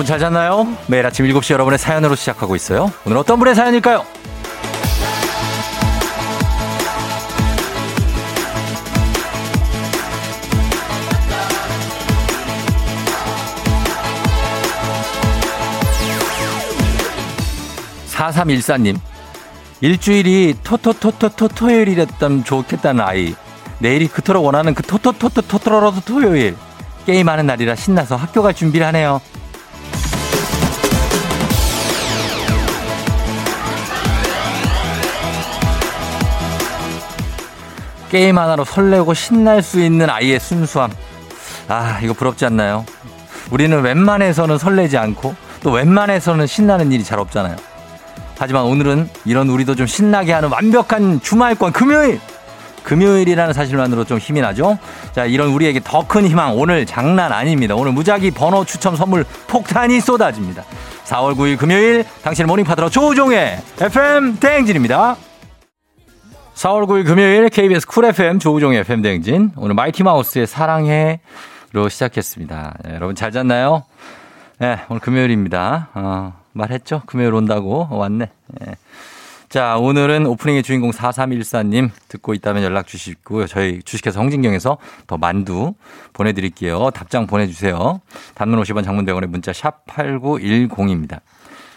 여러분 0.00 0.06
잘 0.06 0.18
잤나요? 0.18 0.66
매일 0.86 1.04
아침 1.04 1.26
7시 1.26 1.52
여러분의 1.52 1.78
사연으로 1.78 2.14
시작하고 2.14 2.56
있어요. 2.56 2.90
오늘 3.04 3.18
어떤 3.18 3.38
분의 3.38 3.54
사연일까요? 3.54 4.02
4314님. 18.08 18.98
일주일이 19.82 20.54
토토토토토 20.64 21.48
토요일이랬다면 21.48 22.44
좋겠다는 22.44 23.04
아이. 23.04 23.34
내일이 23.80 24.08
그토록 24.08 24.46
원하는 24.46 24.72
그 24.72 24.82
토토토토 24.82 25.42
토토로도 25.42 26.00
토요일. 26.06 26.56
게임하는 27.04 27.44
날이라 27.44 27.74
신나서 27.74 28.16
학교 28.16 28.40
갈 28.40 28.54
준비를 28.54 28.86
하네요. 28.86 29.20
게임 38.10 38.38
하나로 38.38 38.64
설레고 38.64 39.14
신날 39.14 39.62
수 39.62 39.80
있는 39.80 40.10
아이의 40.10 40.40
순수함. 40.40 40.90
아, 41.68 42.00
이거 42.02 42.12
부럽지 42.12 42.44
않나요? 42.44 42.84
우리는 43.50 43.80
웬만해서는 43.80 44.58
설레지 44.58 44.98
않고 44.98 45.34
또 45.62 45.70
웬만해서는 45.70 46.46
신나는 46.46 46.92
일이 46.92 47.04
잘 47.04 47.18
없잖아요. 47.20 47.56
하지만 48.38 48.64
오늘은 48.64 49.08
이런 49.26 49.48
우리도 49.48 49.74
좀 49.76 49.86
신나게 49.86 50.32
하는 50.32 50.50
완벽한 50.50 51.20
주말권 51.20 51.72
금요일! 51.72 52.20
금요일이라는 52.82 53.52
사실만으로 53.52 54.04
좀 54.04 54.16
힘이 54.18 54.40
나죠? 54.40 54.78
자, 55.12 55.26
이런 55.26 55.48
우리에게 55.48 55.80
더 55.84 56.02
큰 56.08 56.26
희망 56.26 56.58
오늘 56.58 56.86
장난 56.86 57.30
아닙니다. 57.30 57.74
오늘 57.76 57.92
무작위 57.92 58.30
번호 58.30 58.64
추첨 58.64 58.96
선물 58.96 59.24
폭탄이 59.46 60.00
쏟아집니다. 60.00 60.64
4월 61.04 61.36
9일 61.36 61.58
금요일 61.58 62.04
당신의 62.22 62.46
모닝 62.46 62.64
파트너 62.64 62.88
조우종의 62.88 63.58
FM 63.78 64.38
대행진입니다. 64.40 65.16
4월 66.54 66.86
9일 66.86 67.06
금요일 67.06 67.48
KBS 67.48 67.86
쿨 67.86 68.04
FM 68.04 68.38
조우종의 68.38 68.80
FM 68.80 69.02
대행진 69.02 69.50
오늘 69.56 69.74
마이티 69.74 70.02
마우스의 70.02 70.46
사랑해로 70.46 71.88
시작했습니다. 71.88 72.74
네, 72.84 72.94
여러분 72.94 73.14
잘 73.14 73.30
잤나요? 73.32 73.84
네, 74.58 74.80
오늘 74.88 75.00
금요일입니다. 75.00 75.88
어, 75.94 76.34
말했죠? 76.52 77.02
금요일 77.06 77.34
온다고 77.34 77.88
왔네. 77.90 78.28
네. 78.60 78.74
자, 79.48 79.78
오늘은 79.78 80.26
오프닝의 80.26 80.62
주인공 80.62 80.90
4314님 80.90 81.90
듣고 82.08 82.34
있다면 82.34 82.62
연락 82.62 82.86
주시고요. 82.86 83.46
저희 83.46 83.82
주식회사 83.82 84.20
홍진경에서 84.20 84.78
더 85.06 85.16
만두 85.16 85.74
보내드릴게요. 86.12 86.90
답장 86.90 87.26
보내주세요. 87.26 88.00
단문 88.34 88.62
50원 88.62 88.84
장문 88.84 89.06
100원의 89.06 89.26
문자 89.26 89.52
샵 89.52 89.84
8910입니다. 89.86 91.20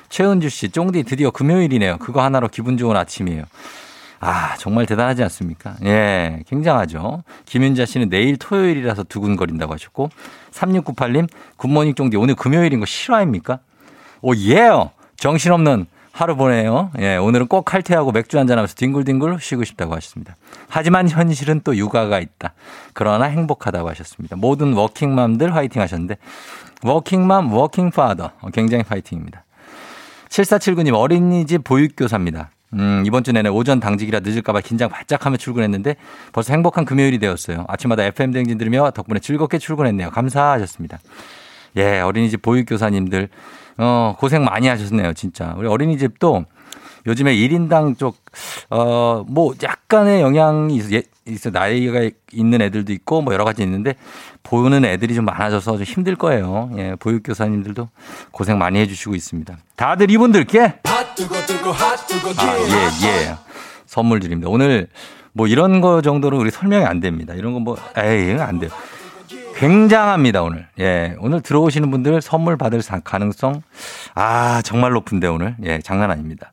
최은주 0.10 0.50
씨, 0.50 0.70
쫑디 0.70 1.04
드디어 1.04 1.32
금요일이네요. 1.32 1.98
그거 1.98 2.22
하나로 2.22 2.50
기분 2.50 2.78
좋은 2.78 2.96
아침이에요. 2.96 3.46
아, 4.26 4.56
정말 4.58 4.86
대단하지 4.86 5.22
않습니까? 5.24 5.76
예, 5.84 6.44
굉장하죠. 6.48 7.24
김윤자 7.46 7.86
씨는 7.86 8.10
내일 8.10 8.38
토요일이라서 8.38 9.04
두근거린다고 9.04 9.74
하셨고, 9.74 10.10
3698님, 10.52 11.28
굿모닝 11.58 11.96
쫑디 11.96 12.16
오늘 12.16 12.36
금요일인 12.36 12.80
거 12.80 12.86
실화입니까? 12.86 13.60
오, 14.22 14.34
예요! 14.36 14.92
정신없는 15.18 15.88
하루 16.14 16.36
보내요. 16.36 16.92
예, 17.00 17.18
오늘은 17.18 17.48
꼭 17.48 17.66
칼퇴하고 17.66 18.12
맥주 18.12 18.38
한잔하면서 18.38 18.76
뒹굴뒹굴 18.76 19.40
쉬고 19.42 19.64
싶다고 19.66 19.96
하셨습니다. 19.96 20.38
하지만 20.70 21.10
현실은 21.10 21.60
또 21.64 21.76
육아가 21.76 22.20
있다. 22.20 22.54
그러나 22.94 23.26
행복하다고 23.26 23.90
하셨습니다. 23.90 24.36
모든 24.36 24.74
워킹맘들 24.74 25.56
화이팅 25.56 25.82
하셨는데 25.82 26.18
워킹맘, 26.84 27.52
working 27.52 27.95
father 27.95 28.32
굉장히 28.54 28.84
파이팅입니다. 28.84 29.44
7479님 30.30 30.94
어린이집 30.94 31.64
보육교사입니다. 31.64 32.52
음, 32.74 33.04
이번 33.06 33.24
주 33.24 33.32
내내 33.32 33.50
오전 33.50 33.80
당직이라 33.80 34.22
늦을까봐 34.22 34.62
긴장 34.62 34.90
바짝 34.90 35.26
하며 35.26 35.38
출근했는데 35.38 35.96
벌써 36.32 36.54
행복한 36.54 36.86
금요일이 36.86 37.20
되었어요. 37.20 37.66
아침마다 37.68 38.04
FM 38.04 38.32
대행진 38.32 38.58
들으며 38.58 38.92
덕분에 38.92 39.20
즐겁게 39.20 39.58
출근했네요. 39.60 40.10
감사하셨습니다. 40.10 41.00
예, 41.78 42.00
어린이집 42.00 42.42
보육교사님들 42.42 43.30
어, 43.78 44.16
고생 44.18 44.44
많이 44.44 44.68
하셨네요, 44.68 45.14
진짜. 45.14 45.54
우리 45.58 45.68
어린이집도 45.68 46.46
요즘에 47.06 47.36
1인당 47.36 47.98
쪽, 47.98 48.18
어, 48.70 49.26
뭐, 49.28 49.54
약간의 49.62 50.22
영향이 50.22 50.80
있어, 51.26 51.50
나이가 51.50 52.10
있는 52.32 52.62
애들도 52.62 52.92
있고, 52.94 53.22
뭐, 53.22 53.34
여러 53.34 53.46
가지 53.46 53.64
있는데, 53.64 53.96
보는 54.44 54.84
애들이 54.86 55.16
좀 55.16 55.26
많아져서 55.26 55.78
좀 55.78 55.84
힘들 55.84 56.16
거예요. 56.16 56.70
예, 56.78 56.96
보육 57.00 57.24
교사님들도 57.24 57.90
고생 58.32 58.58
많이 58.58 58.80
해주시고 58.80 59.16
있습니다. 59.16 59.58
다들 59.76 60.12
이분들께, 60.12 60.80
아, 62.38 62.58
예, 62.60 63.30
예. 63.30 63.36
선물 63.86 64.20
드립니다. 64.20 64.50
오늘 64.50 64.88
뭐 65.32 65.48
이런 65.48 65.82
거 65.82 66.02
정도로 66.02 66.38
우리 66.38 66.52
설명이 66.52 66.86
안 66.86 67.00
됩니다. 67.00 67.34
이런 67.34 67.54
거 67.54 67.60
뭐, 67.60 67.78
에이, 67.98 68.40
안 68.40 68.60
돼요. 68.60 68.70
굉장합니다, 69.56 70.42
오늘. 70.42 70.68
예. 70.80 71.16
오늘 71.20 71.42
들어오시는 71.42 71.90
분들 71.92 72.22
선물 72.22 72.58
받을 72.58 72.82
가능성, 73.04 73.62
아, 74.16 74.62
정말 74.64 74.92
높은데, 74.92 75.28
오늘. 75.28 75.56
예, 75.64 75.80
장난 75.80 76.12
아닙니다. 76.12 76.52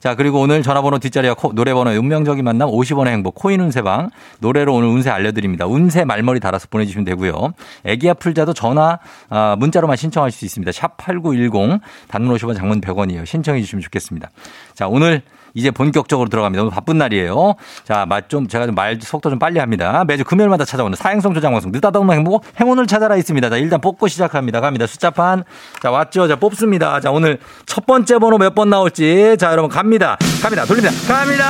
자, 0.00 0.14
그리고 0.14 0.40
오늘 0.40 0.62
전화번호 0.62 0.98
뒷자리와 0.98 1.34
코, 1.34 1.52
노래번호 1.52 1.90
운명적인 1.90 2.44
만남 2.44 2.68
50원의 2.68 3.08
행복 3.08 3.34
코인 3.34 3.60
운세방 3.60 4.10
노래로 4.40 4.74
오늘 4.74 4.88
운세 4.88 5.10
알려드립니다. 5.10 5.66
운세 5.66 6.04
말머리 6.04 6.40
달아서 6.40 6.68
보내주시면 6.70 7.04
되고요. 7.04 7.52
애기야 7.84 8.14
풀자도 8.14 8.54
전화, 8.54 8.98
아, 9.28 9.56
문자로만 9.58 9.96
신청할 9.96 10.30
수 10.30 10.44
있습니다. 10.44 10.70
샵 10.72 10.96
8910 10.98 11.80
단문 12.08 12.36
50원 12.36 12.56
장문 12.56 12.80
100원이에요. 12.80 13.26
신청해 13.26 13.60
주시면 13.60 13.82
좋겠습니다. 13.82 14.30
자, 14.74 14.86
오늘 14.86 15.22
이제 15.54 15.70
본격적으로 15.70 16.28
들어갑니다. 16.28 16.62
오늘 16.62 16.72
바쁜 16.72 16.98
날이에요. 16.98 17.54
자, 17.84 18.04
맛 18.06 18.28
좀, 18.28 18.46
제가 18.48 18.66
좀 18.66 18.74
말 18.74 18.98
속도 19.00 19.30
좀 19.30 19.38
빨리 19.38 19.58
합니다. 19.58 20.04
매주 20.06 20.24
금요일마다 20.24 20.64
찾아오는 20.64 20.94
사행성 20.96 21.34
조장 21.34 21.52
방송. 21.52 21.72
늦다더만 21.72 22.16
행복, 22.16 22.44
행운을 22.60 22.86
찾아라 22.86 23.16
있습니다. 23.16 23.50
자, 23.50 23.56
일단 23.56 23.80
뽑고 23.80 24.08
시작합니다. 24.08 24.60
갑니다. 24.60 24.86
숫자판. 24.86 25.44
자, 25.82 25.90
왔죠? 25.90 26.28
자, 26.28 26.36
뽑습니다. 26.36 27.00
자, 27.00 27.10
오늘 27.10 27.38
첫 27.66 27.86
번째 27.86 28.18
번호 28.18 28.38
몇 28.38 28.54
번 28.54 28.70
나올지. 28.70 29.36
자, 29.38 29.52
여러분 29.52 29.70
갑니다. 29.70 30.16
갑니다. 30.42 30.64
돌립니다. 30.64 30.94
갑니다! 31.06 31.44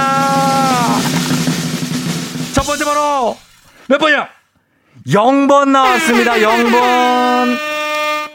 첫 2.53 2.63
번째 2.67 2.85
번호 2.85 3.37
몇 3.89 3.99
번이야? 3.99 4.29
0번 5.07 5.69
나왔습니다. 5.71 6.35
0번. 6.35 7.78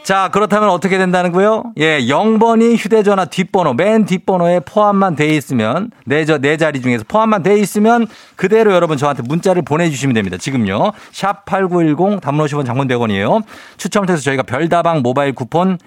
자, 0.04 0.28
그렇다면 0.30 0.68
어떻게 0.68 0.98
된다는 0.98 1.32
거요? 1.32 1.62
예, 1.78 1.98
0번이 2.00 2.76
휴대전화 2.76 3.24
뒷번호, 3.24 3.72
맨 3.72 4.04
뒷번호에 4.04 4.60
포함만 4.60 5.16
돼 5.16 5.28
있으면, 5.28 5.90
네, 6.04 6.26
저, 6.26 6.36
네 6.36 6.58
자리 6.58 6.82
중에서 6.82 7.04
포함만 7.08 7.42
돼 7.42 7.58
있으면 7.58 8.06
그대로 8.36 8.74
여러분 8.74 8.98
저한테 8.98 9.22
문자를 9.22 9.62
보내주시면 9.62 10.12
됩니다. 10.12 10.36
지금요. 10.36 10.92
샵 11.10 11.46
8910 11.46 12.20
단문 12.20 12.44
50원 12.44 12.66
장문 12.66 12.86
100원이에요. 12.86 13.44
추첨을 13.78 14.06
통해서 14.06 14.22
저희가 14.22 14.42
별다방 14.42 15.00
모바일 15.00 15.32
쿠폰, 15.32 15.78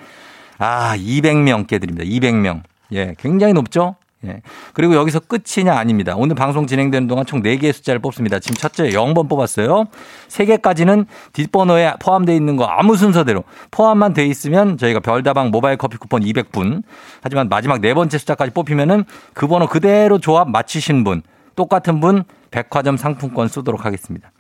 아, 0.58 0.96
200명께 0.98 1.80
드립니다. 1.80 2.04
200명. 2.04 2.64
예, 2.94 3.14
굉장히 3.20 3.54
높죠? 3.54 3.98
예. 4.26 4.42
그리고 4.74 4.96
여기서 4.96 5.20
끝이냐 5.20 5.74
아닙니다. 5.78 6.16
오늘 6.16 6.36
방송 6.36 6.66
진행되는 6.66 7.08
동안 7.08 7.26
총 7.26 7.42
4개의 7.44 7.72
숫자를 7.72 8.00
뽑습니다. 8.00 8.40
지금 8.40 8.56
첫째 8.56 8.90
0번 8.90 9.30
뽑았어요. 9.30 9.86
3개까지는 10.28 11.06
뒷번호에 11.34 11.94
포함되어 12.00 12.36
있는 12.36 12.56
거 12.56 12.66
아무 12.66 12.98
순서대로 12.98 13.44
포함만 13.70 14.14
돼 14.14 14.26
있으면 14.26 14.78
저희가 14.78 15.02
별다방 15.02 15.52
모바일 15.52 15.78
커피 15.78 15.98
쿠폰 15.98 16.24
200분. 16.24 16.82
하지만 17.22 17.48
마지막 17.48 17.80
네 17.80 17.94
번째 17.94 18.18
숫자까지 18.18 18.52
뽑히면은 18.54 19.04
그 19.34 19.48
번호 19.48 19.68
그대로 19.68 20.18
조합 20.18 20.50
맞히신 20.50 21.04
분, 21.04 21.22
똑같은 21.56 22.00
분 22.00 22.24
백화점 22.50 22.98
상품권 22.98 23.48
쏘도록 23.48 23.86
하겠습니다. 23.86 24.32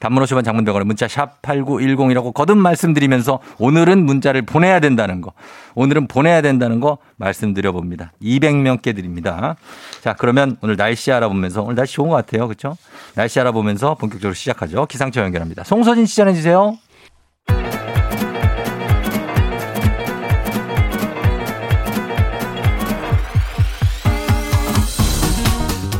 단문 0.00 0.22
50원 0.24 0.44
장문병원에 0.44 0.84
문자 0.84 1.08
샵 1.08 1.40
8910이라고 1.42 2.32
거듭 2.34 2.58
말씀드리면서 2.58 3.40
오늘은 3.58 4.04
문자를 4.04 4.42
보내야 4.42 4.80
된다는 4.80 5.20
거. 5.20 5.32
오늘은 5.74 6.08
보내야 6.08 6.42
된다는 6.42 6.80
거 6.80 6.98
말씀드려 7.16 7.72
봅니다. 7.72 8.12
200명께 8.22 8.94
드립니다. 8.94 9.56
자, 10.02 10.14
그러면 10.14 10.56
오늘 10.62 10.76
날씨 10.76 11.12
알아보면서 11.12 11.62
오늘 11.62 11.74
날씨 11.74 11.94
좋은 11.94 12.08
것 12.08 12.16
같아요. 12.16 12.46
그렇죠? 12.46 12.76
날씨 13.14 13.40
알아보면서 13.40 13.94
본격적으로 13.94 14.34
시작하죠. 14.34 14.86
기상청 14.86 15.24
연결합니다. 15.24 15.64
송서진 15.64 16.06
시 16.06 16.16
전해 16.16 16.34
주세요. 16.34 16.76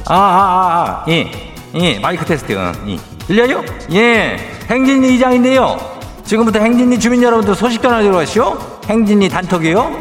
아, 0.09 0.15
아, 0.15 0.17
아, 0.17 1.03
아, 1.03 1.05
예, 1.09 1.29
예, 1.75 1.99
마이크 1.99 2.25
테스트, 2.25 2.53
응, 2.53 2.73
예. 2.91 3.16
들려요? 3.27 3.65
예, 3.93 4.37
행진리 4.71 5.17
이장인데요. 5.17 5.77
지금부터 6.25 6.61
행진리 6.61 6.99
주민 6.99 7.23
여러분들 7.23 7.55
소식 7.55 7.83
전하도록 7.83 8.21
하시오. 8.21 8.57
행진리 8.89 9.29
단톡이요. 9.29 9.99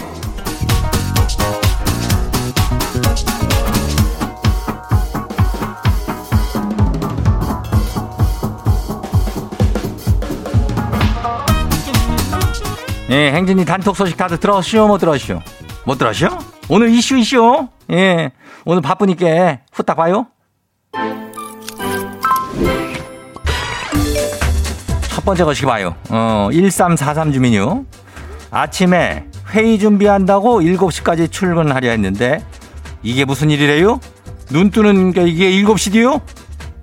예, 13.09 13.31
행진이 13.31 13.65
단톡 13.65 13.95
소식 13.95 14.17
다들 14.17 14.37
들었시오, 14.37 14.87
못 14.87 14.97
들었시오? 14.97 15.39
못 15.85 15.97
들었시오? 15.97 16.29
오늘 16.69 16.89
이슈 16.89 17.17
이슈. 17.17 17.67
예, 17.91 18.31
오늘 18.65 18.81
바쁘니까 18.81 19.59
후딱 19.71 19.97
봐요. 19.97 20.27
첫 25.25 25.29
번째 25.31 25.43
것이 25.45 25.65
봐요. 25.65 25.95
어, 26.09 26.49
1343 26.51 27.33
주민요. 27.33 27.85
아침에 28.51 29.25
회의 29.49 29.79
준비한다고 29.79 30.61
7시까지 30.61 31.31
출근하려 31.31 31.89
했는데 31.89 32.45
이게 33.01 33.25
무슨 33.25 33.49
일이래요? 33.49 33.99
눈 34.51 34.69
뜨는 34.69 35.13
게 35.13 35.23
이게 35.23 35.49
7시디요? 35.63 36.21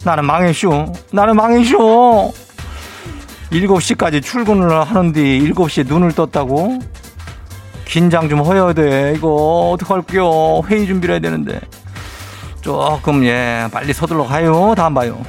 나는 0.04 0.24
망했쇼. 0.24 0.92
나는 1.12 1.36
망했쇼. 1.36 2.32
7시까지 3.52 4.20
출근을 4.20 4.72
하는데 4.72 5.20
7시에 5.22 5.86
눈을 5.86 6.10
떴다고? 6.10 6.80
긴장 7.84 8.28
좀 8.28 8.40
허여야 8.40 8.72
돼. 8.72 9.14
이거 9.16 9.70
어떡할게요. 9.76 10.62
회의 10.66 10.88
준비를 10.88 11.12
해야 11.14 11.20
되는데. 11.20 11.60
조금, 12.60 13.24
예, 13.24 13.68
빨리 13.72 13.92
서둘러 13.92 14.24
가요. 14.24 14.74
다음 14.76 14.94
봐요. 14.94 15.22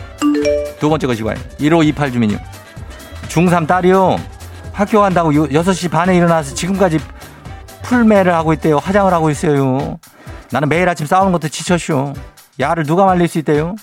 두 0.80 0.90
번째 0.90 1.06
것이 1.06 1.22
봐요. 1.22 1.36
1528 1.60 2.12
주민요. 2.12 2.40
중3 3.34 3.68
딸이요. 3.68 4.18
학교 4.74 5.02
간다고 5.02 5.32
6시 5.32 5.90
반에 5.90 6.16
일어나서 6.16 6.54
지금까지 6.54 7.00
풀매를 7.82 8.34
하고 8.34 8.54
있대요. 8.54 8.78
화장을 8.78 9.12
하고 9.12 9.30
있어요. 9.32 9.98
나는 10.52 10.70
매일 10.70 10.88
아침 10.88 11.08
싸우는 11.08 11.32
것도 11.32 11.48
지쳤쇼. 11.48 12.14
야를 12.60 12.86
누가 12.86 13.06
말릴 13.06 13.28
수 13.28 13.40
있대요? 13.40 13.76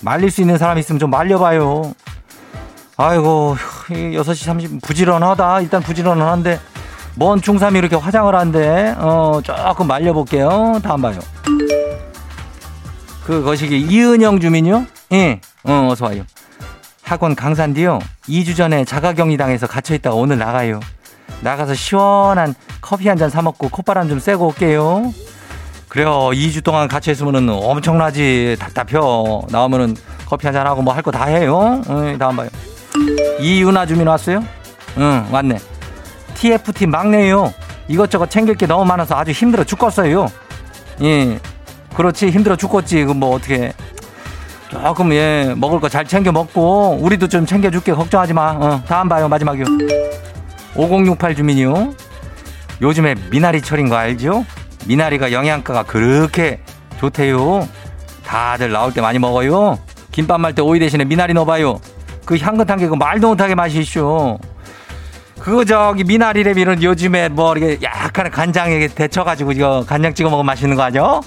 말릴 0.00 0.30
수 0.30 0.40
있는 0.40 0.56
사람 0.56 0.78
있으면 0.78 0.98
좀 0.98 1.10
말려봐요. 1.10 1.92
아이고, 2.96 3.56
6시 3.88 4.22
30분 4.22 4.82
부지런하다. 4.82 5.60
일단 5.60 5.82
부지런한데, 5.82 6.58
뭔 7.16 7.40
중3이 7.40 7.76
이렇게 7.76 7.96
화장을 7.96 8.34
한대. 8.34 8.94
어, 8.96 9.40
조금 9.42 9.86
말려볼게요. 9.86 10.80
다음 10.82 11.02
봐요. 11.02 11.18
그, 13.26 13.42
거시기, 13.42 13.80
이은영 13.80 14.40
주민요? 14.40 14.86
예, 15.12 15.40
어, 15.64 15.88
어서 15.90 16.06
와요. 16.06 16.24
학원 17.04 17.34
강산디요. 17.36 17.98
2주 18.28 18.56
전에 18.56 18.84
자가격리 18.84 19.36
당해서 19.36 19.66
갇혀있다가 19.66 20.16
오늘 20.16 20.38
나가요. 20.38 20.80
나가서 21.40 21.74
시원한 21.74 22.54
커피 22.80 23.08
한 23.08 23.18
잔 23.18 23.28
사먹고 23.30 23.68
콧바람 23.68 24.08
좀 24.08 24.18
쐬고 24.18 24.46
올게요. 24.48 25.12
그래요. 25.88 26.10
2주 26.32 26.64
동안 26.64 26.88
갇혀있으면 26.88 27.48
엄청나지. 27.50 28.56
답답혀. 28.58 29.42
나오면은 29.50 29.96
커피 30.26 30.46
한 30.46 30.54
잔 30.54 30.66
하고 30.66 30.82
뭐 30.82 30.94
할 30.94 31.02
거 31.02 31.10
다 31.10 31.26
해요. 31.26 31.82
응, 31.88 32.18
다음 32.18 32.36
봐요. 32.36 32.48
이윤아 33.40 33.86
주민 33.86 34.06
왔어요? 34.06 34.42
응, 34.98 35.26
왔네. 35.30 35.58
TFT 36.34 36.86
막내요. 36.86 37.52
이것저것 37.88 38.30
챙길 38.30 38.54
게 38.56 38.66
너무 38.66 38.84
많아서 38.84 39.14
아주 39.14 39.30
힘들어 39.32 39.62
죽겠어요. 39.62 40.26
예. 41.02 41.38
그렇지. 41.94 42.30
힘들어 42.30 42.56
죽겠지. 42.56 43.04
그뭐 43.04 43.34
어떻게. 43.36 43.72
조금 44.82 45.12
예 45.12 45.54
먹을 45.56 45.80
거 45.80 45.88
잘 45.88 46.04
챙겨 46.04 46.32
먹고 46.32 46.98
우리도 47.00 47.28
좀 47.28 47.46
챙겨줄게 47.46 47.92
걱정하지 47.92 48.32
마. 48.34 48.50
어, 48.58 48.82
다음 48.86 49.08
봐요 49.08 49.28
마지막이요. 49.28 49.64
5068 50.76 51.34
주민이요. 51.36 51.94
요즘에 52.82 53.14
미나리 53.30 53.62
철인 53.62 53.88
거 53.88 53.96
알죠? 53.96 54.44
미나리가 54.86 55.30
영양가가 55.32 55.84
그렇게 55.84 56.60
좋대요. 56.98 57.66
다들 58.26 58.72
나올 58.72 58.92
때 58.92 59.00
많이 59.00 59.18
먹어요. 59.18 59.78
김밥 60.10 60.40
말 60.40 60.52
때 60.54 60.62
오이 60.62 60.78
대신에 60.80 61.04
미나리 61.04 61.32
넣어봐요. 61.34 61.80
그 62.24 62.36
향긋한 62.36 62.78
게 62.78 62.88
그 62.88 62.94
말도 62.94 63.28
못하게 63.28 63.54
맛이쇼. 63.54 64.38
그거 65.38 65.64
저기 65.64 66.04
미나리래미는 66.04 66.82
요즘에 66.82 67.28
뭐 67.28 67.54
이렇게 67.56 67.78
약간 67.82 68.30
간장에 68.30 68.88
데쳐가지고 68.88 69.52
이거 69.52 69.84
간장 69.86 70.14
찍어 70.14 70.30
먹으면 70.30 70.46
맛있는 70.46 70.74
거 70.76 70.82
아죠? 70.82 71.20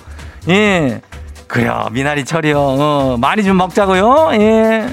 예. 0.49 1.01
그래요. 1.47 1.87
미나리 1.91 2.25
철이요. 2.25 2.59
어, 2.59 3.17
많이 3.19 3.43
좀 3.43 3.57
먹자고요. 3.57 4.31
예. 4.33 4.87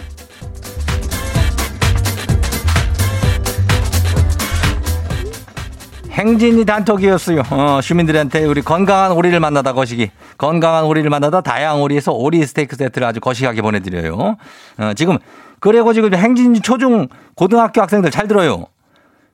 행진이 6.11 6.65
단톡이었어요. 6.65 7.43
어, 7.51 7.81
시민들한테 7.83 8.45
우리 8.45 8.63
건강한 8.63 9.13
오리를 9.13 9.39
만나다 9.41 9.73
거시기. 9.73 10.13
건강한 10.39 10.85
오리를 10.85 11.11
만나다 11.11 11.41
다양한 11.41 11.83
오리에서 11.83 12.13
오리 12.13 12.45
스테이크 12.47 12.77
세트를 12.77 13.07
아주 13.07 13.19
거시하게 13.21 13.61
보내드려요. 13.63 14.37
어, 14.79 14.93
지금, 14.95 15.19
그래고 15.59 15.93
지금 15.93 16.15
행진 16.15 16.55
초중 16.55 17.09
고등학교 17.35 17.83
학생들 17.83 18.13
잘 18.13 18.29
들어요. 18.29 18.67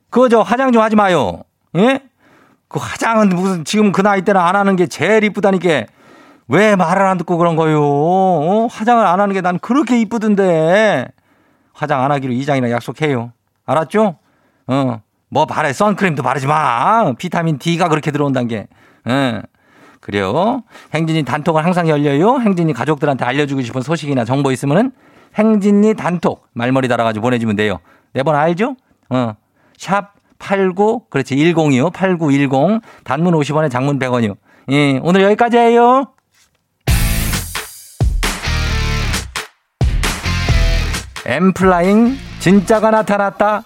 그거 0.09 0.27
저 0.27 0.41
화장 0.41 0.71
좀 0.71 0.81
하지 0.81 0.95
마요. 0.95 1.43
예? 1.77 2.01
그 2.67 2.79
화장은 2.79 3.29
무슨 3.29 3.63
지금 3.63 3.91
그 3.91 4.01
나이 4.01 4.23
때는 4.23 4.41
안 4.41 4.55
하는 4.55 4.75
게 4.75 4.87
제일 4.87 5.23
이쁘다니까. 5.23 5.85
왜 6.51 6.75
말을 6.75 7.05
안 7.05 7.17
듣고 7.17 7.37
그런 7.37 7.55
거요? 7.55 7.81
어? 7.81 8.67
화장을 8.69 9.05
안 9.05 9.19
하는 9.19 9.33
게 9.33 9.41
난 9.41 9.57
그렇게 9.57 9.99
이쁘던데. 10.01 11.07
화장 11.73 12.03
안 12.03 12.11
하기로 12.11 12.33
이장이랑 12.33 12.69
약속해요. 12.71 13.31
알았죠? 13.65 14.17
어. 14.67 15.01
뭐 15.29 15.45
바래 15.45 15.71
선크림도 15.71 16.23
바르지 16.23 16.47
마. 16.47 17.13
비타민 17.17 17.57
D가 17.57 17.87
그렇게 17.87 18.11
들어온다는 18.11 18.47
게. 18.49 18.67
예. 19.07 19.41
그래요. 20.01 20.63
행진이 20.93 21.23
단톡은 21.23 21.63
항상 21.63 21.87
열려요. 21.87 22.39
행진이 22.41 22.73
가족들한테 22.73 23.23
알려주고 23.23 23.61
싶은 23.61 23.81
소식이나 23.81 24.25
정보 24.25 24.51
있으면은 24.51 24.91
행진이 25.35 25.93
단톡 25.93 26.45
말머리 26.53 26.87
달아가지고 26.89 27.23
보내주면 27.23 27.55
돼요. 27.55 27.79
네 28.13 28.23
번 28.23 28.35
알죠? 28.35 28.75
어. 29.09 29.35
샵 29.77 30.11
89, 30.39 31.03
그렇지, 31.09 31.35
10이요. 31.35 31.93
8910. 31.93 32.81
단문 33.05 33.33
50원에 33.35 33.71
장문 33.71 33.99
100원이요. 33.99 34.35
예, 34.71 34.99
오늘 35.03 35.21
여기까지예요 35.21 36.07
엠플라잉 41.31 42.17
진짜가 42.39 42.91
나타났다. 42.91 43.63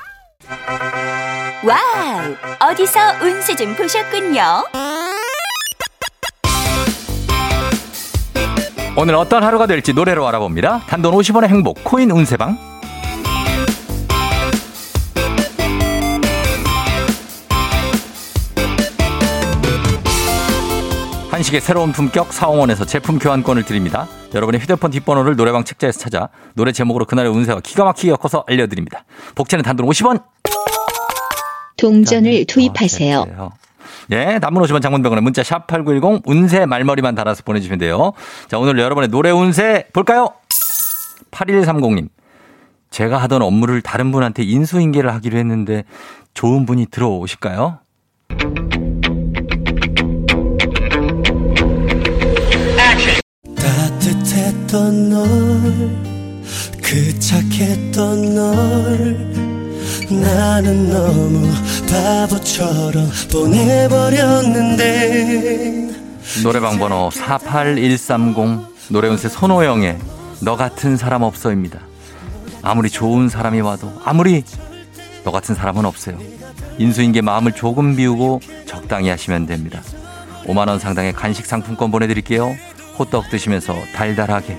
와우! 1.65 2.69
어디서 2.69 2.99
운세 3.23 3.55
좀 3.55 3.75
보셨군요. 3.75 4.41
오늘 8.95 9.15
어떤 9.15 9.43
하루가 9.43 9.65
될지 9.65 9.93
노래로 9.93 10.27
알아봅니다. 10.27 10.81
단돈 10.87 11.15
50원의 11.15 11.47
행복 11.47 11.83
코인 11.83 12.11
운세방. 12.11 12.74
한식의 21.35 21.59
새로운 21.59 21.91
품격 21.91 22.31
사홍원에서 22.31 22.85
제품 22.85 23.19
교환권을 23.19 23.63
드립니다. 23.63 24.07
여러분의 24.33 24.61
휴대폰 24.61 24.89
뒷번호를 24.89 25.35
노래방 25.35 25.65
책자에서 25.65 25.99
찾아 25.99 26.29
노래 26.53 26.71
제목으로 26.71 27.03
그날의 27.03 27.29
운세와 27.29 27.59
기가 27.59 27.83
막히게 27.83 28.11
엮어서 28.11 28.45
알려드립니다. 28.47 29.03
복채는 29.35 29.61
단돈 29.61 29.85
50원. 29.85 30.23
동전을 31.75 32.45
투입하세요. 32.45 33.51
예, 34.11 34.39
단문 34.39 34.63
50원 34.63 34.81
장문병원에 34.81 35.21
문자 35.21 35.43
샵 35.43 35.67
8910 35.67 36.21
운세 36.25 36.65
말머리만 36.67 37.15
달아서 37.15 37.43
보내주시면 37.43 37.79
돼요. 37.79 38.13
자, 38.47 38.57
오늘 38.57 38.79
여러분의 38.79 39.09
노래 39.09 39.29
운세 39.31 39.87
볼까요? 39.91 40.29
8130님. 41.31 42.07
제가 42.91 43.17
하던 43.17 43.41
업무를 43.41 43.81
다른 43.81 44.13
분한테 44.13 44.43
인수인계를 44.43 45.13
하기로 45.15 45.37
했는데 45.37 45.83
좋은 46.33 46.65
분이 46.65 46.85
들어오실까요? 46.91 47.79
따뜻했던 54.75 55.09
널 55.09 55.25
그 56.83 57.17
착했던 57.19 58.35
널 58.35 59.15
나는 60.09 60.89
너무 60.89 61.49
바보처럼 61.89 63.09
보내버렸는데 63.31 64.75
노래방 66.43 66.77
번호 66.77 67.09
48130 67.09 68.89
노래운세 68.89 69.29
손호영의 69.29 69.97
너 70.41 70.57
같은 70.57 70.97
사람 70.97 71.23
없어입니다. 71.23 71.79
아무리 72.61 72.89
좋은 72.89 73.29
사람이 73.29 73.61
와도 73.61 73.93
아무리 74.03 74.43
너 75.23 75.31
같은 75.31 75.55
사람은 75.55 75.85
없어요. 75.85 76.19
인수인계 76.77 77.21
마음을 77.21 77.53
조금 77.53 77.95
비우고 77.95 78.41
적당히 78.65 79.07
하시면 79.09 79.45
됩니다. 79.45 79.81
5만원 80.45 80.79
상당의 80.79 81.13
간식 81.13 81.45
상품권 81.45 81.89
보내드릴게요. 81.91 82.55
호떡 82.97 83.29
드시면서 83.29 83.75
달달하게 83.93 84.57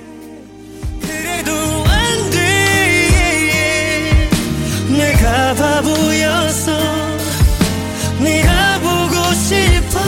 보고 8.81 9.33
싶어 9.35 9.99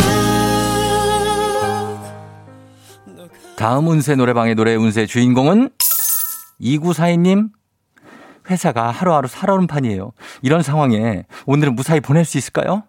다음 3.57 3.89
운세 3.89 4.15
노래방의 4.15 4.55
노래 4.55 4.75
운세 4.75 5.07
주인공은 5.07 5.71
2942님 6.61 7.51
회사가 8.51 8.91
하루하루 8.91 9.29
살얼음판이에요. 9.29 10.13
이런 10.43 10.63
상황에 10.63 11.25
오늘은 11.47 11.75
무사히 11.75 12.01
보낼 12.01 12.25
수 12.25 12.39
있을까요? 12.39 12.85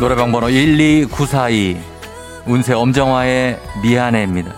노래방 0.00 0.32
번호 0.32 0.48
12942 0.48 1.78
운세 2.46 2.72
엄정화의 2.72 3.60
미안해입니다. 3.82 4.54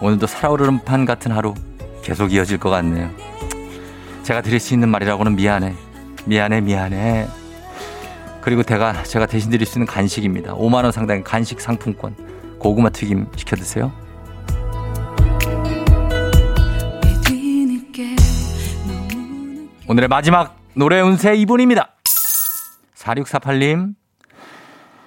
오늘도 0.00 0.26
살얼음판 0.26 1.04
같은 1.04 1.32
하루 1.32 1.54
계속 2.02 2.32
이어질 2.32 2.58
것 2.58 2.70
같네요. 2.70 3.10
제가 4.22 4.40
드릴 4.42 4.60
수 4.60 4.74
있는 4.74 4.90
말이라고는 4.90 5.36
미안해. 5.36 5.74
미안해, 6.26 6.60
미안해. 6.60 7.43
그리고 8.44 8.62
제가, 8.62 9.04
제가 9.04 9.24
대신 9.24 9.50
드릴 9.50 9.66
수 9.66 9.78
있는 9.78 9.86
간식입니다. 9.86 10.54
5만원 10.54 10.92
상당의 10.92 11.24
간식 11.24 11.62
상품권. 11.62 12.14
고구마 12.58 12.90
튀김 12.90 13.26
시켜 13.36 13.56
드세요. 13.56 13.90
오늘의 19.88 20.08
마지막 20.08 20.58
노래 20.74 21.00
운세 21.00 21.34
2분입니다. 21.38 21.88
4648님. 22.96 23.94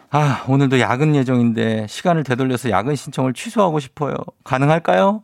아, 0.10 0.44
오늘도 0.48 0.80
야근 0.80 1.16
예정인데 1.16 1.86
시간을 1.88 2.24
되돌려서 2.24 2.72
야근 2.72 2.96
신청을 2.96 3.34
취소하고 3.34 3.80
싶어요. 3.80 4.16
가능할까요? 4.46 5.22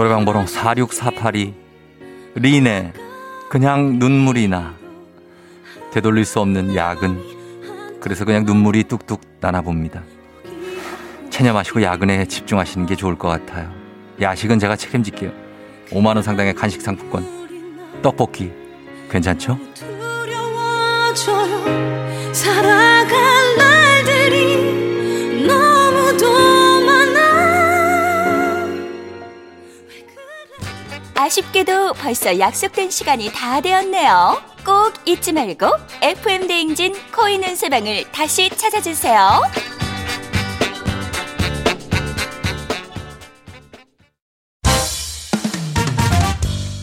노래방 0.00 0.24
번호 0.24 0.46
46482 0.46 1.52
리네 2.36 2.94
그냥 3.50 3.98
눈물이 3.98 4.48
나 4.48 4.74
되돌릴 5.92 6.24
수 6.24 6.40
없는 6.40 6.74
야근 6.74 7.20
그래서 8.00 8.24
그냥 8.24 8.46
눈물이 8.46 8.84
뚝뚝 8.84 9.20
나나 9.40 9.60
봅니다. 9.60 10.02
체념 11.28 11.58
하시고 11.58 11.82
야근에 11.82 12.24
집중하시는 12.24 12.86
게 12.86 12.96
좋을 12.96 13.18
것 13.18 13.28
같아요. 13.28 13.70
야식은 14.18 14.58
제가 14.58 14.74
책임질게요. 14.74 15.32
5만 15.90 16.14
원 16.14 16.22
상당의 16.22 16.54
간식 16.54 16.80
상품권. 16.80 18.00
떡볶이. 18.00 18.50
괜찮죠? 19.10 19.58
두려워져요. 19.74 21.60
살아갈 22.32 23.18
날들이 23.58 24.69
아쉽게도 31.20 31.92
벌써 31.94 32.38
약속된 32.38 32.88
시간이 32.88 33.30
다 33.34 33.60
되었네요. 33.60 34.40
꼭 34.64 34.94
잊지 35.04 35.34
말고 35.34 35.66
FM 36.00 36.46
대행진 36.46 36.94
코인 37.14 37.44
운세방을 37.44 38.10
다시 38.10 38.48
찾아주세요. 38.48 39.42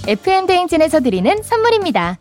FM 0.08 0.46
대행진에서 0.46 1.00
드리는 1.00 1.42
선물입니다. 1.42 2.20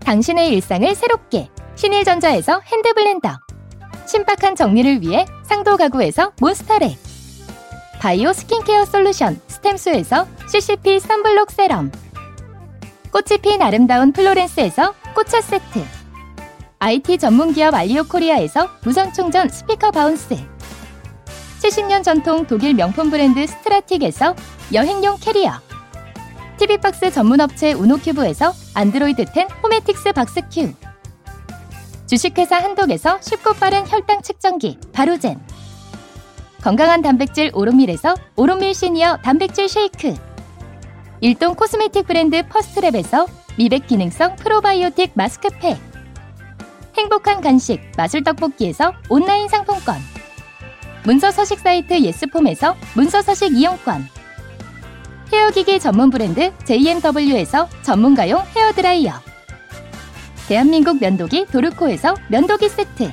당신의 0.00 0.48
일상을 0.48 0.94
새롭게 0.94 1.50
신일전자에서 1.76 2.62
핸드블렌더 2.64 3.28
신박한 4.06 4.56
정리를 4.56 5.02
위해 5.02 5.26
상도 5.44 5.76
가구에서 5.76 6.32
몬스터렉 6.40 7.07
바이오 8.00 8.32
스킨케어 8.32 8.84
솔루션 8.84 9.40
스템수에서 9.48 10.26
CCP 10.48 11.00
선블록 11.00 11.50
세럼. 11.50 11.90
꽃이 13.10 13.38
핀 13.42 13.60
아름다운 13.60 14.12
플로렌스에서 14.12 14.94
꽃차 15.14 15.40
세트. 15.40 15.84
IT 16.78 17.18
전문기업 17.18 17.74
알리오 17.74 18.04
코리아에서 18.04 18.68
무선 18.84 19.12
충전 19.12 19.48
스피커 19.48 19.90
바운스. 19.90 20.36
70년 21.60 22.04
전통 22.04 22.46
독일 22.46 22.74
명품 22.74 23.10
브랜드 23.10 23.44
스트라틱에서 23.46 24.36
여행용 24.72 25.16
캐리어. 25.18 25.60
TV박스 26.58 27.10
전문업체 27.10 27.72
우노큐브에서 27.72 28.52
안드로이드 28.74 29.24
10 29.34 29.48
호메틱스 29.62 30.12
박스큐 30.12 30.72
주식회사 32.06 32.56
한독에서 32.56 33.20
쉽고 33.20 33.54
빠른 33.54 33.86
혈당 33.86 34.22
측정기 34.22 34.78
바로젠 34.92 35.40
건강한 36.62 37.02
단백질 37.02 37.50
오롯밀에서 37.54 38.14
오롯밀 38.36 38.74
시니어 38.74 39.18
단백질 39.18 39.68
쉐이크. 39.68 40.14
일동 41.20 41.54
코스메틱 41.54 42.06
브랜드 42.06 42.42
퍼스트랩에서 42.42 43.28
미백 43.56 43.86
기능성 43.86 44.36
프로바이오틱 44.36 45.12
마스크팩. 45.14 45.78
행복한 46.96 47.40
간식 47.40 47.80
마술 47.96 48.24
떡볶이에서 48.24 48.92
온라인 49.08 49.48
상품권. 49.48 49.96
문서 51.04 51.30
서식 51.30 51.60
사이트 51.60 52.00
예스폼에서 52.00 52.76
문서 52.94 53.22
서식 53.22 53.56
이용권. 53.56 54.08
헤어기기 55.32 55.78
전문 55.78 56.10
브랜드 56.10 56.52
JMW에서 56.64 57.68
전문가용 57.82 58.42
헤어드라이어. 58.56 59.12
대한민국 60.48 60.98
면도기 61.00 61.46
도르코에서 61.46 62.16
면도기 62.28 62.68
세트 62.68 63.12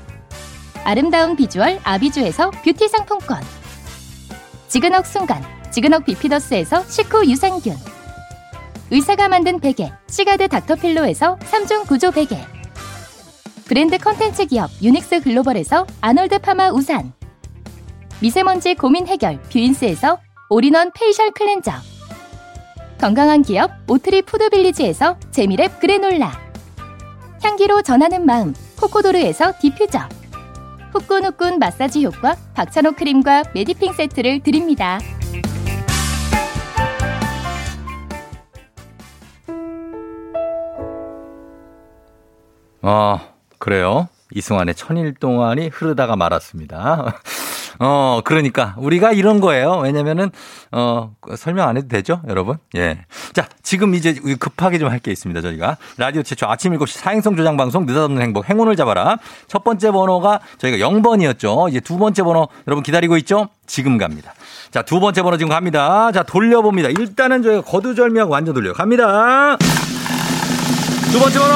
아름다운 0.83 1.35
비주얼 1.35 1.79
아비주에서 1.83 2.49
뷰티 2.49 2.87
상품권. 2.87 3.41
지그넉 4.67 5.05
순간 5.05 5.43
지근억 5.71 6.05
비피더스에서 6.05 6.83
식후 6.87 7.29
유산균. 7.29 7.75
의사가 8.89 9.29
만든 9.29 9.59
베개 9.59 9.91
시가드 10.09 10.47
닥터필로에서 10.49 11.37
3중 11.37 11.87
구조 11.87 12.11
베개. 12.11 12.37
브랜드 13.65 13.97
컨텐츠 13.97 14.47
기업 14.47 14.69
유닉스 14.81 15.21
글로벌에서 15.21 15.85
아놀드 16.01 16.39
파마 16.39 16.71
우산. 16.71 17.13
미세먼지 18.19 18.75
고민 18.75 19.07
해결 19.07 19.41
뷰인스에서 19.43 20.19
all-in-one 20.49 20.91
facial 20.93 21.31
클렌저. 21.31 21.71
건강한 22.99 23.43
기업 23.43 23.71
오트리 23.87 24.23
푸드빌리지에서 24.23 25.17
재미랩 25.31 25.79
그래놀라. 25.79 26.31
향기로 27.43 27.81
전하는 27.81 28.25
마음 28.25 28.53
코코도르에서 28.79 29.53
디퓨저 29.59 30.20
후끈후끈 30.93 31.59
마사지 31.59 32.05
효과 32.05 32.35
박찬호 32.53 32.93
크림과 32.93 33.43
메디핑 33.53 33.93
세트를 33.93 34.41
드립니다. 34.41 34.99
어, 42.81 43.19
그래요. 43.59 44.07
이승환의 44.33 44.75
천일 44.75 45.13
동안이 45.13 45.67
흐르다가 45.67 46.15
말았습니다. 46.15 47.21
어, 47.83 48.21
그러니까 48.23 48.75
우리가 48.77 49.11
이런 49.11 49.41
거예요. 49.41 49.79
왜냐면은 49.79 50.29
어, 50.71 51.11
설명 51.35 51.67
안 51.67 51.77
해도 51.77 51.87
되죠, 51.87 52.21
여러분? 52.27 52.57
예. 52.75 53.05
자, 53.33 53.47
지금 53.63 53.95
이제 53.95 54.13
급하게 54.39 54.77
좀 54.77 54.91
할 54.91 54.99
게 54.99 55.11
있습니다, 55.11 55.41
저희가. 55.41 55.77
라디오 55.97 56.21
최초 56.21 56.45
아침 56.47 56.77
7시 56.77 56.99
사행성 56.99 57.35
조장 57.35 57.57
방송 57.57 57.87
느닷없는 57.87 58.21
행복 58.21 58.47
행운을 58.47 58.75
잡아라. 58.75 59.17
첫 59.47 59.63
번째 59.63 59.89
번호가 59.91 60.39
저희가 60.59 60.77
0번이었죠. 60.87 61.69
이제 61.69 61.79
두 61.79 61.97
번째 61.97 62.21
번호 62.21 62.47
여러분 62.67 62.83
기다리고 62.83 63.17
있죠? 63.17 63.49
지금 63.65 63.97
갑니다. 63.97 64.33
자, 64.69 64.83
두 64.83 64.99
번째 64.99 65.23
번호 65.23 65.37
지금 65.37 65.49
갑니다. 65.49 66.11
자, 66.11 66.21
돌려봅니다. 66.21 66.89
일단은 66.89 67.41
저희가 67.41 67.61
거두절미하고 67.63 68.31
완전 68.31 68.53
돌려. 68.53 68.73
갑니다. 68.73 69.57
두 71.11 71.19
번째 71.19 71.39
번호 71.39 71.55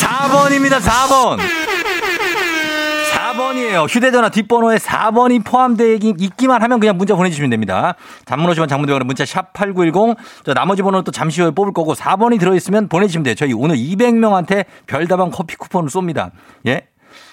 4번입니다. 0.00 0.80
4번. 0.80 1.38
4번이에요. 3.50 3.88
휴대전화 3.88 4.28
뒷번호에 4.28 4.76
4번이 4.76 5.44
포함되어 5.44 5.98
있기만 6.18 6.62
하면 6.62 6.80
그냥 6.80 6.96
문자 6.96 7.14
보내주시면 7.14 7.50
됩니다. 7.50 7.94
단문 8.24 8.50
50원 8.52 8.68
장문대원은 8.68 9.06
문자 9.06 9.24
샵 9.24 9.52
8910. 9.52 10.16
저 10.44 10.54
나머지 10.54 10.82
번호는 10.82 11.04
또 11.04 11.10
잠시 11.12 11.40
후에 11.40 11.50
뽑을 11.50 11.72
거고 11.72 11.94
4번이 11.94 12.38
들어있으면 12.38 12.88
보내주시면 12.88 13.24
돼요. 13.24 13.34
저희 13.34 13.52
오늘 13.52 13.76
200명한테 13.76 14.64
별다방 14.86 15.30
커피 15.30 15.56
쿠폰을 15.56 15.88
쏩니다. 15.88 16.30
예? 16.66 16.86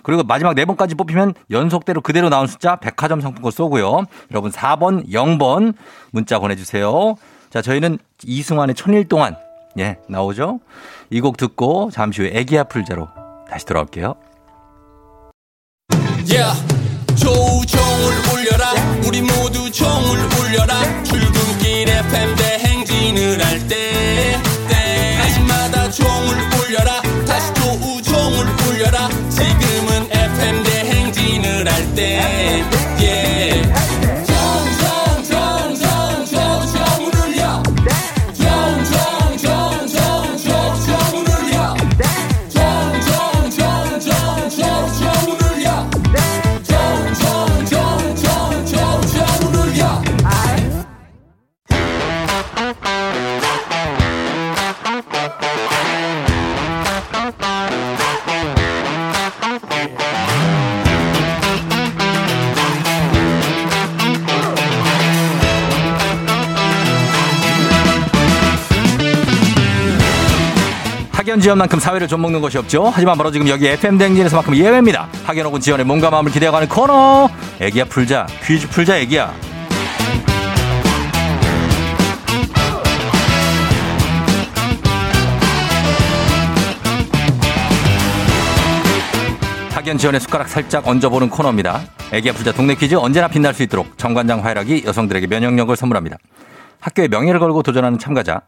그리고 0.04 0.24
마지막 0.24 0.56
4번까지 0.56 0.98
뽑히면 0.98 1.34
연속대로 1.52 2.02
그대로 2.02 2.30
나온 2.30 2.48
숫자 2.48 2.78
백화점 2.78 3.22
상품권 3.22 3.52
쏘고요. 3.52 4.06
여러분 4.32 4.52
4번, 4.52 5.10
0번 5.12 5.74
문자 6.12 6.40
보내주세요. 6.40 7.16
자, 7.50 7.62
저희는 7.62 8.00
이승환의 8.24 8.76
천일 8.76 9.08
동안 9.08 9.36
예, 9.80 9.98
나오죠? 10.10 10.60
이 11.12 11.22
곡 11.22 11.38
듣고 11.38 11.90
잠시 11.92 12.22
후에 12.22 12.32
애기야 12.34 12.64
풀자로 12.66 13.08
다시 13.50 13.66
돌아올게요. 13.66 14.16
Yeah. 16.30 16.62
조우종을 17.16 18.14
울려라 18.34 18.74
우리 19.06 19.22
모두 19.22 19.72
종을 19.72 20.20
울려라 20.40 20.82
학연 71.38 71.42
지연만큼 71.42 71.80
사회를 71.80 72.08
좀 72.08 72.24
먹는 72.24 72.42
것이 72.42 72.58
없죠. 72.58 72.90
하지만 72.92 73.16
바로 73.16 73.30
지금 73.30 73.48
여기 73.48 73.68
FM 73.68 74.00
댕진에서만큼 74.00 74.56
예외입니다. 74.56 75.08
학연 75.24 75.46
혹은 75.46 75.60
지연의 75.60 75.86
몸과 75.86 76.10
마음을 76.10 76.32
기대어가는 76.32 76.68
코너. 76.68 77.30
애기야 77.60 77.86
풀자. 77.86 78.26
퀴즈 78.44 78.68
풀자 78.68 78.98
애기야. 78.98 79.32
학연 89.76 90.00
지연의 90.00 90.20
숟가락 90.22 90.50
살짝 90.50 90.88
얹어보는 90.88 91.30
코너입니다. 91.30 91.82
애기야 92.14 92.34
풀자 92.34 92.52
동네 92.54 92.74
퀴즈 92.74 92.96
언제나 92.96 93.28
빛날 93.28 93.54
수 93.54 93.62
있도록 93.62 93.96
정관장 94.00 94.44
활약이 94.44 94.86
여성들에게 94.88 95.28
면역력을 95.28 95.76
선물합니다. 95.76 96.18
학교의 96.80 97.10
명예를 97.10 97.40
걸고 97.40 97.62
도전하는 97.62 98.00
참가자. 98.00 98.42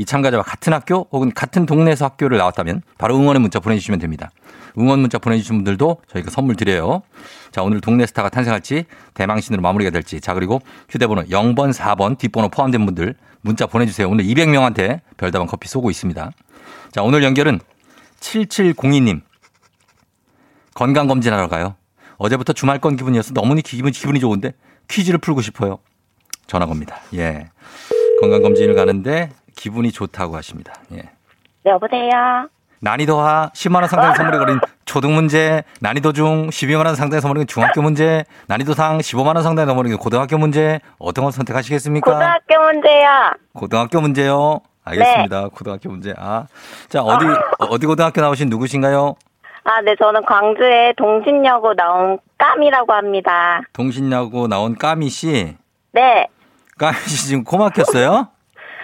이 0.00 0.04
참가자와 0.06 0.42
같은 0.42 0.72
학교 0.72 1.06
혹은 1.12 1.30
같은 1.34 1.66
동네에서 1.66 2.06
학교를 2.06 2.38
나왔다면 2.38 2.80
바로 2.96 3.18
응원의 3.18 3.42
문자 3.42 3.60
보내주시면 3.60 4.00
됩니다. 4.00 4.30
응원 4.78 5.00
문자 5.00 5.18
보내주신 5.18 5.56
분들도 5.56 6.00
저희가 6.08 6.30
선물 6.30 6.56
드려요. 6.56 7.02
자, 7.50 7.62
오늘 7.62 7.82
동네 7.82 8.06
스타가 8.06 8.30
탄생할지 8.30 8.86
대망신으로 9.12 9.60
마무리가 9.60 9.90
될지. 9.90 10.18
자, 10.22 10.32
그리고 10.32 10.62
휴대번호 10.88 11.24
0번, 11.24 11.74
4번 11.74 12.16
뒷번호 12.16 12.48
포함된 12.48 12.86
분들 12.86 13.14
문자 13.42 13.66
보내주세요. 13.66 14.08
오늘 14.08 14.24
200명한테 14.24 15.00
별다방 15.18 15.46
커피 15.46 15.68
쏘고 15.68 15.90
있습니다. 15.90 16.30
자, 16.92 17.02
오늘 17.02 17.22
연결은 17.22 17.60
7702님. 18.20 19.20
건강검진하러 20.72 21.48
가요. 21.48 21.74
어제부터 22.16 22.54
주말권 22.54 22.96
기분이어서 22.96 23.34
너무 23.34 23.54
기분, 23.56 23.92
기분이 23.92 24.18
좋은데 24.18 24.54
퀴즈를 24.88 25.18
풀고 25.18 25.42
싶어요. 25.42 25.78
전화 26.46 26.64
겁니다. 26.64 27.00
예. 27.12 27.50
건강검진을 28.22 28.74
가는데 28.74 29.30
기분이 29.60 29.92
좋다고 29.92 30.36
하십니다. 30.36 30.72
예. 30.92 31.02
여보세요. 31.66 32.48
난이도하 32.80 33.50
10만 33.52 33.80
원 33.80 33.88
상당의 33.88 34.16
선물이 34.16 34.38
걸린 34.38 34.60
초등 34.86 35.14
문제, 35.14 35.62
난이도 35.80 36.14
중 36.14 36.48
12만 36.48 36.86
원 36.86 36.94
상당의 36.94 37.20
선물이 37.20 37.40
걸린 37.40 37.46
중학교 37.46 37.82
문제, 37.82 38.24
난이도 38.46 38.72
상 38.72 38.96
15만 38.96 39.34
원 39.34 39.42
상당의 39.42 39.66
선물이 39.66 39.88
걸린 39.90 39.98
고등학교 39.98 40.38
문제, 40.38 40.80
어떤 40.98 41.24
걸 41.24 41.32
선택하시겠습니까? 41.32 42.10
고등학교 42.10 42.72
문제요. 42.72 43.30
고등학교 43.52 44.00
문제요. 44.00 44.60
알겠습니다. 44.82 45.48
고등학교 45.48 45.90
문제. 45.90 46.14
아. 46.16 46.46
자, 46.88 47.02
어디, 47.02 47.26
어디 47.68 47.86
고등학교 47.86 48.22
나오신 48.22 48.48
누구신가요? 48.48 49.14
아, 49.64 49.82
네, 49.82 49.94
저는 49.96 50.24
광주에 50.24 50.94
동신여고 50.96 51.74
나온 51.74 52.18
깜이라고 52.38 52.94
합니다. 52.94 53.60
동신여고 53.74 54.48
나온 54.48 54.74
까미 54.74 55.10
씨. 55.10 55.54
네. 55.92 56.26
까미 56.78 56.96
씨 57.00 57.28
지금 57.28 57.44
코 57.44 57.58
막혔어요? 57.58 58.28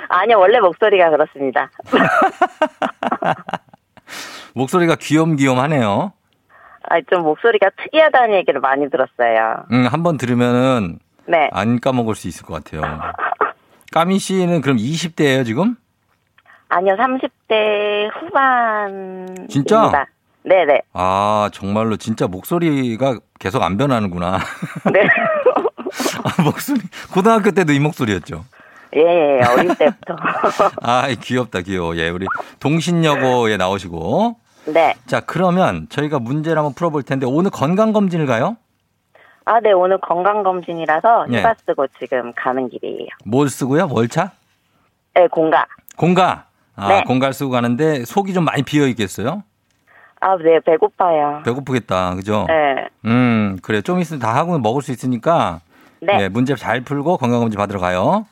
아니요, 0.09 0.39
원래 0.39 0.61
목소리가 0.61 1.11
그렇습니다. 1.11 1.71
목소리가 4.55 4.97
귀염귀염하네요. 4.97 6.13
아, 6.89 7.01
좀 7.11 7.23
목소리가 7.23 7.71
특이하다는 7.83 8.35
얘기를 8.37 8.61
많이 8.61 8.89
들었어요. 8.89 9.65
음, 9.73 9.87
한번 9.87 10.17
들으면은 10.17 10.99
네. 11.27 11.51
안 11.53 11.81
까먹을 11.81 12.15
수 12.15 12.29
있을 12.29 12.47
것 12.47 12.63
같아요. 12.63 12.83
까미 13.93 14.19
씨는 14.19 14.61
그럼 14.61 14.77
20대예요, 14.77 15.45
지금? 15.45 15.77
아니요, 16.69 16.97
30대 16.97 18.11
후반. 18.15 19.47
진짜? 19.49 20.07
네네. 20.43 20.83
아, 20.93 21.51
정말로 21.53 21.97
진짜 21.97 22.29
목소리가 22.29 23.19
계속 23.41 23.63
안 23.63 23.77
변하는구나. 23.77 24.39
네. 24.93 25.03
아, 26.25 26.43
목소리, 26.43 26.81
고등학교 27.13 27.51
때도 27.51 27.73
이 27.73 27.81
목소리였죠. 27.81 28.45
예, 28.97 29.01
예, 29.01 29.45
어릴 29.45 29.75
때부터. 29.75 30.17
아, 30.83 31.07
귀엽다, 31.21 31.61
귀여워. 31.61 31.97
예, 31.97 32.09
우리 32.09 32.27
동신여고에 32.61 33.57
나오시고. 33.57 34.37
네. 34.67 34.95
자, 35.07 35.21
그러면 35.21 35.87
저희가 35.91 36.19
문제를 36.19 36.59
한번 36.59 36.75
풀어볼 36.75 37.03
텐데 37.03 37.27
오늘 37.27 37.51
건강검진을 37.51 38.27
가요? 38.27 38.57
아, 39.45 39.61
네, 39.61 39.71
오늘 39.73 39.99
건강검진이라서 40.01 41.27
예. 41.33 41.39
휴가 41.39 41.55
쓰고 41.67 41.87
지금 41.99 42.33
가는 42.35 42.69
길이에요. 42.69 43.09
뭘 43.25 43.49
쓰고요? 43.49 43.89
월차? 43.91 44.33
네, 45.15 45.29
공가. 45.29 45.67
공가. 45.97 46.47
아, 46.75 46.89
네. 46.89 47.03
공가를 47.05 47.33
쓰고 47.33 47.51
가는데 47.51 48.05
속이 48.05 48.35
좀 48.35 48.45
많이 48.45 48.63
비어 48.63 48.87
있겠어요? 48.89 49.45
아, 50.21 50.37
네, 50.37 50.59
배고파요. 50.61 51.43
배고프겠다. 51.45 52.15
그죠? 52.17 52.47
네. 52.49 52.89
음, 53.05 53.59
그래. 53.63 53.83
좀 53.83 54.01
있으면 54.01 54.19
다 54.19 54.35
하고 54.35 54.59
먹을 54.59 54.83
수 54.83 54.91
있으니까. 54.91 55.61
네. 56.01 56.23
예, 56.23 56.29
문제 56.29 56.55
잘 56.57 56.81
풀고 56.81 57.19
건강검진 57.19 57.57
받으러 57.57 57.79
가요. 57.79 58.27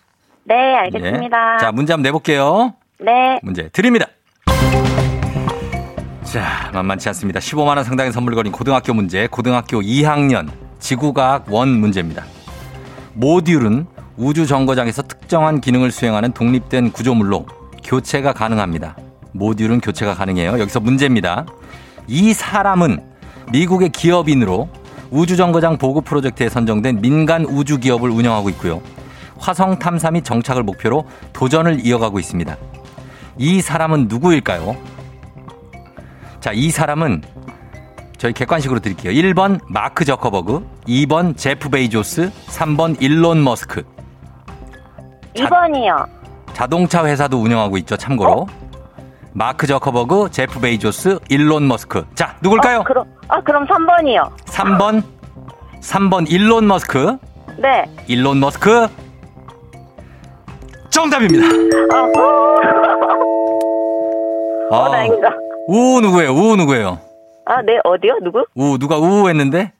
네, 0.44 0.54
알겠습니다. 0.76 1.54
예. 1.54 1.58
자, 1.58 1.72
문제 1.72 1.92
한번 1.92 2.02
내볼게요. 2.02 2.74
네. 3.00 3.38
문제 3.42 3.68
드립니다. 3.70 4.06
자, 6.22 6.70
만만치 6.72 7.08
않습니다. 7.10 7.40
15만 7.40 7.76
원 7.76 7.84
상당의 7.84 8.12
선물 8.12 8.34
걸린 8.34 8.52
고등학교 8.52 8.92
문제, 8.92 9.26
고등학교 9.26 9.80
2학년 9.80 10.48
지구과학 10.80 11.46
원 11.50 11.68
문제입니다. 11.68 12.24
모듈은 13.14 13.86
우주 14.16 14.46
정거장에서 14.46 15.02
특정한 15.02 15.60
기능을 15.60 15.90
수행하는 15.90 16.32
독립된 16.32 16.92
구조물로 16.92 17.46
교체가 17.84 18.32
가능합니다. 18.32 18.96
모듈은 19.32 19.80
교체가 19.80 20.14
가능해요. 20.14 20.58
여기서 20.58 20.80
문제입니다. 20.80 21.46
이 22.06 22.32
사람은 22.32 23.00
미국의 23.52 23.90
기업인으로 23.90 24.68
우주 25.10 25.36
정거장 25.36 25.78
보급 25.78 26.04
프로젝트에 26.04 26.48
선정된 26.48 27.00
민간 27.00 27.44
우주 27.44 27.78
기업을 27.78 28.10
운영하고 28.10 28.48
있고요. 28.50 28.82
화성 29.38 29.78
탐사 29.78 30.10
및 30.10 30.24
정착을 30.24 30.62
목표로 30.62 31.06
도전을 31.32 31.84
이어가고 31.84 32.18
있습니다. 32.18 32.56
이 33.38 33.60
사람은 33.60 34.06
누구일까요? 34.08 34.76
자, 36.40 36.52
이 36.52 36.70
사람은 36.70 37.22
저희 38.18 38.32
객관식으로 38.32 38.80
드릴게요. 38.80 39.12
1번 39.12 39.60
마크 39.68 40.04
저커버그, 40.04 40.66
2번 40.86 41.36
제프 41.36 41.68
베이조스, 41.68 42.30
3번 42.46 43.00
일론 43.02 43.42
머스크. 43.42 43.82
자- 45.36 45.44
2번이요. 45.48 46.06
자동차 46.52 47.04
회사도 47.04 47.38
운영하고 47.40 47.76
있죠, 47.78 47.96
참고로. 47.96 48.46
마크 49.32 49.66
저커버그, 49.66 50.28
제프 50.30 50.60
베이조스, 50.60 51.18
일론 51.28 51.66
머스크. 51.66 52.06
자, 52.14 52.36
누굴까요? 52.40 52.80
어, 52.80 52.84
그럼, 52.84 53.04
아, 53.28 53.40
그럼 53.42 53.66
3번이요. 53.66 54.30
3번. 54.46 55.02
3번 55.80 56.30
일론 56.30 56.68
머스크. 56.68 57.18
네. 57.58 57.84
일론 58.06 58.38
머스크. 58.38 58.86
정답입니다. 60.94 61.44
어, 64.70 64.86
아, 64.86 64.90
다행이다. 64.90 65.28
우 65.66 66.00
누구예요? 66.00 66.30
우 66.32 66.54
누구예요? 66.56 67.00
아, 67.46 67.60
네, 67.62 67.80
어디요? 67.82 68.18
누구? 68.22 68.44
우 68.54 68.78
누가 68.78 68.96
우 68.98 69.28
했는데 69.28 69.72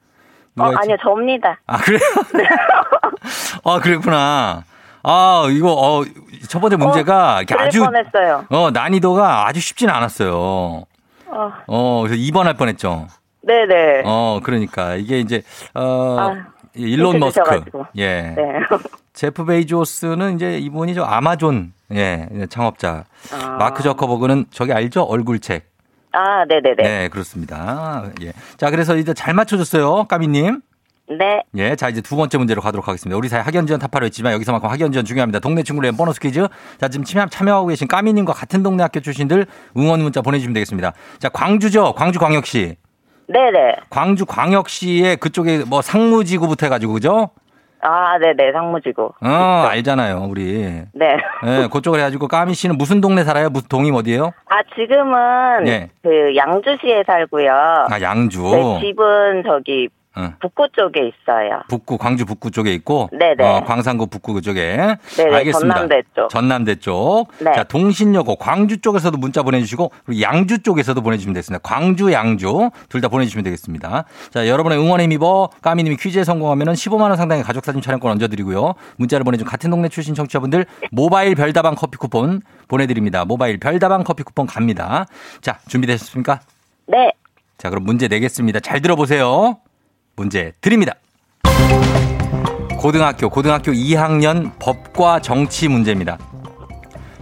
어, 0.59 0.71
누가 0.71 0.81
아니요, 0.81 0.97
접니다. 1.01 1.61
아, 1.69 1.79
그래요? 1.79 2.01
아, 3.65 3.79
그랬구나. 3.79 4.65
아, 5.05 5.47
이거, 5.51 5.73
어, 5.73 6.05
첫 6.49 6.59
번째 6.59 6.77
문제가 6.77 7.39
이렇게 7.39 7.55
그럴 7.55 7.69
아주, 7.69 7.85
뻔했어요. 7.85 8.47
어, 8.51 8.71
난이도가 8.73 9.47
아주 9.47 9.61
쉽진 9.61 9.91
않았어요. 9.91 10.35
어, 10.35 11.53
어, 11.69 12.03
그래서 12.05 12.21
2번 12.21 12.43
할 12.43 12.55
뻔했죠. 12.55 13.07
네네. 13.43 14.03
어, 14.05 14.41
그러니까 14.43 14.97
이게 14.97 15.21
이제, 15.21 15.43
어, 15.75 16.17
아, 16.19 16.47
일론 16.75 17.21
머스크. 17.21 17.45
주셔가지고. 17.45 17.87
예. 17.99 18.35
네. 18.37 18.37
제프 19.15 19.45
베이조스는 19.45 20.35
이제 20.35 20.59
이분이 20.59 20.95
저 20.95 21.05
아마존, 21.05 21.73
예, 21.93 22.29
창업자. 22.51 23.05
아. 23.33 23.57
마크 23.59 23.83
저커버그는 23.83 24.47
저기 24.51 24.73
알죠? 24.73 25.03
얼굴책. 25.03 25.65
아, 26.13 26.45
네네네. 26.47 26.83
네, 26.83 27.09
그렇습니다. 27.09 28.05
예. 28.23 28.33
자, 28.57 28.71
그래서 28.71 28.97
이제 28.97 29.15
잘 29.15 29.33
맞춰줬어요. 29.35 30.05
까미님. 30.05 30.61
네. 31.07 31.43
예, 31.57 31.77
자 31.77 31.91
이제 31.91 32.01
두 32.01 32.17
번째 32.17 32.39
문제로 32.39 32.63
가도록 32.63 32.89
하겠습니다. 32.89 33.15
우리 33.17 33.29
사회 33.29 33.43
학연 33.43 33.67
지원 33.67 33.79
타파로 33.79 34.07
했지만 34.07 34.33
여기서만큼 34.33 34.71
학연 34.71 34.91
지원 34.91 35.05
중요합니다. 35.05 35.39
동네 35.39 35.63
친구를 35.63 35.89
위한 35.89 35.97
보너스 35.99 36.19
퀴즈. 36.19 36.49
자, 36.81 36.89
지금 36.89 37.05
참여, 37.05 37.27
참여하고 37.27 37.67
계신 37.67 37.87
까미님과 37.89 38.33
같은 38.33 38.63
동네 38.63 38.83
학교 38.83 39.01
출신들 39.01 39.47
응원 39.77 40.01
문자 40.01 40.23
보내주시면 40.23 40.55
되겠습니다. 40.55 40.95
자, 41.19 41.29
광주죠, 41.29 41.93
광주 41.93 42.19
광역시. 42.19 42.77
네네. 43.29 43.77
광주 43.91 44.25
광역시의 44.25 45.19
그쪽에 45.19 45.65
뭐 45.67 45.83
상무지구부터 45.83 46.67
해가지고 46.67 46.95
그죠? 46.95 47.31
아, 47.87 48.19
네네. 48.19 48.53
상무지구. 48.53 49.13
어, 49.21 49.29
알잖아요, 49.69 50.27
우리. 50.31 50.43
네. 50.95 51.17
예, 51.47 51.69
그쪽으로 51.71 52.01
해가지고 52.01 52.29
까미 52.29 52.55
씨는 52.55 52.79
무슨 52.79 53.03
동네 53.03 53.25
살아요? 53.25 53.51
무슨 53.51 53.69
동임 53.69 53.95
어디예요? 53.95 54.33
아, 54.49 54.63
지금은 54.75 55.69
예. 55.69 55.91
그 56.03 56.35
양주시에 56.35 57.05
살고요. 57.07 57.53
아, 57.53 58.01
양주. 58.01 58.41
네, 58.43 58.81
집은 58.81 59.43
저기 59.47 59.89
응. 60.17 60.35
북구 60.41 60.69
쪽에 60.73 61.01
있어요. 61.09 61.63
북구 61.69 61.99
광주 61.99 62.25
북구 62.25 62.51
쪽에 62.51 62.73
있고, 62.75 63.09
네네. 63.13 63.43
어, 63.45 63.65
광산구 63.65 64.07
북구 64.07 64.33
그쪽에. 64.35 64.77
네네, 65.17 65.35
알겠습니다. 65.35 65.75
전남대 65.75 66.03
쪽. 66.15 66.29
전남대 66.31 66.75
쪽. 66.77 67.27
네. 67.41 67.53
자 67.53 67.65
동신여고 67.65 68.37
광주 68.37 68.81
쪽에서도 68.81 69.17
문자 69.19 69.43
보내 69.43 69.61
주시고 69.61 69.91
그리고 70.07 70.21
양주 70.23 70.63
쪽에서도 70.63 71.01
보내 71.01 71.17
주시면 71.17 71.35
되겠습니다. 71.35 71.61
광주, 71.63 72.13
양주 72.13 72.71
둘 72.89 73.01
다 73.01 73.09
보내 73.09 73.25
주시면 73.25 73.45
되겠습니다. 73.45 74.05
자 74.31 74.49
여러분의 74.49 74.79
응원에 74.79 75.05
힘입어 75.05 75.51
까미 75.61 75.83
님이 75.83 75.97
퀴즈에 75.97 76.25
성공하면은 76.25 76.73
15만 76.75 77.03
원 77.03 77.17
상당의 77.17 77.43
가족 77.45 77.65
사진 77.65 77.83
촬영권 77.83 78.11
얹어 78.13 78.29
드리고요. 78.29 78.75
문자를 78.97 79.25
보내 79.25 79.37
준 79.37 79.47
같은 79.47 79.69
동네 79.71 79.89
출신 79.89 80.15
청취자분들 80.15 80.65
모바일 80.91 81.35
별다방 81.35 81.75
커피 81.75 81.99
쿠폰 81.99 82.41
보내 82.69 82.87
드립니다. 82.87 83.25
모바일 83.25 83.59
별다방 83.59 84.05
커피 84.05 84.23
쿠폰 84.23 84.47
갑니다. 84.47 85.07
자 85.43 85.59
준비되셨습니까? 85.69 86.41
네. 86.87 87.11
자, 87.57 87.71
그럼 87.71 87.85
문제 87.85 88.09
내겠습니다. 88.09 88.61
잘 88.61 88.83
들어보세요. 88.83 89.59
문제 90.17 90.53
드립니다. 90.61 90.95
고등학교, 92.79 93.31
고등학교 93.31 93.73
2학년 93.73 94.53
법과 94.59 95.21
정치 95.21 95.69
문제입니다. 95.69 96.19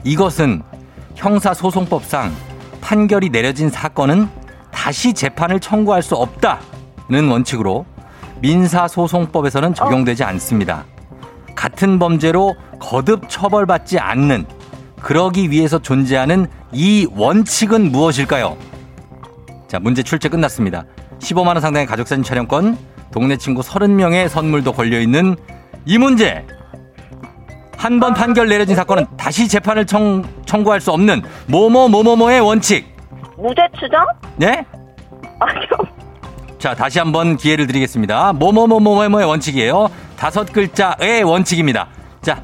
이것은 0.05 0.63
형사소송법상 1.15 2.33
판결이 2.81 3.31
내려진 3.31 3.71
사건은 3.71 4.29
다시 4.73 5.13
재판을 5.13 5.61
청구할 5.61 6.03
수 6.03 6.17
없다는 6.17 7.31
원칙으로 7.31 7.87
민사소송법에서는 8.41 9.75
적용되지 9.75 10.25
않습니다. 10.25 10.85
같은 11.55 11.99
범죄로 12.01 12.57
거듭 12.81 13.29
처벌받지 13.29 14.01
않는 14.01 14.47
그러기 15.01 15.51
위해서 15.51 15.79
존재하는 15.79 16.49
이 16.73 17.07
원칙은 17.15 17.93
무엇일까요? 17.93 18.57
자, 19.69 19.79
문제 19.79 20.03
출제 20.03 20.29
끝났습니다. 20.29 20.85
15만 21.23 21.49
원 21.49 21.61
상당의 21.61 21.87
가족사진 21.87 22.23
촬영권, 22.25 22.77
동네 23.13 23.37
친구 23.37 23.61
30명의 23.63 24.29
선물도 24.29 24.73
걸려 24.73 25.01
있는 25.01 25.37
이 25.87 25.99
문제. 25.99 26.45
한 27.77 27.99
번 27.99 28.15
판결 28.15 28.49
내려진 28.49 28.77
사건은 28.77 29.07
다시 29.17 29.49
재판을 29.49 29.85
청, 29.87 30.23
청구할 30.47 30.81
수 30.81 30.93
없는 30.93 31.23
뭐뭐 31.47 31.89
뭐뭐뭐의 31.89 32.41
원칙. 32.41 32.87
무죄 33.37 33.63
추정? 33.79 34.05
네? 34.37 34.65
아니요. 35.41 35.67
자, 36.59 36.75
다시 36.77 37.01
한번 37.01 37.37
기회를 37.37 37.67
드리겠습니다. 37.67 38.35
뭐뭐뭐뭐뭐의 38.35 39.27
원칙이에요. 39.27 39.89
다섯 40.17 40.53
글자의 40.53 41.25
원칙입니다. 41.25 41.89
자, 42.21 42.41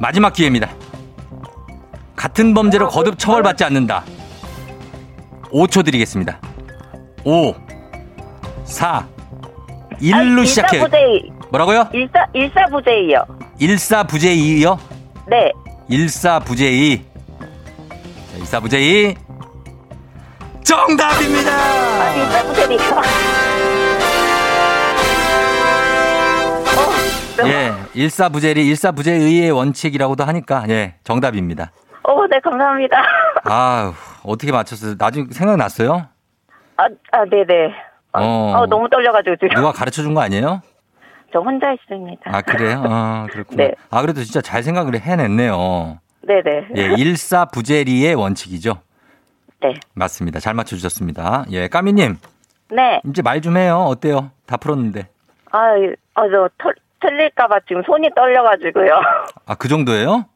마지막 0.00 0.32
기회입니다. 0.32 0.68
같은 2.16 2.54
범죄로 2.54 2.88
거듭 2.88 3.18
처벌받지 3.18 3.62
않는다. 3.64 4.02
5초 5.52 5.84
드리겠습니다. 5.84 6.40
5, 7.24 7.54
4, 8.64 9.06
1로 10.00 10.46
시작해요. 10.46 10.82
일사부재이. 10.84 11.32
뭐라고요? 11.50 11.88
일사, 11.92 12.26
일사부재이요. 12.32 13.24
일사부재이요? 13.58 14.78
네. 15.28 15.52
일사부재이. 15.88 16.98
자, 16.98 18.36
일사부재이. 18.38 19.14
정답입니다! 20.64 21.50
아, 21.52 22.10
일사부재이요. 22.14 22.80
어, 27.42 27.46
예, 27.48 27.72
일사부재리, 27.94 28.66
일사부재의의 28.68 29.50
원칙이라고도 29.50 30.24
하니까, 30.24 30.64
예, 30.68 30.94
정답입니다. 31.04 31.72
어, 32.04 32.26
네, 32.26 32.38
감사합니다. 32.40 32.96
아 33.44 33.92
어떻게 34.24 34.52
맞췄어요? 34.52 34.94
나중에 34.98 35.26
생각났어요? 35.30 36.06
아, 36.82 36.88
아 37.12 37.24
네네. 37.24 37.74
아, 38.12 38.20
어. 38.22 38.52
어, 38.58 38.66
너무 38.66 38.88
떨려가지고 38.88 39.36
지금. 39.36 39.48
누가 39.54 39.72
가르쳐 39.72 40.02
준 40.02 40.14
거 40.14 40.20
아니에요? 40.20 40.60
저 41.32 41.38
혼자 41.40 41.72
있습니다. 41.72 42.22
아, 42.24 42.42
그래요? 42.42 42.82
아, 42.86 43.26
그렇구나. 43.30 43.64
네. 43.64 43.74
아, 43.90 44.02
그래도 44.02 44.22
진짜 44.22 44.40
잘 44.42 44.62
생각을 44.62 45.00
해냈네요. 45.00 45.98
네네. 46.22 46.66
예, 46.76 46.82
일사부재리의 46.98 48.14
원칙이죠. 48.14 48.74
네. 49.60 49.74
맞습니다. 49.94 50.40
잘 50.40 50.54
맞춰주셨습니다. 50.54 51.46
예, 51.52 51.68
까미님, 51.68 52.16
네. 52.70 53.00
이제 53.08 53.22
말 53.22 53.40
좀 53.40 53.56
해요. 53.56 53.78
어때요? 53.88 54.30
다 54.46 54.56
풀었는데. 54.56 55.08
아, 55.52 55.58
아, 56.14 56.22
저 56.28 56.48
틀, 56.58 56.74
틀릴까봐 57.00 57.60
지금 57.66 57.82
손이 57.84 58.10
떨려가지고요. 58.14 59.00
아, 59.46 59.54
그 59.54 59.68
정도예요? 59.68 60.26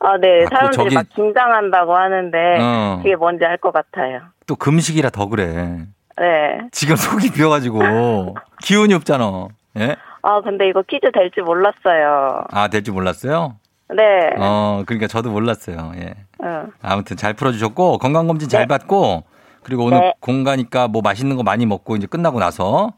아, 0.00 0.16
네. 0.18 0.44
아, 0.44 0.48
또 0.48 0.54
사람들이 0.56 0.76
저기- 0.76 0.94
막 0.94 1.06
긴장한다고 1.10 1.94
하는데, 1.94 2.38
어. 2.60 2.98
그게 3.02 3.16
뭔지 3.16 3.44
알 3.44 3.56
것 3.58 3.72
같아요. 3.72 4.20
또 4.46 4.56
금식이라 4.56 5.10
더 5.10 5.26
그래. 5.26 5.86
네. 6.18 6.60
지금 6.72 6.96
속이 6.96 7.32
비어가지고 7.32 7.78
기운이 8.64 8.94
없잖아. 8.94 9.48
예? 9.78 9.96
아, 10.22 10.40
근데 10.42 10.68
이거 10.68 10.82
퀴즈 10.82 11.10
될지 11.12 11.40
몰랐어요. 11.40 12.44
아, 12.50 12.68
될줄 12.68 12.92
몰랐어요? 12.94 13.56
네. 13.94 14.30
어, 14.38 14.82
그러니까 14.86 15.06
저도 15.06 15.30
몰랐어요. 15.30 15.92
예. 15.96 16.14
응. 16.42 16.70
아무튼 16.82 17.16
잘 17.16 17.34
풀어주셨고 17.34 17.98
건강검진 17.98 18.48
잘 18.48 18.62
네. 18.62 18.66
받고 18.66 19.24
그리고 19.62 19.84
오늘 19.84 20.00
네. 20.00 20.14
공가니까 20.20 20.88
뭐 20.88 21.02
맛있는 21.02 21.36
거 21.36 21.42
많이 21.42 21.66
먹고 21.66 21.96
이제 21.96 22.06
끝나고 22.06 22.38
나서 22.38 22.92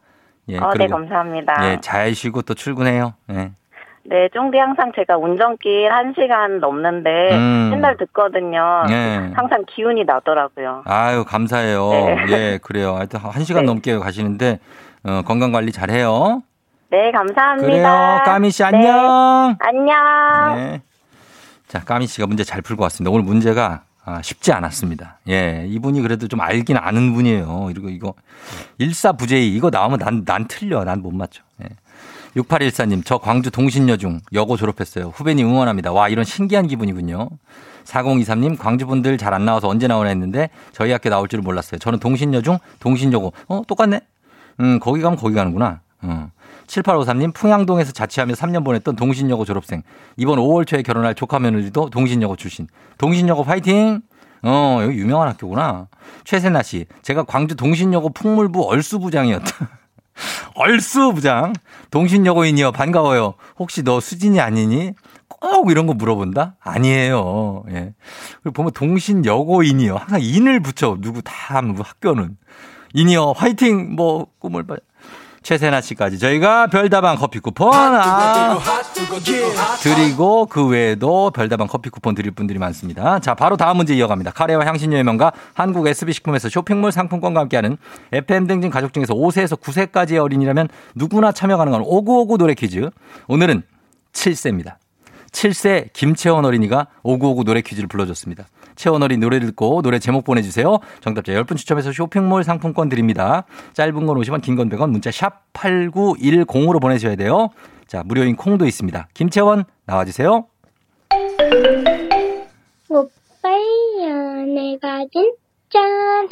예 0.48 0.58
어, 0.58 0.70
네, 0.76 0.86
감사합니다. 0.86 1.72
예 1.72 1.78
잘 1.80 2.14
쉬고 2.14 2.42
또 2.42 2.54
출근해요. 2.54 3.14
예. 3.30 3.52
네, 4.04 4.28
쫑디 4.34 4.58
항상 4.58 4.90
제가 4.96 5.16
운전길 5.16 5.90
한시간 5.92 6.58
넘는데 6.58 7.10
음. 7.36 7.70
맨날 7.70 7.96
듣거든요. 7.98 8.84
예. 8.90 9.30
항상 9.34 9.64
기운이 9.68 10.04
나더라고요. 10.04 10.82
아유 10.86 11.24
감사해요. 11.24 11.88
네. 11.90 12.16
예 12.30 12.58
그래요. 12.62 12.96
하여튼 12.96 13.20
한 13.20 13.44
시간 13.44 13.62
네. 13.62 13.66
넘게 13.66 13.96
가시는데 13.98 14.58
어, 15.04 15.22
건강 15.24 15.52
관리 15.52 15.70
잘해요. 15.70 16.42
네, 16.90 17.10
감사합니다. 17.12 17.66
그래요. 17.66 18.22
까미 18.24 18.50
씨 18.50 18.62
네. 18.62 18.68
안녕. 18.68 19.56
안녕. 19.60 20.56
네. 20.56 20.82
자, 21.68 21.80
까미 21.80 22.06
씨가 22.06 22.26
문제 22.26 22.44
잘 22.44 22.60
풀고 22.60 22.82
왔습니다. 22.82 23.10
오늘 23.10 23.24
문제가 23.24 23.84
아, 24.04 24.20
쉽지 24.20 24.52
않았습니다. 24.52 25.20
예, 25.28 25.64
이분이 25.68 26.02
그래도 26.02 26.26
좀 26.28 26.40
알긴 26.40 26.76
아는 26.76 27.14
분이에요. 27.14 27.68
이거, 27.70 27.88
이거. 27.88 28.14
일사부재이, 28.78 29.54
이거 29.54 29.70
나오면 29.70 30.00
난, 30.00 30.24
난 30.26 30.46
틀려. 30.48 30.84
난 30.84 31.00
못 31.00 31.12
맞춰. 31.14 31.42
예. 31.62 31.68
6814님, 32.36 33.02
저 33.04 33.18
광주 33.18 33.50
동신여중 33.50 34.20
여고 34.32 34.56
졸업했어요. 34.56 35.12
후배님 35.14 35.46
응원합니다. 35.48 35.92
와, 35.92 36.08
이런 36.08 36.24
신기한 36.24 36.66
기분이군요. 36.66 37.28
4023님, 37.84 38.58
광주분들 38.58 39.18
잘 39.18 39.34
안 39.34 39.44
나와서 39.44 39.68
언제 39.68 39.86
나오나 39.86 40.08
했는데 40.08 40.50
저희 40.72 40.92
학교 40.92 41.10
나올 41.10 41.28
줄은 41.28 41.44
몰랐어요. 41.44 41.78
저는 41.78 41.98
동신여중, 41.98 42.58
동신여고. 42.80 43.32
어, 43.48 43.62
똑같네? 43.66 44.00
음, 44.60 44.78
거기 44.80 45.02
가면 45.02 45.18
거기 45.18 45.34
가는구나. 45.34 45.80
어. 46.02 46.30
7853님, 46.66 47.34
풍양동에서 47.34 47.92
자취하며 47.92 48.34
3년 48.34 48.64
보냈던 48.64 48.96
동신여고 48.96 49.44
졸업생. 49.44 49.82
이번 50.16 50.38
5월 50.38 50.66
초에 50.66 50.82
결혼할 50.82 51.14
조카 51.14 51.38
며느리도 51.38 51.90
동신여고 51.90 52.36
출신. 52.36 52.66
동신여고 52.98 53.44
파이팅! 53.44 54.00
어, 54.44 54.80
여기 54.82 54.96
유명한 54.98 55.28
학교구나. 55.28 55.88
최세나 56.24 56.62
씨, 56.62 56.86
제가 57.02 57.24
광주 57.24 57.56
동신여고 57.56 58.10
풍물부 58.10 58.62
얼수부장이었다. 58.68 59.68
얼수부장. 60.54 61.52
동신여고인이요. 61.90 62.72
반가워요. 62.72 63.34
혹시 63.58 63.82
너 63.82 64.00
수진이 64.00 64.40
아니니? 64.40 64.92
꼭 65.28 65.70
이런 65.70 65.86
거 65.86 65.94
물어본다? 65.94 66.56
아니에요. 66.60 67.64
예. 67.70 67.94
그리고 68.42 68.52
보면 68.52 68.72
동신여고인이요. 68.72 69.96
항상 69.96 70.20
인을 70.22 70.60
붙여. 70.60 70.96
누구 71.00 71.22
다그 71.22 71.82
학교는. 71.82 72.36
인이요. 72.94 73.32
화이팅! 73.32 73.94
뭐, 73.96 74.26
꿈을 74.38 74.64
봐. 74.64 74.76
최세나 75.42 75.80
씨까지 75.80 76.18
저희가 76.18 76.68
별다방 76.68 77.16
커피 77.16 77.40
쿠폰 77.40 77.72
아, 77.74 78.58
드리고 79.82 80.46
그 80.46 80.66
외에도 80.66 81.30
별다방 81.30 81.66
커피 81.66 81.90
쿠폰 81.90 82.14
드릴 82.14 82.30
분들이 82.32 82.58
많습니다. 82.58 83.18
자, 83.18 83.34
바로 83.34 83.56
다음 83.56 83.78
문제 83.78 83.94
이어갑니다. 83.94 84.32
카레와 84.32 84.64
향신료의 84.66 85.04
명가 85.04 85.32
한국 85.54 85.86
SB식품에서 85.86 86.48
쇼핑몰 86.48 86.92
상품권과 86.92 87.40
함께하는 87.40 87.76
FM 88.12 88.46
등진 88.46 88.70
가족 88.70 88.92
중에서 88.92 89.14
5세에서 89.14 89.60
9세까지의 89.60 90.22
어린이라면 90.22 90.68
누구나 90.94 91.32
참여 91.32 91.56
가능한 91.56 91.82
5959 91.82 92.38
노래 92.38 92.54
퀴즈. 92.54 92.90
오늘은 93.28 93.62
7세입니다. 94.12 94.76
7세 95.32 95.92
김채원 95.92 96.44
어린이가 96.44 96.86
5959 97.02 97.44
노래 97.44 97.62
퀴즈를 97.62 97.88
불러줬습니다. 97.88 98.46
채원 98.74 99.02
어린이 99.02 99.20
노래 99.20 99.38
듣고 99.40 99.82
노래 99.82 99.98
제목 99.98 100.24
보내주세요. 100.24 100.78
정답자 101.00 101.32
10분 101.32 101.56
추첨해서 101.56 101.92
쇼핑몰 101.92 102.44
상품권 102.44 102.88
드립니다. 102.88 103.44
짧은 103.74 104.06
건 104.06 104.16
50원, 104.16 104.42
긴 104.42 104.56
건 104.56 104.68
100원, 104.68 104.90
문자 104.90 105.10
샵 105.10 105.52
8910으로 105.52 106.80
보내셔야 106.80 107.16
돼요. 107.16 107.48
자, 107.86 108.02
무료인 108.04 108.36
콩도 108.36 108.66
있습니다. 108.66 109.08
김채원 109.14 109.64
나와주세요. 109.86 110.46
오빠야 112.88 114.44
내가 114.46 115.04
진짜 115.12 115.78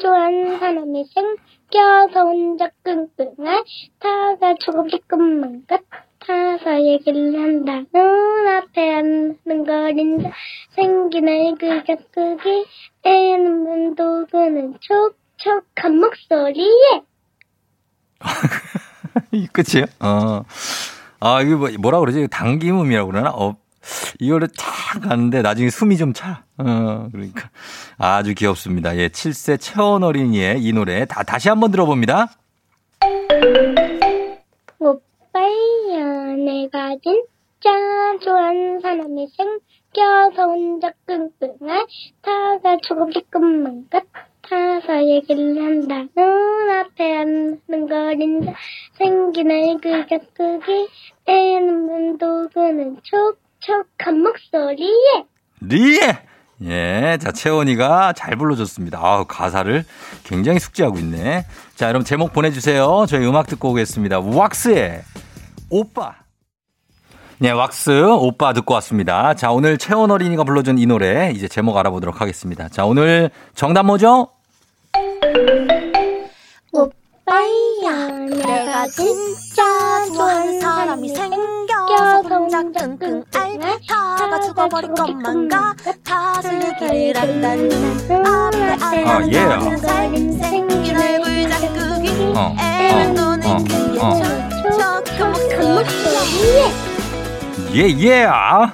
좋아하는 0.01 0.59
사람이 0.59 1.05
생겨서 1.15 2.21
혼자 2.25 2.71
끙끙할 2.83 3.65
타가 3.99 4.55
조금 4.61 4.89
조금만 4.89 5.65
같아서 6.31 6.81
얘기를 6.83 7.35
한다 7.35 7.83
눈앞에 7.93 8.95
앉는 8.95 9.67
거린다 9.67 10.31
생긴 10.71 11.29
얼굴 11.29 11.83
격투기 11.85 12.67
애는 13.03 13.97
도구는 13.97 14.79
촉촉한 14.81 15.99
목소리에 15.99 17.03
이 19.33 19.49
끝이에요? 19.49 19.87
어. 20.01 20.45
아, 21.21 21.43
이거 21.43 21.57
뭐, 21.57 21.71
뭐라 21.79 21.99
그러지? 22.01 22.29
당김음이라고 22.29 23.11
그러나? 23.11 23.31
어, 23.31 23.57
이거를 24.19 24.49
탁 24.57 25.01
가는데 25.03 25.43
나중에 25.43 25.71
숨이 25.71 25.97
좀 25.97 26.13
차. 26.13 26.45
어, 26.59 27.09
그러니까. 27.11 27.51
아주 27.99 28.35
귀엽습니다. 28.35 28.97
예, 28.97 29.09
7세 29.09 29.59
채원 29.59 30.05
어린이의 30.05 30.63
이 30.63 30.73
노래 30.73 31.07
다, 31.07 31.23
다시 31.23 31.49
한번 31.49 31.71
들어봅니다. 31.71 32.29
내가 36.51 36.97
진짜 37.01 37.71
좋아하는 38.21 38.81
사람이 38.81 39.29
생겨서 39.37 40.49
혼자 40.49 40.91
끙끙할 41.07 41.87
타가 42.23 42.79
조금 42.83 43.13
조금만 43.13 43.87
같아서 43.89 45.05
얘기를 45.05 45.63
한다 45.63 46.07
눈앞에 46.17 47.19
앉는 47.19 47.89
거린다 47.89 48.55
생긴 48.99 49.49
얼굴 49.49 50.07
격투기 50.07 50.89
애는 51.27 52.19
도구는 52.19 52.97
촉촉한 53.05 54.21
목소리에 54.21 55.27
리에! 55.61 56.01
예, 56.63 57.17
자, 57.19 57.33
채원이가 57.33 58.13
잘 58.13 58.37
불러줬습니다. 58.37 58.99
아우, 58.99 59.25
가사를 59.25 59.83
굉장히 60.25 60.59
숙지하고 60.59 60.99
있네. 60.99 61.47
자, 61.75 61.89
여러분 61.89 62.05
제목 62.05 62.35
보내주세요. 62.35 63.07
저희 63.09 63.25
음악 63.27 63.47
듣고 63.47 63.71
오겠습니다. 63.71 64.21
왁스의 64.21 65.01
오빠. 65.71 66.20
네, 67.43 67.53
왁스 67.53 68.05
오빠 68.19 68.53
듣고 68.53 68.75
왔습니다. 68.75 69.33
자, 69.33 69.51
오늘 69.51 69.79
채원 69.79 70.11
어린이가 70.11 70.45
불러준 70.45 70.77
이 70.77 70.85
노래 70.85 71.33
이제 71.35 71.49
제목 71.49 71.75
알아보도록 71.75 72.21
하겠습니다. 72.21 72.69
자, 72.69 72.85
오늘 72.85 73.31
정답 73.55 73.87
뭐죠? 73.87 74.29
오빠야 76.71 78.11
내가 78.29 78.87
진짜 78.89 80.05
좋아하는 80.15 80.61
사람이 80.61 81.09
생겨서 81.09 82.21
혼자 82.29 82.63
끙끙 82.63 83.25
앓다가 83.35 84.41
죽어버릴 84.41 84.91
것만 84.93 85.49
같아서 85.49 86.53
얘기를 86.55 87.19
한다는 87.19 87.73
앞에 88.27 89.03
아, 89.03 89.17
앉는 89.17 89.33
예. 89.33 89.45
거린 89.77 90.33
생긴 90.33 90.95
얼굴 90.95 91.41
어, 92.37 92.39
어, 92.39 93.51
어, 93.51 93.57
귀에 93.65 93.99
어. 93.99 94.21
촉촉한 94.77 95.33
목소리에 95.75 96.90
예, 97.75 97.89
예. 98.01 98.25
아. 98.25 98.73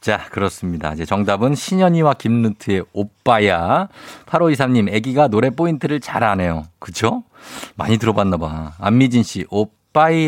자, 0.00 0.26
그렇습니다. 0.30 0.92
이제 0.92 1.04
정답은 1.04 1.54
신현이와 1.54 2.14
김루트의 2.14 2.84
오빠야. 2.92 3.88
8523님, 4.26 4.92
애기가 4.92 5.28
노래 5.28 5.50
포인트를 5.50 6.00
잘 6.00 6.24
아네요. 6.24 6.64
그쵸? 6.78 7.22
많이 7.76 7.98
들어봤나 7.98 8.36
봐. 8.36 8.72
안미진 8.78 9.22
씨, 9.22 9.46
오빠 9.50 9.72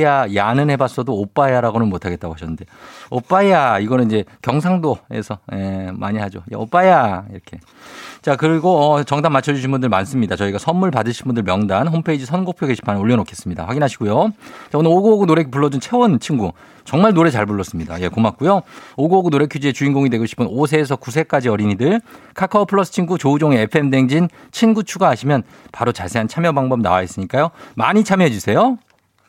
야, 0.02 0.26
야는 0.32 0.70
해봤어도 0.70 1.12
오빠야라고는 1.12 1.88
못하겠다고 1.88 2.34
하셨는데. 2.34 2.66
오빠야, 3.10 3.78
이거는 3.80 4.06
이제 4.06 4.24
경상도에서, 4.42 5.38
예, 5.54 5.90
많이 5.92 6.18
하죠. 6.18 6.40
야, 6.52 6.56
오빠야, 6.56 7.24
이렇게. 7.30 7.58
자, 8.22 8.34
그리고 8.34 8.92
어, 8.92 9.04
정답 9.04 9.30
맞춰주신 9.30 9.70
분들 9.70 9.88
많습니다. 9.88 10.34
저희가 10.34 10.58
선물 10.58 10.90
받으신 10.90 11.26
분들 11.26 11.44
명단 11.44 11.86
홈페이지 11.86 12.26
선곡표 12.26 12.66
게시판에 12.66 12.98
올려놓겠습니다. 12.98 13.64
확인하시고요. 13.66 14.32
자, 14.72 14.78
오늘 14.78 14.90
오구오구 14.90 15.26
노래 15.26 15.44
불러준 15.44 15.80
채원 15.80 16.18
친구. 16.18 16.52
정말 16.84 17.14
노래 17.14 17.30
잘 17.30 17.46
불렀습니다. 17.46 18.00
예, 18.00 18.08
고맙고요. 18.08 18.62
오구오구 18.96 19.30
노래 19.30 19.46
퀴즈의 19.46 19.72
주인공이 19.72 20.10
되고 20.10 20.26
싶은 20.26 20.46
5세에서 20.46 20.98
9세까지 20.98 21.48
어린이들 21.52 22.00
카카오 22.34 22.64
플러스 22.64 22.90
친구 22.92 23.18
조우종의 23.18 23.62
FM 23.62 23.90
댕진 23.90 24.28
친구 24.50 24.82
추가하시면 24.82 25.42
바로 25.70 25.92
자세한 25.92 26.28
참여 26.28 26.52
방법 26.52 26.80
나와 26.80 27.02
있으니까요. 27.02 27.50
많이 27.74 28.02
참여해 28.02 28.30
주세요. 28.30 28.78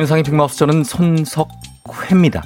안녕상의 0.00 0.22
빅마우스 0.22 0.56
저는 0.56 0.82
손석회입니다. 0.82 2.42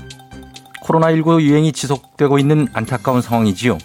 코로나19 0.83 1.41
유행이 1.41 1.71
지속되고 1.71 2.41
있는 2.41 2.67
안타까운 2.73 3.23
상황이지요. 3.23 3.79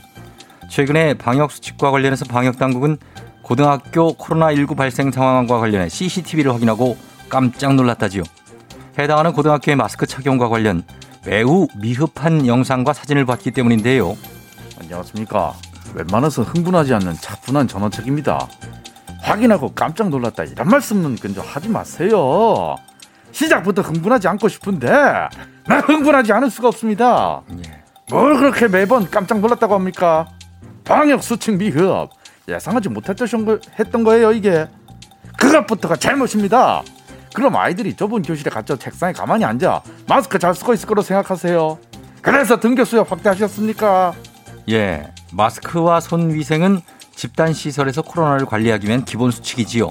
최근에 0.72 1.14
방역수칙과 1.14 1.92
관련해서 1.92 2.26
방역당국은 2.26 2.98
고등학교 3.44 4.18
코로나19 4.18 4.76
발생 4.76 5.12
상황과 5.12 5.60
관련해 5.60 5.88
CCTV를 5.88 6.52
확인하고 6.52 6.98
깜짝 7.30 7.76
놀랐다지요. 7.76 8.24
해당하는 8.98 9.34
고등학교의 9.34 9.76
마스크 9.76 10.08
착용과 10.08 10.50
관련 10.50 10.82
매우 11.28 11.68
미흡한 11.76 12.48
영상과 12.48 12.94
사진을 12.94 13.26
봤기 13.28 13.52
때문인데요. 13.52 14.18
안녕하십니까. 14.82 15.54
웬만해서 15.94 16.42
흥분하지 16.42 16.96
않는 16.96 17.14
차분한 17.14 17.68
전원책입니다. 17.68 18.48
확인하고 19.22 19.74
깜짝 19.76 20.10
놀랐다 20.10 20.46
이런 20.46 20.68
말씀은 20.70 21.18
근저 21.18 21.42
하지 21.42 21.70
마세요. 21.70 22.76
시작부터 23.32 23.82
흥분하지 23.82 24.28
않고 24.28 24.48
싶은데 24.48 24.90
난 24.90 25.82
흥분하지 25.82 26.34
않을 26.34 26.50
수가 26.50 26.70
없습니다. 26.70 27.42
뭘 28.10 28.38
그렇게 28.38 28.68
매번 28.68 29.10
깜짝 29.10 29.40
놀랐다고 29.40 29.76
합니까? 29.76 30.28
방역 30.84 31.24
수칙 31.24 31.58
미흡 31.58 32.10
예상하지 32.48 32.90
못했던 32.90 33.46
거, 33.46 33.60
했던 33.78 34.04
거예요 34.04 34.32
이게. 34.32 34.68
그것부터가 35.38 35.96
잘못입니다. 35.96 36.82
그럼 37.34 37.56
아이들이 37.56 37.96
좁은 37.96 38.24
교실에 38.24 38.50
갇혀 38.50 38.76
책상에 38.76 39.14
가만히 39.14 39.46
앉아 39.46 39.82
마스크 40.08 40.40
잘 40.40 40.56
쓰고 40.56 40.74
있을 40.74 40.88
거로 40.88 41.02
생각하세요. 41.02 41.78
그래서 42.22 42.60
등교 42.60 42.84
수업 42.86 43.12
확대하셨습니까? 43.12 44.14
예, 44.70 45.12
마스크와 45.32 46.00
손 46.00 46.34
위생은 46.34 46.82
집단 47.16 47.54
시설에서 47.54 48.02
코로나를 48.02 48.46
관리하기 48.46 48.88
위한 48.88 49.06
기본 49.06 49.32
수칙이지요. 49.32 49.90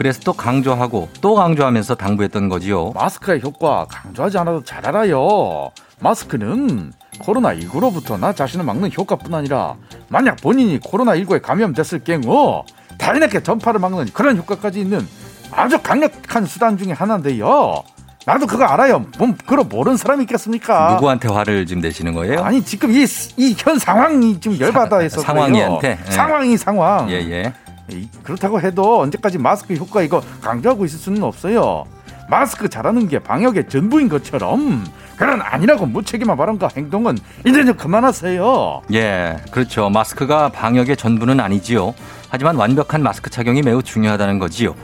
그래서 0.00 0.18
또 0.24 0.32
강조하고 0.32 1.10
또 1.20 1.34
강조하면서 1.34 1.94
당부했던 1.96 2.48
거지요. 2.48 2.92
마스크의 2.94 3.42
효과 3.44 3.84
강조하지 3.86 4.38
않아도 4.38 4.64
잘 4.64 4.86
알아요. 4.88 5.68
마스크는 5.98 6.94
코로나19로부터 7.18 8.18
나 8.18 8.32
자신을 8.32 8.64
막는 8.64 8.92
효과뿐 8.96 9.34
아니라 9.34 9.74
만약 10.08 10.36
본인이 10.40 10.80
코로나19에 10.80 11.42
감염됐을 11.42 12.02
경우 12.02 12.64
다인에게 12.96 13.42
전파를 13.42 13.78
막는 13.78 14.06
그런 14.14 14.38
효과까지 14.38 14.80
있는 14.80 15.06
아주 15.52 15.78
강력한 15.82 16.46
수단 16.46 16.78
중에 16.78 16.92
하나인데요. 16.92 17.82
나도 18.24 18.46
그거 18.46 18.64
알아요. 18.64 19.04
뭐 19.18 19.34
그걸 19.44 19.66
모르는 19.66 19.98
사람이 19.98 20.22
있겠습니까? 20.22 20.94
누구한테 20.94 21.28
화를 21.28 21.66
지금 21.66 21.82
내시는 21.82 22.14
거예요? 22.14 22.42
아니 22.42 22.64
지금 22.64 22.90
이 22.90 23.04
이 23.36 23.54
현 23.58 23.78
상황이 23.78 24.40
좀 24.40 24.58
열받아 24.58 25.00
해서 25.00 25.20
사- 25.20 25.26
상황이한테? 25.34 25.98
예. 26.06 26.10
상황이 26.10 26.56
상황. 26.56 27.10
예, 27.10 27.16
예. 27.16 27.52
이- 27.92 28.08
그렇다고 28.22 28.60
해도 28.60 29.00
언제까지 29.00 29.38
마스크 29.38 29.74
효과 29.74 30.02
이거 30.02 30.22
강조하고 30.40 30.84
있을 30.84 30.98
수는 30.98 31.22
없어요. 31.22 31.84
마스크 32.28 32.68
잘하는 32.68 33.08
게 33.08 33.18
방역의 33.18 33.68
전부인 33.68 34.08
것처럼 34.08 34.86
그런 35.16 35.42
아니라고 35.42 35.84
무책임한 35.86 36.36
발언과 36.36 36.68
행동은 36.76 37.18
이제 37.44 37.64
좀 37.64 37.74
그만하세요. 37.76 38.82
예, 38.94 39.36
그렇죠. 39.50 39.90
마스크가 39.90 40.50
방역의 40.50 40.96
전부는 40.96 41.40
아니지요. 41.40 41.92
하지만 42.28 42.56
완벽한 42.56 43.02
마스크 43.02 43.28
착용이 43.30 43.62
매우 43.62 43.82
중요하다는 43.82 44.38
거지요. 44.38 44.74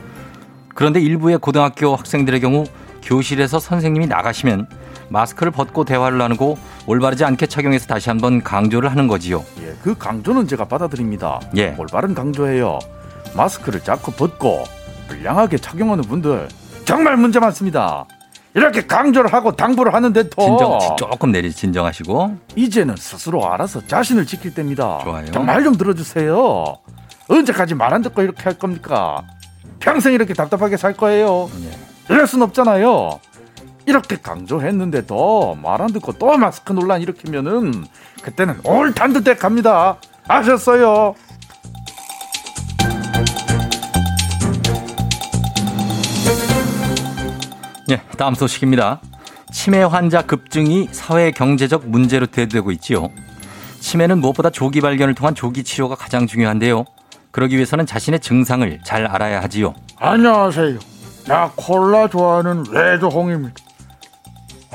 그런데 0.75 1.01
일부의 1.01 1.39
고등학교 1.39 1.95
학생들의 1.95 2.41
경우 2.41 2.65
교실에서 3.03 3.61
선생님이 3.61 4.07
나가시면 4.09 4.67
마스크를 5.09 5.53
벗고 5.53 5.85
대화를 5.85 6.19
나누고 6.19 6.59
올바르지 6.87 7.25
않게 7.25 7.47
착용해서 7.47 7.87
다시 7.87 8.09
한번 8.09 8.43
강조를 8.43 8.91
하는 8.91 9.07
거지요. 9.09 9.45
예, 9.63 9.75
그 9.83 9.97
강조는 9.97 10.49
제가 10.49 10.65
받아들입니다. 10.67 11.41
예. 11.57 11.75
올바른 11.79 12.15
강조예요. 12.15 12.79
마스크를 13.35 13.81
자꾸 13.83 14.13
벗고 14.13 14.65
불량하게 15.09 15.59
착용하는 15.59 16.05
분들 16.05 16.49
정말 16.85 17.17
문제 17.17 17.39
많습니다. 17.39 18.05
이렇게 18.55 18.87
강조를 18.87 19.33
하고 19.35 19.53
당부를 19.53 19.93
하는데도 19.93 20.31
진정 20.43 20.79
조금 20.97 21.31
내리 21.31 21.53
진정하시고 21.53 22.39
이제는 22.57 22.97
스스로 22.97 23.53
알아서 23.53 23.87
자신을 23.87 24.25
지킬 24.25 24.55
때입니다. 24.55 25.01
좋아요. 25.05 25.31
정말 25.31 25.63
좀 25.63 25.77
들어주세요. 25.77 26.65
언제까지 27.29 27.75
말 27.75 27.93
안 27.93 28.01
듣고 28.03 28.23
이렇게 28.23 28.43
할 28.45 28.55
겁니까? 28.55 29.23
평생 29.79 30.15
이렇게 30.15 30.33
답답하게 30.33 30.77
살 30.79 30.95
거예요. 30.95 31.51
이럴 32.09 32.27
순 32.27 32.41
없잖아요. 32.43 33.21
이렇게 33.87 34.17
강조했는데 34.17 35.07
도 35.07 35.55
말 35.63 35.81
안 35.81 35.93
듣고 35.93 36.13
또 36.13 36.37
마스크 36.37 36.73
논란 36.73 37.01
일으키면은 37.03 37.85
그때는 38.23 38.61
올 38.65 38.93
단두대 38.93 39.37
갑니다. 39.37 39.97
아셨어요? 40.29 41.15
예, 47.91 48.01
다음 48.19 48.35
소식입니다. 48.35 49.01
치매 49.53 49.83
환자 49.83 50.23
급증이 50.23 50.89
사회 50.91 51.31
경제적 51.31 51.89
문제로 51.89 52.27
대두되고 52.27 52.73
있지요. 52.73 53.11
치매는 53.81 54.19
무엇보다 54.19 54.51
조기 54.51 54.81
발견을 54.81 55.15
통한 55.15 55.35
조기 55.35 55.63
치료가 55.63 55.95
가장 55.95 56.27
중요한데요. 56.27 56.85
그러기 57.31 57.55
위해서는 57.55 57.87
자신의 57.87 58.21
증상을 58.21 58.81
잘 58.85 59.07
알아야 59.07 59.41
하지요. 59.43 59.75
안녕하세요. 59.99 60.79
나 61.29 61.51
콜라 61.55 62.09
좋아하는 62.09 62.65
레드홍입니다. 62.71 63.55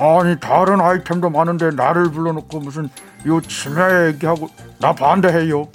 아니 0.02 0.36
다른 0.40 0.82
아이템도 0.82 1.30
많은데 1.30 1.70
나를 1.70 2.10
불러놓고 2.12 2.60
무슨 2.60 2.90
요 3.28 3.40
치매 3.40 4.08
얘기하고 4.08 4.50
나 4.80 4.94
반대해요. 4.96 5.68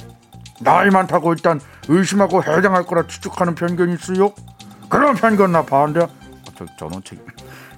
나이 0.60 0.90
많다고 0.90 1.32
일단 1.32 1.60
의심하고 1.86 2.42
해당할 2.42 2.84
거라 2.84 3.06
추측하는 3.06 3.54
편견이 3.54 3.94
있어요. 3.94 4.32
그런 4.88 5.14
편견 5.14 5.52
나 5.52 5.64
반대. 5.64 6.00
아, 6.00 6.08
저 6.58 6.66
저는 6.76 7.02
책 7.04 7.24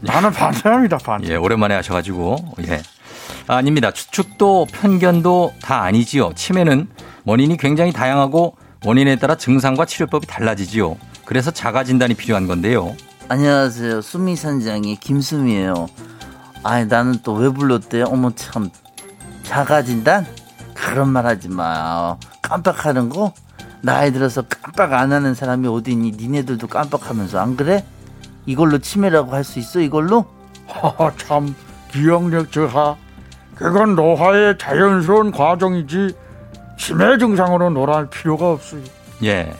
나는 0.00 0.30
반대합니다 0.32 0.96
반대. 0.96 1.28
예, 1.28 1.36
오랜만에 1.36 1.74
하셔가지고 1.74 2.36
예. 2.66 2.80
아닙니다. 3.46 3.90
추측도 3.90 4.68
편견도 4.72 5.52
다 5.60 5.82
아니지요. 5.82 6.32
치매는 6.34 6.88
원인이 7.26 7.58
굉장히 7.58 7.92
다양하고 7.92 8.56
원인에 8.86 9.16
따라 9.16 9.34
증상과 9.34 9.84
치료법이 9.84 10.26
달라지지요. 10.26 10.96
그래서 11.26 11.50
자가 11.50 11.84
진단이 11.84 12.14
필요한 12.14 12.46
건데요. 12.46 12.96
안녕하세요. 13.28 14.00
수미 14.00 14.36
선장이 14.36 14.96
김수미예요. 14.96 15.88
아니 16.62 16.86
나는 16.86 17.20
또 17.22 17.34
왜 17.34 17.48
불렀대요? 17.48 18.04
어머 18.06 18.30
참 18.34 18.70
자가진단? 19.42 20.26
그런 20.74 21.08
말 21.08 21.26
하지 21.26 21.48
마. 21.48 22.16
깜빡하는 22.42 23.08
거? 23.08 23.32
나이 23.80 24.12
들어서 24.12 24.42
깜빡 24.42 24.92
안 24.92 25.12
하는 25.12 25.34
사람이 25.34 25.68
어디 25.68 25.92
있니? 25.92 26.12
니네들도 26.12 26.66
깜빡하면서 26.66 27.38
안 27.38 27.56
그래? 27.56 27.84
이걸로 28.46 28.78
치매라고 28.78 29.32
할 29.32 29.44
수 29.44 29.58
있어? 29.58 29.80
이걸로? 29.80 30.24
하하 30.66 31.12
참 31.16 31.54
기억력 31.90 32.50
저하. 32.52 32.96
그건 33.54 33.94
노화의 33.96 34.58
자연스러운 34.58 35.30
과정이지 35.32 36.14
치매 36.78 37.18
증상으로 37.18 37.70
놀할 37.70 38.08
필요가 38.10 38.50
없어요. 38.52 38.82
예. 39.24 39.52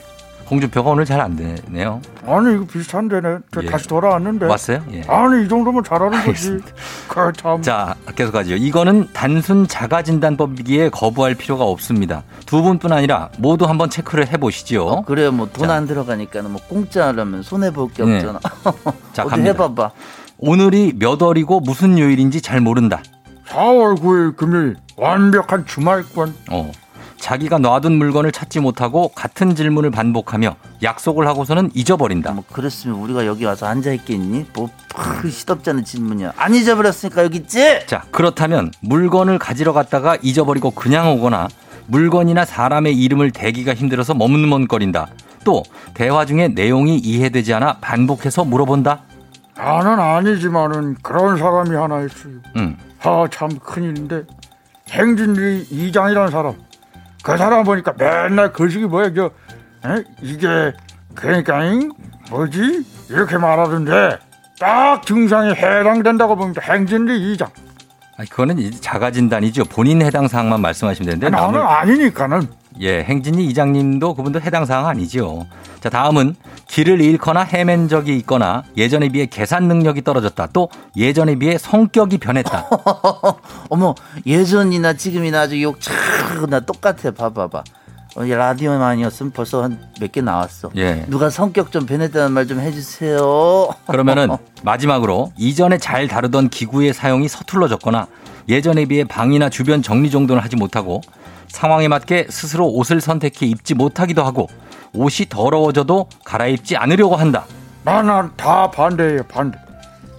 홍준표가 0.49 0.89
오늘 0.89 1.05
잘 1.05 1.19
안 1.21 1.35
되네요. 1.35 2.01
아니 2.25 2.55
이거 2.55 2.65
비슷한데네. 2.65 3.37
저 3.53 3.61
예. 3.63 3.65
다시 3.67 3.87
돌아왔는데. 3.87 4.45
왔어요? 4.45 4.81
예. 4.93 5.01
아니 5.07 5.45
이 5.45 5.49
정도면 5.49 5.83
잘하는 5.83 6.23
거지. 6.25 6.59
그 7.07 7.31
참 7.35 7.61
자, 7.61 7.95
계속 8.15 8.31
가죠. 8.31 8.55
이거는 8.55 9.09
단순 9.13 9.67
자가 9.67 10.01
진단법이기에 10.01 10.89
거부할 10.89 11.35
필요가 11.35 11.65
없습니다. 11.65 12.23
두 12.45 12.61
분뿐 12.61 12.91
아니라 12.93 13.29
모두 13.37 13.65
한번 13.65 13.89
체크를 13.89 14.27
해보시죠. 14.31 15.03
그래요. 15.05 15.31
뭐돈 15.31 15.67
자. 15.67 15.73
안 15.75 15.85
들어가니까는 15.87 16.51
뭐 16.51 16.61
공짜라면 16.67 17.43
손해 17.43 17.71
볼게 17.71 18.03
네. 18.03 18.15
없잖아. 18.15 18.39
자, 19.13 19.23
어디 19.23 19.29
갑니다. 19.31 19.51
해봐봐. 19.51 19.91
오늘이 20.37 20.93
몇 20.97 21.21
월이고 21.21 21.59
무슨 21.59 21.99
요일인지 21.99 22.41
잘 22.41 22.61
모른다. 22.61 23.01
4월 23.49 23.99
9일 23.99 24.35
금요일 24.37 24.75
완벽한 24.95 25.65
주말권. 25.65 26.33
어. 26.51 26.71
자기가 27.19 27.57
놔둔 27.59 27.93
물건을 27.93 28.31
찾지 28.31 28.59
못하고 28.59 29.09
같은 29.09 29.55
질문을 29.55 29.91
반복하며 29.91 30.55
약속을 30.81 31.27
하고서는 31.27 31.71
잊어버린다. 31.73 32.31
뭐 32.31 32.43
그랬으면 32.51 32.97
우리가 32.99 33.25
여기 33.25 33.45
와서 33.45 33.65
앉아 33.67 33.91
있겠니? 33.93 34.45
뭐 34.53 34.69
푸, 34.89 35.29
시덥잖은 35.29 35.83
질문이야. 35.83 36.33
안 36.37 36.55
잊어버렸으니까 36.55 37.23
여기 37.23 37.37
있지. 37.39 37.85
자, 37.85 38.03
그렇다면 38.11 38.71
물건을 38.81 39.37
가지러 39.37 39.73
갔다가 39.73 40.17
잊어버리고 40.21 40.71
그냥 40.71 41.11
오거나 41.11 41.47
물건이나 41.87 42.45
사람의 42.45 42.97
이름을 42.97 43.31
대기가 43.31 43.73
힘들어서 43.73 44.13
머뭇머뭇거린다. 44.13 45.07
또 45.43 45.63
대화 45.93 46.25
중에 46.25 46.49
내용이 46.49 46.97
이해되지 46.97 47.53
않아 47.53 47.77
반복해서 47.81 48.45
물어본다. 48.45 49.01
나는 49.57 49.99
아니지만은 49.99 50.95
그런 51.01 51.37
사람이 51.37 51.75
하나 51.75 52.01
있어요. 52.01 52.33
음. 52.55 52.77
아참 53.01 53.49
큰일인데 53.59 54.23
행진리 54.89 55.67
이장이라는 55.69 56.31
사람. 56.31 56.55
그 57.23 57.37
사람 57.37 57.63
보니까 57.63 57.93
맨날 57.97 58.51
거식이 58.53 58.85
뭐야 58.85 59.13
저 59.13 59.25
에? 59.85 60.03
이게 60.21 60.73
그러니까잉 61.15 61.91
뭐지 62.29 62.85
이렇게 63.09 63.37
말하던데 63.37 64.19
딱 64.59 65.05
증상에 65.05 65.51
해당된다고 65.51 66.35
봅니다. 66.35 66.61
행진리 66.61 67.31
이장. 67.33 67.47
아니, 68.17 68.27
그거는 68.29 68.69
자가 68.81 69.11
진단이죠. 69.11 69.63
본인 69.65 70.01
해당 70.01 70.27
사항만 70.27 70.59
말씀하시면 70.61 71.05
되는데 71.19 71.29
나는 71.29 71.59
남을- 71.59 71.65
아니니까는 71.65 72.47
예, 72.81 73.03
행진이 73.03 73.45
이장님도 73.47 74.13
그분도 74.13 74.39
해당 74.41 74.65
사항 74.65 74.87
아니죠. 74.87 75.45
자, 75.81 75.89
다음은 75.89 76.35
길을 76.67 77.01
잃거나 77.01 77.41
헤맨 77.43 77.89
적이 77.89 78.15
있거나 78.17 78.63
예전에 78.77 79.09
비해 79.09 79.25
계산 79.25 79.67
능력이 79.67 80.03
떨어졌다. 80.03 80.47
또 80.53 80.69
예전에 80.95 81.35
비해 81.35 81.57
성격이 81.57 82.19
변했다. 82.19 82.69
어머 83.69 83.95
예전이나 84.25 84.93
지금이나 84.93 85.41
아주 85.41 85.61
욕차나 85.61 86.61
똑같아. 86.61 87.11
봐봐봐. 87.11 87.63
어, 88.15 88.25
이 88.25 88.29
라디오만 88.31 88.81
아니었으면 88.81 89.31
벌써 89.31 89.61
한 89.63 89.77
몇 90.01 90.11
개 90.11 90.21
나왔어. 90.21 90.71
예. 90.77 91.05
누가 91.09 91.29
성격 91.29 91.71
좀 91.71 91.85
변했다는 91.85 92.31
말 92.31 92.47
좀 92.47 92.59
해주세요. 92.59 93.67
그러면은 93.87 94.29
마지막으로 94.63 95.31
이전에 95.37 95.77
잘 95.77 96.07
다루던 96.07 96.49
기구의 96.49 96.93
사용이 96.93 97.27
서툴러졌거나 97.27 98.07
예전에 98.47 98.85
비해 98.85 99.03
방이나 99.03 99.49
주변 99.49 99.81
정리 99.83 100.09
정돈을 100.09 100.43
하지 100.43 100.55
못하고 100.55 101.01
상황에 101.49 101.87
맞게 101.87 102.27
스스로 102.29 102.67
옷을 102.67 103.01
선택해 103.01 103.45
입지 103.45 103.73
못하기도 103.73 104.23
하고 104.23 104.47
옷이 104.93 105.27
더러워져도 105.29 106.07
갈아입지 106.25 106.77
않으려고 106.77 107.15
한다. 107.15 107.45
나는 107.83 108.29
다 108.35 108.69
반대예요 108.71 109.23
반대. 109.23 109.57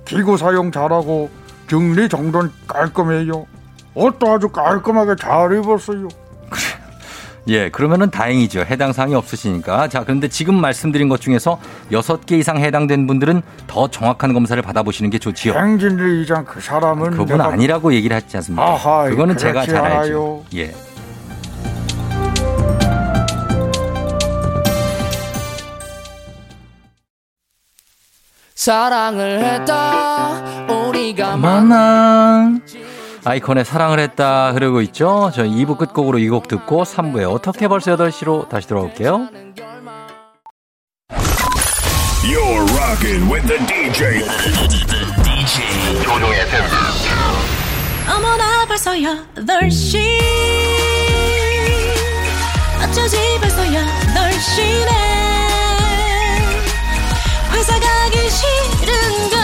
기구 0.04 0.36
사용 0.36 0.70
잘하고 0.70 1.30
정리 1.68 2.08
정돈 2.08 2.52
깔끔해요. 2.66 3.46
옷도 3.94 4.32
아주 4.32 4.48
깔끔하게 4.48 5.16
잘 5.16 5.52
입었어요. 5.56 6.08
예, 7.48 7.68
그러면은 7.70 8.10
다행이죠. 8.10 8.60
해당 8.60 8.92
사항이 8.92 9.14
없으시니까. 9.14 9.88
자, 9.88 10.04
그런데 10.04 10.28
지금 10.28 10.60
말씀드린 10.60 11.08
것 11.08 11.20
중에서 11.20 11.58
여섯 11.90 12.26
개 12.26 12.36
이상 12.36 12.58
해당된 12.58 13.06
분들은 13.06 13.42
더 13.66 13.88
정확한 13.88 14.34
검사를 14.34 14.60
받아보시는 14.62 15.10
게 15.10 15.18
좋지요. 15.18 15.54
행진리 15.54 16.22
이장 16.22 16.44
그 16.44 16.60
사람은 16.60 17.10
그분 17.12 17.40
아니라고 17.40 17.94
얘기를 17.94 18.14
하지 18.14 18.36
않습니까? 18.36 18.62
아하, 18.64 19.08
그거는 19.08 19.36
제가 19.36 19.64
잘 19.66 19.76
알죠. 19.84 20.44
예. 20.54 20.72
사랑을 28.64 29.42
했다 29.42 30.66
우리가 30.68 31.38
만남. 31.38 32.60
아이콘의 33.24 33.64
사랑을 33.64 33.98
했다 34.00 34.52
흐르고 34.52 34.82
있죠. 34.82 35.30
저희 35.34 35.48
2부 35.64 35.78
끝곡으로 35.78 36.18
이 36.18 36.28
곡 36.28 36.46
듣고 36.46 36.82
3부에 36.84 37.32
어떻게 37.34 37.68
벌써 37.68 37.96
8시로 37.96 38.50
다시 38.50 38.68
돌아올게요. 38.68 39.28
You're 42.22 42.66
rocking 42.76 43.32
with 43.32 43.46
the 43.48 43.58
DJ. 43.66 44.20
DJ 45.24 46.02
조종의 46.02 46.46
팬. 46.50 46.60
어머나 48.14 48.66
벌써 48.66 48.90
8시 48.92 50.20
어쩌지 52.84 53.16
벌써 53.40 53.62
8시네 53.62 55.19
회사 57.60 57.78
가기 57.78 58.16
싫은 58.30 59.28
걸 59.28 59.38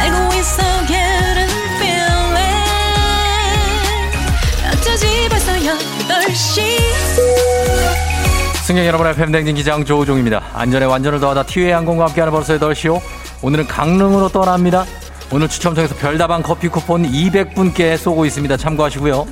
알고 0.00 0.34
있어 0.34 0.62
getting 0.86 1.52
feeling 1.76 2.40
어쩌지 4.72 5.28
벌써 5.28 5.52
8시 5.52 6.62
승객 8.64 8.86
여러분의 8.86 9.14
팬댕진 9.14 9.56
기장 9.56 9.84
조우종입니다. 9.84 10.42
안전에 10.54 10.86
완전을 10.86 11.20
더하다 11.20 11.42
티웨이 11.42 11.70
항공과 11.70 12.06
함께하는 12.06 12.32
벌써 12.32 12.58
8시요. 12.58 13.02
오늘은 13.42 13.66
강릉으로 13.66 14.30
떠납니다. 14.30 14.86
오늘 15.30 15.48
추첨 15.48 15.74
통해서 15.74 15.94
별다방 15.96 16.40
커피 16.44 16.68
쿠폰 16.68 17.02
200분께 17.02 17.98
쏘고 17.98 18.24
있습니다. 18.24 18.56
참고하시고요. 18.56 19.26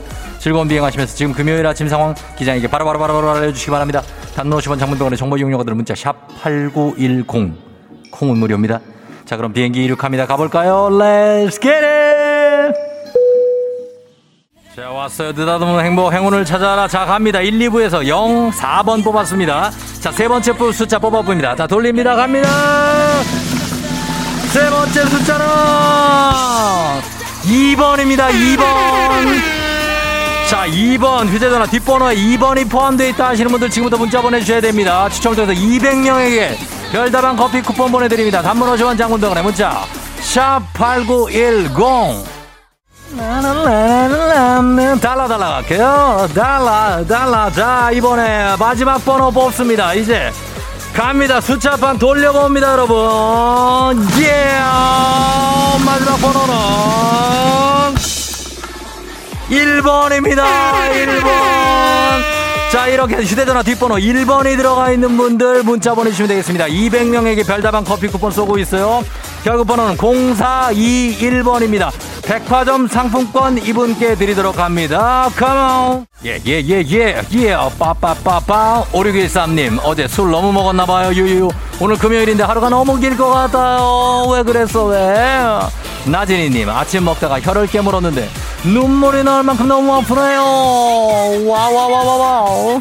즐거운 0.45 0.69
비행하시면서 0.69 1.17
지금 1.17 1.33
금요일 1.33 1.67
아침 1.67 1.89
상황 1.89 2.15
기장에게 2.37 2.69
바로바로 2.69 2.99
바로 2.99 3.31
알려주시기 3.31 3.71
바랍니다. 3.71 4.03
단문 4.37 4.59
50원 4.59 4.79
장문병원의 4.79 5.17
정보 5.17 5.39
이용료가 5.39 5.65
들은 5.65 5.75
문자 5.75 5.95
샵 5.95 6.29
8910 6.43 7.55
콩은 8.11 8.37
무료입니다. 8.37 8.79
자 9.25 9.39
그럼 9.39 9.55
비행기 9.55 9.83
이륙합니다. 9.83 10.27
가볼까요? 10.27 10.91
Let's 10.91 11.53
get 11.53 11.83
it! 11.83 12.75
자 14.77 14.91
왔어요 14.91 15.33
느닷없는 15.33 15.83
행복 15.83 16.13
행운을 16.13 16.45
찾아라 16.45 16.89
자 16.89 17.07
갑니다 17.07 17.41
1, 17.41 17.59
2부에서 17.61 18.07
0, 18.07 18.51
4번 18.51 19.03
뽑았습니다 19.03 19.71
자 20.01 20.11
세 20.11 20.29
번째 20.29 20.53
부 20.57 20.73
숫자 20.73 20.99
뽑아봅니다 20.99 21.55
자 21.55 21.67
돌립니다 21.69 22.17
갑니다 22.17 22.49
세 24.53 24.69
번째 24.69 25.07
숫자는 25.07 25.47
2번입니다 27.45 28.29
2번 28.31 29.64
자 30.55 30.69
2번 30.69 31.27
휴대전화 31.27 31.67
뒷번호에 31.67 32.15
2번이 32.15 32.71
포함되어 32.71 33.09
있다 33.09 33.31
하시는 33.31 33.51
분들 33.51 33.69
지금부터 33.69 33.97
문자 33.97 34.23
보내주셔야 34.23 34.61
됩니다. 34.61 35.09
추첨을 35.09 35.35
통해서 35.35 35.61
200명에게 35.61 36.55
별다방 36.93 37.35
커피 37.35 37.61
쿠폰 37.61 37.91
보내드립니다. 37.91 38.41
단문 38.41 38.69
50원 38.69 38.97
장문병원에 38.97 39.43
문자. 39.43 39.83
샵8910 40.21 42.23
달라 45.01 45.27
달라 45.27 45.49
갈게요. 45.55 46.29
달라 46.33 47.05
달라. 47.05 47.51
자 47.51 47.91
이번에 47.93 48.55
마지막 48.57 49.05
번호 49.05 49.33
뽑습니다. 49.33 49.95
이제 49.95 50.31
갑니다. 50.95 51.41
숫자판 51.41 51.99
돌려봅니다 51.99 52.71
여러분. 52.71 54.07
예! 54.21 54.55
마지막 55.85 56.17
번호는 56.21 58.04
1번입니다. 59.51 60.45
1번 60.93 62.35
자 62.73 62.89
이렇게 62.89 63.17
휴대전화 63.17 63.63
뒷번호 63.63 63.97
1번이 63.97 64.57
들어가 64.57 64.91
있는 64.91 65.17
분들 65.17 65.63
문자 65.63 65.95
보내주시면 65.95 66.29
되겠습니다. 66.29 66.67
200명에게 66.67 67.47
별다방 67.47 67.85
커피 67.85 68.09
쿠폰 68.09 68.33
쏘고 68.33 68.59
있어요. 68.59 69.05
결국 69.45 69.67
번호는 69.69 69.97
0421번입니다. 69.97 71.91
백화점 72.25 72.89
상품권 72.89 73.59
이분께 73.59 74.17
드리도록 74.17 74.59
합니다. 74.59 75.29
컴온 75.37 76.07
예예예예예. 76.25 77.23
빠빠빠빠. 77.79 78.85
5613님 78.93 79.79
어제 79.85 80.09
술 80.09 80.31
너무 80.33 80.51
먹었나봐요 80.53 81.13
유유. 81.13 81.51
오늘 81.81 81.97
금요일인데 81.97 82.43
하루가 82.43 82.71
너무 82.71 82.99
길 82.99 83.17
것 83.17 83.29
같아요. 83.31 84.27
왜 84.33 84.43
그랬어 84.43 84.87
왜? 84.87 85.15
나진이님 86.07 86.69
아침 86.71 87.05
먹다가 87.05 87.41
혀를 87.41 87.67
깨물었는데 87.69 88.29
눈물이 88.65 89.25
나올 89.25 89.43
만큼 89.43 89.69
너무 89.69 89.95
아프네요 89.95 91.47
와와와와와 91.47 92.81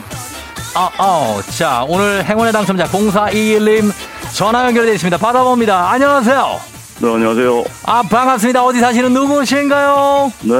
아, 0.75 0.89
아, 0.97 1.41
자, 1.55 1.85
오늘 1.87 2.25
행운의 2.25 2.51
당첨자 2.51 2.85
0421님 2.85 3.91
전화 4.33 4.65
연결되어 4.65 4.93
있습니다. 4.95 5.17
받아봅니다. 5.17 5.91
안녕하세요. 5.91 6.72
네, 7.03 7.13
안녕하세요. 7.13 7.65
아, 7.85 8.01
반갑습니다. 8.01 8.63
어디 8.63 8.79
사시는 8.79 9.11
누구신가요? 9.11 10.31
네, 10.43 10.53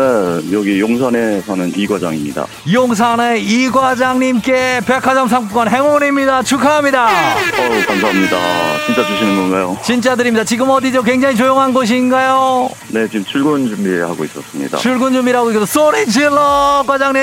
여기 0.52 0.78
용산에 0.78 1.40
사는 1.40 1.72
이 1.74 1.88
과장입니다. 1.88 2.46
용산의 2.70 3.42
이 3.46 3.70
과장님께 3.70 4.82
백화점 4.86 5.30
상품권 5.30 5.70
행운입니다. 5.70 6.44
축하합니다. 6.44 7.06
어우, 7.08 7.86
감사합니다. 7.88 8.38
진짜 8.86 9.08
주시는 9.08 9.38
건가요? 9.38 9.78
진짜 9.86 10.18
드립니다. 10.18 10.44
지금 10.44 10.70
어디죠? 10.70 11.04
굉장히 11.04 11.38
조용한 11.38 11.72
곳인가요? 11.74 12.70
네, 12.90 13.08
지금 13.08 13.24
출근 13.24 13.66
준비하고 13.70 14.26
있었습니다. 14.26 14.78
출근 14.80 15.14
준비라고 15.14 15.50
이거 15.50 15.66
소리 15.66 16.06
질러, 16.08 16.84
과장님. 16.86 17.22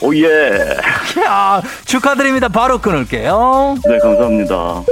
오, 0.00 0.12
예. 0.16 0.76
야, 1.24 1.62
축하드립니다. 1.84 2.48
바로 2.48 2.78
끊을게요. 2.78 3.76
네, 3.88 3.98
감사합니다. 4.02 4.82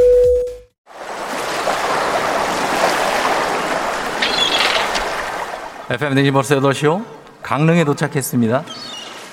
FM 5.95 6.15
댕지 6.17 6.31
벌써 6.33 6.57
8시요? 6.61 7.05
강릉에 7.43 7.85
도착했습니다. 7.85 8.65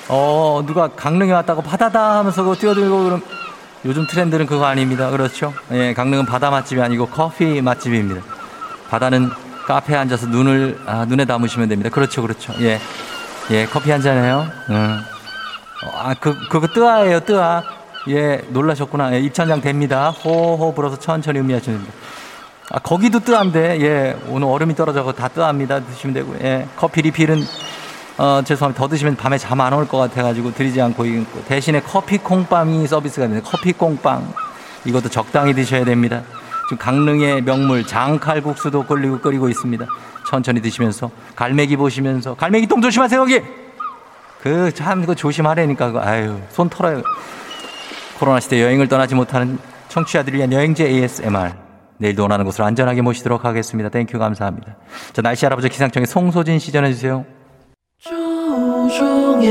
어, 0.09 0.63
누가 0.67 0.89
강릉에 0.89 1.31
왔다고 1.31 1.61
바다다 1.61 2.19
하면서 2.19 2.43
그거 2.43 2.55
뛰어들고 2.55 3.03
그럼 3.03 3.21
요즘 3.85 4.05
트렌드는 4.05 4.45
그거 4.45 4.65
아닙니다. 4.65 5.09
그렇죠? 5.09 5.53
예, 5.71 5.93
강릉은 5.93 6.25
바다 6.27 6.51
맛집이 6.51 6.79
아니고 6.81 7.07
커피 7.07 7.61
맛집입니다. 7.61 8.21
바다는 8.89 9.29
카페에 9.65 9.95
앉아서 9.97 10.27
눈을, 10.27 10.79
아, 10.85 11.05
눈에 11.05 11.25
담으시면 11.25 11.67
됩니다. 11.69 11.89
그렇죠, 11.89 12.21
그렇죠. 12.21 12.53
예. 12.59 12.79
예, 13.49 13.65
커피 13.65 13.89
한 13.89 14.01
잔 14.01 14.17
해요. 14.23 14.45
응. 14.69 14.99
어, 15.85 15.91
아, 15.97 16.13
그, 16.19 16.35
그거 16.49 16.67
뜨아예요, 16.67 17.21
뜨아. 17.21 17.63
예, 18.09 18.41
놀라셨구나. 18.49 19.13
예, 19.15 19.19
입천장 19.19 19.61
됩니다. 19.61 20.09
호호 20.09 20.73
불어서 20.75 20.99
천천히 20.99 21.39
음미하시면 21.39 21.79
됩니다. 21.79 21.97
아, 22.73 22.79
거기도 22.79 23.19
뜨한데, 23.19 23.81
예, 23.81 24.17
오늘 24.29 24.47
얼음이 24.47 24.75
떨어져서 24.75 25.11
다 25.11 25.27
뜨합니다. 25.27 25.81
드시면 25.81 26.13
되고, 26.13 26.33
예, 26.41 26.67
커피 26.77 27.01
리필은, 27.01 27.43
어, 28.17 28.41
죄송합니다. 28.45 28.81
더 28.81 28.87
드시면 28.87 29.17
밤에 29.17 29.37
잠 29.37 29.59
안 29.59 29.73
올 29.73 29.85
것 29.87 29.97
같아가지고 29.97 30.53
드리지 30.53 30.81
않고, 30.81 31.03
대신에 31.47 31.81
커피 31.81 32.17
콩빵이 32.17 32.87
서비스가 32.87 33.27
되는데, 33.27 33.43
커피 33.49 33.73
콩빵. 33.73 34.33
이것도 34.85 35.09
적당히 35.09 35.53
드셔야 35.53 35.83
됩니다. 35.83 36.23
지금 36.69 36.77
강릉의 36.77 37.41
명물 37.43 37.85
장칼국수도 37.85 38.85
끓이고 38.85 39.19
끓이고 39.19 39.49
있습니다. 39.49 39.85
천천히 40.29 40.61
드시면서, 40.61 41.11
갈매기 41.35 41.75
보시면서, 41.75 42.35
갈매기 42.35 42.67
똥 42.67 42.81
조심하세요, 42.81 43.19
여기! 43.19 43.41
그, 44.41 44.71
참, 44.73 45.01
그거 45.01 45.13
조심하라니까. 45.13 45.91
아유, 46.03 46.39
손 46.49 46.69
털어요. 46.69 47.01
코로나 48.17 48.39
시대 48.39 48.61
여행을 48.61 48.87
떠나지 48.87 49.13
못하는 49.13 49.59
청취자들을 49.89 50.37
위한 50.37 50.53
여행제 50.53 50.85
ASMR. 50.85 51.51
내일도 52.01 52.23
원하는 52.23 52.45
곳으로 52.45 52.65
안전하게 52.65 53.03
모시도록 53.03 53.45
하겠습니다. 53.45 53.89
Thank 53.89 54.07
you 54.07 54.17
감사합니다. 54.17 54.75
자, 55.13 55.21
날씨 55.21 55.45
알아보자 55.45 55.67
기상청의 55.67 56.07
송소진 56.07 56.57
씨 56.57 56.71
전해 56.71 56.91
주세요. 56.91 57.23
조우종의 57.99 59.49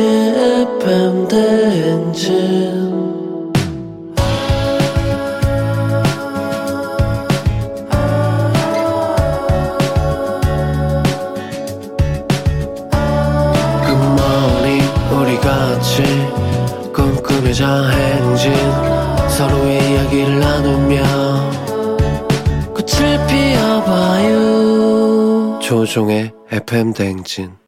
FM 0.81 1.29
대행진 1.29 2.91
굿모닝 13.87 14.83
우리 15.17 15.37
같이 15.39 16.03
꿈꾸며자 16.93 17.91
행진 17.91 18.53
서로의 19.29 19.93
이야기를 19.93 20.41
나누 20.41 20.80
조종의 25.71 26.33
FM 26.51 26.95
대행진 26.95 27.60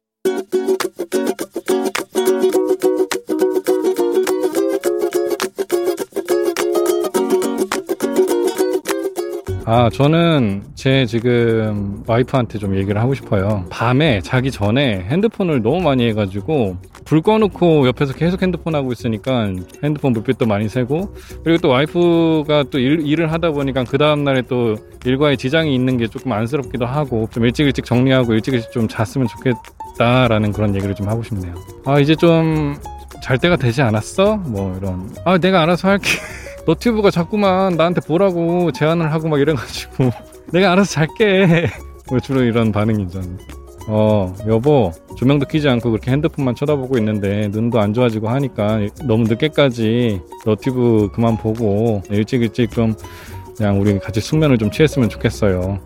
아, 9.65 9.89
저는 9.89 10.63
제 10.75 11.05
지금 11.05 12.03
와이프한테 12.05 12.59
좀 12.59 12.75
얘기를 12.75 12.99
하고 13.01 13.13
싶어요. 13.13 13.65
밤에 13.69 14.19
자기 14.21 14.51
전에 14.51 15.05
핸드폰을 15.09 15.61
너무 15.61 15.81
많이 15.81 16.07
해가지고 16.09 16.77
불 17.05 17.21
꺼놓고 17.21 17.87
옆에서 17.87 18.13
계속 18.13 18.41
핸드폰 18.41 18.75
하고 18.75 18.91
있으니까 18.91 19.51
핸드폰 19.83 20.13
불빛도 20.13 20.45
많이 20.45 20.67
새고 20.67 21.15
그리고 21.43 21.61
또 21.61 21.69
와이프가 21.69 22.65
또 22.71 22.79
일, 22.79 23.05
일을 23.05 23.31
하다 23.31 23.51
보니까 23.51 23.83
그 23.85 23.97
다음날에 23.97 24.43
또 24.43 24.75
일과에 25.05 25.35
지장이 25.35 25.73
있는 25.73 25.97
게 25.97 26.07
조금 26.07 26.31
안쓰럽기도 26.33 26.85
하고 26.85 27.27
좀 27.31 27.45
일찍 27.45 27.65
일찍 27.65 27.85
정리하고 27.85 28.33
일찍 28.33 28.53
일찍 28.53 28.71
좀 28.71 28.87
잤으면 28.87 29.27
좋겠다라는 29.27 30.51
그런 30.51 30.75
얘기를 30.75 30.93
좀 30.93 31.07
하고 31.07 31.23
싶네요. 31.23 31.53
아, 31.85 31.99
이제 31.99 32.15
좀 32.15 32.75
잘 33.23 33.37
때가 33.37 33.55
되지 33.55 33.81
않았어? 33.81 34.35
뭐 34.35 34.75
이런. 34.77 35.09
아, 35.23 35.37
내가 35.37 35.61
알아서 35.61 35.87
할게. 35.87 36.09
너튜브가 36.65 37.11
자꾸만 37.11 37.75
나한테 37.75 38.01
보라고 38.01 38.71
제안을 38.71 39.11
하고 39.11 39.27
막 39.27 39.39
이래가지고 39.39 40.09
내가 40.51 40.71
알아서 40.71 40.91
잘게. 40.91 41.67
뭐 42.09 42.19
주로 42.19 42.43
이런 42.43 42.71
반응이죠. 42.71 43.21
어, 43.87 44.33
여보, 44.47 44.91
조명도 45.17 45.45
켜지 45.47 45.67
않고 45.67 45.91
그렇게 45.91 46.11
핸드폰만 46.11 46.55
쳐다보고 46.55 46.97
있는데 46.97 47.49
눈도 47.49 47.79
안 47.79 47.93
좋아지고 47.93 48.29
하니까 48.29 48.79
너무 49.05 49.23
늦게까지 49.23 50.21
너튜브 50.45 51.09
그만 51.13 51.37
보고 51.37 52.01
일찍 52.09 52.41
일찍 52.41 52.71
좀 52.71 52.95
그냥 53.57 53.79
우리 53.79 53.99
같이 53.99 54.19
숙면을 54.21 54.57
좀 54.57 54.71
취했으면 54.71 55.09
좋겠어요. 55.09 55.79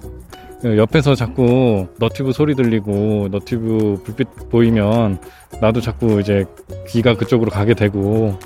옆에서 0.63 1.13
자꾸 1.13 1.87
너튜브 1.99 2.31
소리 2.31 2.55
들리고 2.55 3.27
너튜브 3.31 4.01
불빛 4.03 4.49
보이면 4.49 5.19
나도 5.61 5.81
자꾸 5.81 6.19
이제 6.19 6.45
귀가 6.87 7.15
그쪽으로 7.15 7.51
가게 7.51 7.73
되고 7.73 8.37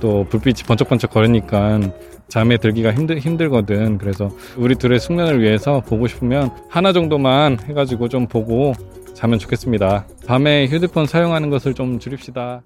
또 0.00 0.24
불빛이 0.24 0.62
번쩍번쩍 0.66 1.10
거리니까 1.10 1.80
잠에 2.28 2.58
들기가 2.58 2.92
힘들, 2.92 3.18
힘들거든. 3.18 3.98
그래서 3.98 4.30
우리 4.56 4.74
둘의 4.74 5.00
숙면을 5.00 5.40
위해서 5.40 5.80
보고 5.80 6.06
싶으면 6.06 6.50
하나 6.68 6.92
정도만 6.92 7.58
해가지고 7.66 8.08
좀 8.08 8.26
보고 8.26 8.74
자면 9.14 9.38
좋겠습니다. 9.38 10.06
밤에 10.26 10.66
휴대폰 10.66 11.06
사용하는 11.06 11.50
것을 11.50 11.74
좀 11.74 11.98
줄입시다. 11.98 12.62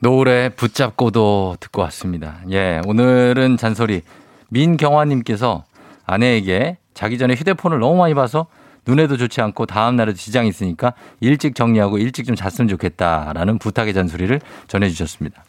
노래 0.00 0.50
붙잡고도 0.50 1.56
듣고 1.58 1.82
왔습니다. 1.82 2.40
예, 2.50 2.82
오늘은 2.86 3.56
잔소리 3.56 4.02
민경화님께서 4.50 5.64
아내에게 6.04 6.76
자기 6.92 7.16
전에 7.16 7.34
휴대폰을 7.34 7.78
너무 7.78 7.96
많이 7.96 8.14
봐서 8.14 8.46
눈에도 8.86 9.16
좋지 9.16 9.40
않고 9.40 9.66
다음날에도 9.66 10.16
지장이 10.16 10.48
있으니까 10.48 10.92
일찍 11.20 11.54
정리하고 11.54 11.98
일찍 11.98 12.26
좀 12.26 12.36
잤으면 12.36 12.68
좋겠다라는 12.68 13.58
부탁의 13.58 13.94
잔소리를 13.94 14.40
전해주셨습니다. 14.68 15.44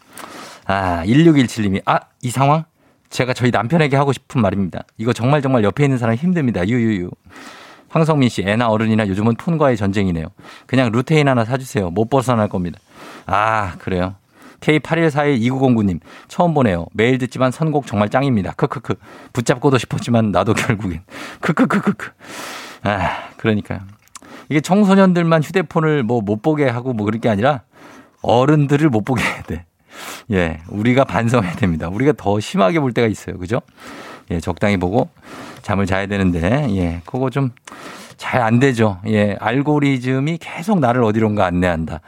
아, 0.67 1.03
1617님이, 1.05 1.81
아, 1.85 1.99
이 2.21 2.29
상황? 2.29 2.65
제가 3.09 3.33
저희 3.33 3.51
남편에게 3.51 3.95
하고 3.95 4.11
싶은 4.11 4.41
말입니다. 4.41 4.81
이거 4.97 5.13
정말 5.13 5.41
정말 5.41 5.63
옆에 5.63 5.85
있는 5.85 5.97
사람 5.97 6.15
힘듭니다. 6.15 6.67
유유유. 6.67 7.09
황성민 7.89 8.27
씨, 8.27 8.41
애나 8.45 8.67
어른이나 8.67 9.07
요즘은 9.07 9.35
폰과의 9.35 9.77
전쟁이네요. 9.77 10.27
그냥 10.65 10.91
루테인 10.91 11.27
하나 11.29 11.45
사주세요. 11.45 11.89
못 11.89 12.09
벗어날 12.09 12.49
겁니다. 12.49 12.79
아, 13.25 13.75
그래요. 13.79 14.15
K81412909님, 14.59 15.99
처음 16.27 16.53
보네요. 16.53 16.87
매일 16.93 17.17
듣지만 17.17 17.51
선곡 17.51 17.87
정말 17.87 18.09
짱입니다. 18.09 18.53
크크크. 18.53 18.95
붙잡고도 19.31 19.77
싶었지만 19.77 20.31
나도 20.31 20.53
결국엔. 20.53 21.03
크크크크크. 21.39 22.11
아, 22.83 23.29
그러니까요. 23.37 23.79
이게 24.49 24.59
청소년들만 24.59 25.43
휴대폰을 25.43 26.03
뭐 26.03 26.21
못 26.21 26.41
보게 26.41 26.67
하고 26.67 26.91
뭐 26.93 27.05
그럴 27.05 27.21
게 27.21 27.29
아니라 27.29 27.61
어른들을 28.21 28.89
못 28.89 29.03
보게 29.05 29.23
해야 29.23 29.43
돼. 29.43 29.65
예, 30.31 30.59
우리가 30.69 31.03
반성해야 31.03 31.53
됩니다. 31.55 31.87
우리가 31.89 32.13
더 32.17 32.39
심하게 32.39 32.79
볼 32.79 32.93
때가 32.93 33.07
있어요. 33.07 33.37
그죠? 33.37 33.61
예, 34.31 34.39
적당히 34.39 34.77
보고 34.77 35.09
잠을 35.61 35.85
자야 35.85 36.07
되는데, 36.07 36.67
예, 36.75 37.01
그거 37.05 37.29
좀 37.29 37.51
잘 38.17 38.41
안 38.41 38.59
되죠. 38.59 38.99
예, 39.05 39.37
알고리즘이 39.39 40.39
계속 40.39 40.79
나를 40.79 41.03
어디론가 41.03 41.45
안내한다. 41.45 41.99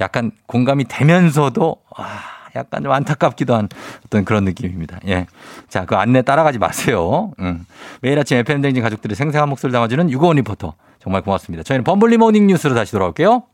약간 0.00 0.32
공감이 0.46 0.84
되면서도, 0.84 1.76
아, 1.96 2.18
약간 2.56 2.82
좀 2.82 2.90
안타깝기도 2.90 3.54
한 3.54 3.68
어떤 4.04 4.24
그런 4.24 4.44
느낌입니다. 4.44 4.98
예. 5.06 5.26
자, 5.68 5.86
그 5.86 5.94
안내 5.94 6.22
따라가지 6.22 6.58
마세요. 6.58 7.32
음. 7.38 7.64
매일 8.00 8.18
아침 8.18 8.36
FM댕진 8.38 8.82
가족들의 8.82 9.14
생생한 9.14 9.48
목소리를 9.48 9.72
담아주는 9.72 10.10
유고원 10.10 10.36
리포터. 10.36 10.74
정말 11.00 11.22
고맙습니다. 11.22 11.62
저희는 11.62 11.84
범블리 11.84 12.16
모닝 12.16 12.46
뉴스로 12.48 12.74
다시 12.74 12.90
돌아올게요. 12.92 13.44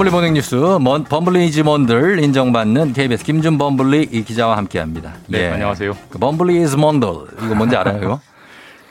범블리 0.00 0.10
모닝 0.12 0.32
뉴스, 0.32 0.54
뭔, 0.54 1.04
범블리 1.04 1.51
is 1.51 1.60
뭔들 1.60 2.24
인정받는 2.24 2.94
KBS 2.94 3.22
김준 3.22 3.58
범블리 3.58 4.08
이 4.10 4.24
기자와 4.24 4.56
함께합니다. 4.56 5.12
네, 5.26 5.50
안녕하세요. 5.50 5.94
그 6.08 6.18
범블리 6.18 6.62
is 6.62 6.76
뭔들 6.76 7.06
이거 7.44 7.54
뭔지 7.54 7.76
알아요? 7.76 7.98
이거? 7.98 8.20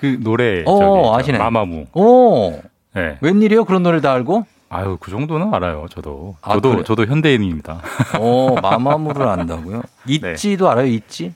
그 0.02 0.20
노래 0.22 0.62
오, 0.68 0.78
저기 0.78 1.20
아시네. 1.24 1.38
마마무. 1.40 1.88
오, 1.94 2.62
네. 2.94 3.18
웬일이요? 3.22 3.66
그런 3.66 3.82
노래 3.82 4.02
다 4.02 4.14
알고? 4.14 4.46
아유 4.70 4.98
그 5.00 5.10
정도는 5.10 5.52
알아요. 5.52 5.88
저도 5.90 6.36
아, 6.44 6.54
저도 6.54 6.70
그래요? 6.70 6.84
저도 6.84 7.06
현대인입니다. 7.08 7.82
오, 8.20 8.54
마마무를 8.62 9.28
안다고요? 9.28 9.82
있지도 10.06 10.70
알아요? 10.70 10.86
있지? 10.86 11.34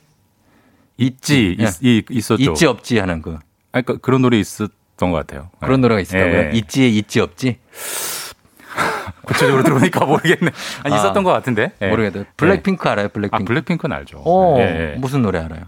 있지 0.98 1.58
예. 1.60 1.64
있, 1.64 1.84
이- 1.84 2.04
있었죠. 2.12 2.44
있지 2.52 2.68
없지 2.68 3.00
하는 3.00 3.24
그 3.24 3.40
아, 3.72 3.82
그러니까 3.82 3.96
그런 4.04 4.22
노래 4.22 4.38
있었던 4.38 4.70
것 5.00 5.14
같아요. 5.14 5.50
그런 5.62 5.82
노래가 5.82 6.00
있었다고요? 6.00 6.38
예. 6.38 6.52
있지에 6.54 6.88
있지 6.90 7.20
없지? 7.22 7.58
구체적으로 9.26 9.64
들어보니까 9.64 10.06
모르겠네. 10.06 10.52
아니, 10.84 10.94
아, 10.94 10.98
있었던 10.98 11.24
것 11.24 11.32
같은데. 11.32 11.72
예. 11.82 11.88
모르겠어요. 11.88 12.26
블랙핑크 12.38 12.88
알아요? 12.90 13.10
블랙핑크. 13.10 13.44
아 13.44 13.46
블랙핑크는 13.46 13.96
알죠. 13.96 14.22
오, 14.26 14.58
예, 14.60 14.94
예. 14.94 14.96
무슨 14.98 15.22
노래 15.22 15.40
알아요? 15.40 15.62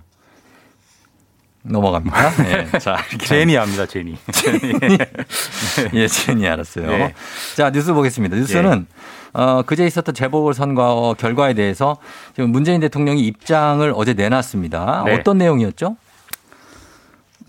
넘어갑니다. 1.64 2.32
예, 2.74 2.80
자, 2.80 2.98
제니 3.24 3.58
압니다. 3.58 3.86
제니. 3.86 4.18
예, 5.94 6.08
제니 6.08 6.48
알았어요. 6.48 6.88
네. 6.88 7.14
자, 7.56 7.72
뉴스 7.72 7.94
보겠습니다. 7.94 8.36
뉴스는 8.36 8.86
어, 9.34 9.64
그제 9.64 9.86
있었던 9.86 10.14
재보궐선거 10.16 11.16
결과에 11.18 11.54
대해서 11.54 11.98
지금 12.36 12.52
문재인 12.52 12.80
대통령이 12.82 13.22
입장을 13.22 13.92
어제 13.96 14.14
내놨습니다. 14.14 15.04
네. 15.08 15.14
어떤 15.16 15.38
내용이었죠? 15.40 15.98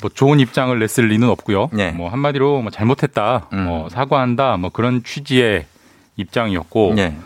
뭐 0.01 0.11
좋은 0.13 0.41
입장을 0.41 0.79
냈을 0.79 1.07
리는 1.09 1.29
없고요. 1.29 1.71
네. 1.73 1.91
뭐 1.93 2.11
한마디로 2.11 2.63
뭐 2.63 2.71
잘못했다, 2.71 3.49
음. 3.53 3.65
뭐 3.65 3.89
사과한다, 3.89 4.57
뭐 4.57 4.71
그런 4.71 5.03
취지의 5.03 5.67
입장이었고, 6.17 6.95
네. 6.97 7.17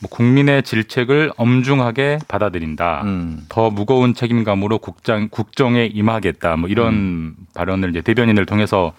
뭐 0.00 0.10
국민의 0.10 0.62
질책을 0.62 1.32
엄중하게 1.36 2.18
받아들인다. 2.28 3.02
음. 3.04 3.44
더 3.48 3.70
무거운 3.70 4.14
책임감으로 4.14 4.78
국장 4.78 5.28
국정에 5.28 5.86
임하겠다. 5.86 6.56
뭐 6.56 6.68
이런 6.68 6.94
음. 6.94 7.36
발언을 7.54 7.90
이제 7.90 8.00
대변인을 8.00 8.46
통해서 8.46 8.92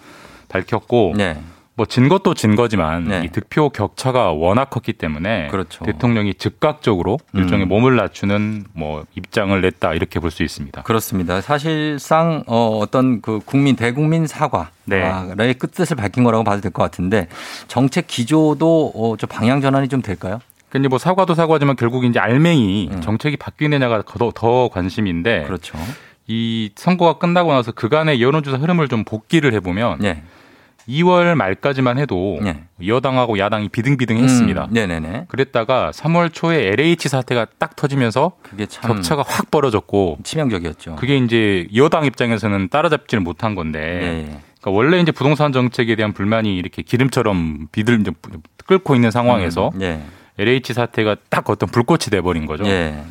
밝혔고, 0.48 1.14
네. 1.16 1.36
뭐 1.76 1.84
진 1.86 2.08
것도 2.08 2.32
진 2.34 2.56
거지만 2.56 3.04
네. 3.04 3.22
이 3.24 3.28
득표 3.28 3.68
격차가 3.68 4.32
워낙 4.32 4.70
컸기 4.70 4.94
때문에 4.94 5.48
그렇죠. 5.48 5.84
대통령이 5.84 6.34
즉각적으로 6.34 7.18
음. 7.34 7.40
일종의 7.40 7.66
몸을 7.66 7.96
낮추는 7.96 8.64
뭐 8.72 9.04
입장을 9.14 9.60
냈다 9.60 9.92
이렇게 9.94 10.18
볼 10.18 10.30
수 10.30 10.42
있습니다. 10.42 10.82
그렇습니다. 10.82 11.40
사실상 11.42 12.42
어, 12.46 12.78
어떤 12.80 13.20
그 13.20 13.40
국민 13.44 13.76
대국민 13.76 14.26
사과의 14.26 14.66
네. 14.86 15.52
끝뜻을 15.52 15.96
밝힌 15.96 16.24
거라고 16.24 16.44
봐도 16.44 16.60
될 16.62 16.70
것 16.72 16.82
같은데 16.82 17.28
정책 17.68 18.06
기조도 18.06 18.92
어, 18.94 19.16
좀 19.18 19.28
방향 19.28 19.60
전환이 19.60 19.88
좀 19.88 20.00
될까요? 20.02 20.40
근데 20.70 20.88
뭐 20.88 20.98
사과도 20.98 21.34
사과지만 21.34 21.76
결국 21.76 22.04
이제 22.04 22.18
알맹이 22.18 22.90
정책이 23.02 23.36
바뀌느냐가 23.36 24.02
더, 24.06 24.30
더 24.34 24.68
관심인데 24.68 25.40
음. 25.42 25.44
그렇죠. 25.46 25.78
이 26.26 26.70
선거가 26.74 27.18
끝나고 27.18 27.52
나서 27.52 27.70
그간의 27.72 28.20
여론조사 28.20 28.56
흐름을 28.56 28.88
좀 28.88 29.04
복기를 29.04 29.52
해보면 29.54 29.98
네. 30.00 30.22
2월 30.88 31.34
말까지만 31.34 31.98
해도 31.98 32.38
여당하고 32.86 33.38
야당이 33.38 33.68
비등비등했습니다. 33.70 34.64
음, 34.66 34.72
네네네. 34.72 35.26
그랬다가 35.28 35.90
3월 35.92 36.32
초에 36.32 36.68
LH 36.68 37.08
사태가 37.08 37.46
딱 37.58 37.76
터지면서 37.76 38.32
그게 38.42 38.66
참 38.66 38.92
격차가 38.92 39.24
확 39.26 39.50
벌어졌고 39.50 40.18
치명적이었죠. 40.22 40.96
그게 40.96 41.16
이제 41.16 41.66
여당 41.74 42.04
입장에서는 42.04 42.68
따라잡지를 42.68 43.22
못한 43.22 43.54
건데 43.54 43.78
네. 43.80 44.40
그러니까 44.60 44.70
원래 44.70 45.00
이제 45.00 45.12
부동산 45.12 45.52
정책에 45.52 45.96
대한 45.96 46.12
불만이 46.12 46.56
이렇게 46.56 46.82
기름처럼 46.82 47.68
비들 47.72 48.02
끓고 48.66 48.94
있는 48.94 49.10
상황에서 49.10 49.70
음, 49.74 49.82
예. 49.82 50.00
LH 50.38 50.74
사태가 50.74 51.16
딱 51.30 51.48
어떤 51.48 51.68
불꽃이 51.68 52.10
돼버린 52.10 52.46
거죠. 52.46 52.66
예. 52.66 53.02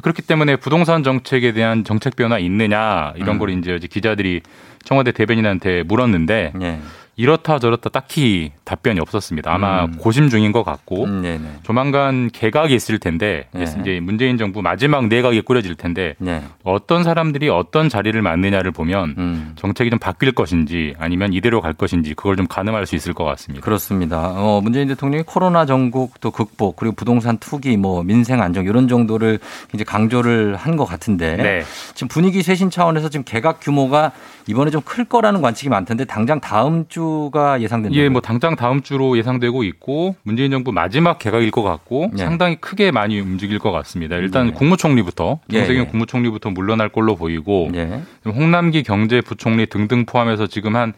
그렇기 0.00 0.22
때문에 0.22 0.56
부동산 0.56 1.02
정책에 1.02 1.52
대한 1.52 1.82
정책 1.82 2.14
변화 2.14 2.38
있느냐 2.38 3.12
이런 3.16 3.36
음. 3.36 3.38
걸 3.38 3.50
이제 3.50 3.78
기자들이 3.78 4.42
청와대 4.84 5.10
대변인한테 5.12 5.82
물었는데 5.82 6.52
예. 6.60 6.78
이렇다 7.18 7.58
저렇다 7.58 7.90
딱히 7.90 8.52
답변이 8.64 9.00
없었습니다. 9.00 9.52
아마 9.52 9.84
음. 9.86 9.96
고심 9.98 10.28
중인 10.28 10.52
것 10.52 10.62
같고 10.62 11.06
네네. 11.08 11.40
조만간 11.64 12.30
개각이 12.32 12.72
있을 12.74 13.00
텐데 13.00 13.48
예. 13.56 13.64
이제 13.64 13.98
문재인 14.00 14.38
정부 14.38 14.62
마지막 14.62 15.08
내각이 15.08 15.40
꾸려질 15.42 15.74
텐데 15.74 16.14
네. 16.18 16.42
어떤 16.62 17.02
사람들이 17.02 17.48
어떤 17.48 17.88
자리를 17.88 18.22
맡느냐를 18.22 18.70
보면 18.70 19.14
음. 19.18 19.52
정책이 19.56 19.90
좀 19.90 19.98
바뀔 19.98 20.30
것인지 20.30 20.94
아니면 20.98 21.32
이대로 21.32 21.60
갈 21.60 21.72
것인지 21.72 22.14
그걸 22.14 22.36
좀 22.36 22.46
가늠할 22.46 22.86
수 22.86 22.94
있을 22.94 23.12
것 23.14 23.24
같습니다. 23.24 23.64
그렇습니다. 23.64 24.32
어, 24.36 24.60
문재인 24.62 24.86
대통령이 24.86 25.24
코로나 25.26 25.66
전국 25.66 26.20
또 26.20 26.30
극복 26.30 26.76
그리고 26.76 26.94
부동산 26.94 27.36
투기 27.38 27.76
뭐 27.76 28.04
민생 28.04 28.40
안정 28.40 28.64
이런 28.64 28.86
정도를 28.86 29.40
이제 29.74 29.82
강조를 29.84 30.54
한 30.56 30.78
것 30.78 30.84
같은데 30.84 31.36
네. 31.36 31.62
지금 31.94 32.06
분위기 32.06 32.40
쇄신 32.44 32.70
차원에서 32.70 33.08
지금 33.08 33.24
개각 33.24 33.58
규모가 33.60 34.12
이번에 34.46 34.70
좀 34.70 34.82
클 34.84 35.04
거라는 35.06 35.42
관측이 35.42 35.68
많던데 35.70 36.04
당장 36.04 36.40
다음 36.40 36.86
주 36.88 37.07
주가 37.08 37.60
예상된다. 37.60 37.96
예, 37.96 38.08
뭐 38.08 38.20
당장 38.20 38.56
다음 38.56 38.82
주로 38.82 39.16
예상되고 39.18 39.62
있고 39.64 40.16
문재인 40.22 40.50
정부 40.50 40.72
마지막 40.72 41.18
개각일 41.18 41.50
것 41.50 41.62
같고 41.62 42.10
네. 42.12 42.24
상당히 42.24 42.56
크게 42.56 42.90
많이 42.90 43.18
움직일 43.20 43.58
것 43.58 43.70
같습니다. 43.72 44.16
일단 44.16 44.48
네. 44.48 44.52
국무총리부터 44.52 45.40
예, 45.52 45.58
정세균 45.58 45.82
예. 45.82 45.86
국무총리부터 45.86 46.50
물러날 46.50 46.88
걸로 46.88 47.16
보이고 47.16 47.70
예. 47.74 48.02
홍남기 48.26 48.82
경제부총리 48.82 49.66
등등 49.66 50.06
포함해서 50.06 50.46
지금 50.46 50.76
한 50.76 50.92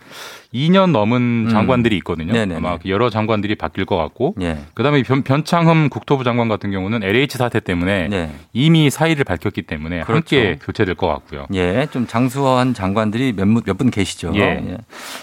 2년 0.52 0.90
넘은 0.90 1.46
음. 1.46 1.48
장관들이 1.50 1.96
있거든요. 1.98 2.32
네네네. 2.32 2.56
아마 2.56 2.76
여러 2.86 3.08
장관들이 3.08 3.54
바뀔 3.54 3.84
것 3.84 3.96
같고 3.96 4.34
예. 4.40 4.58
그다음에 4.74 5.02
변, 5.02 5.22
변창흠 5.22 5.88
국토부 5.90 6.24
장관 6.24 6.48
같은 6.48 6.70
경우는 6.72 7.02
LH 7.04 7.38
사태 7.38 7.60
때문에 7.60 8.08
네. 8.08 8.30
이미 8.52 8.90
사의를 8.90 9.24
밝혔기 9.24 9.62
때문에 9.62 10.00
그렇죠. 10.02 10.12
함께 10.36 10.58
교체될 10.60 10.96
것 10.96 11.06
같고요. 11.06 11.46
예, 11.54 11.86
좀 11.92 12.06
장수한 12.06 12.74
장관들이 12.74 13.32
몇분 13.36 13.90
계시죠. 13.90 14.32
예. 14.36 14.78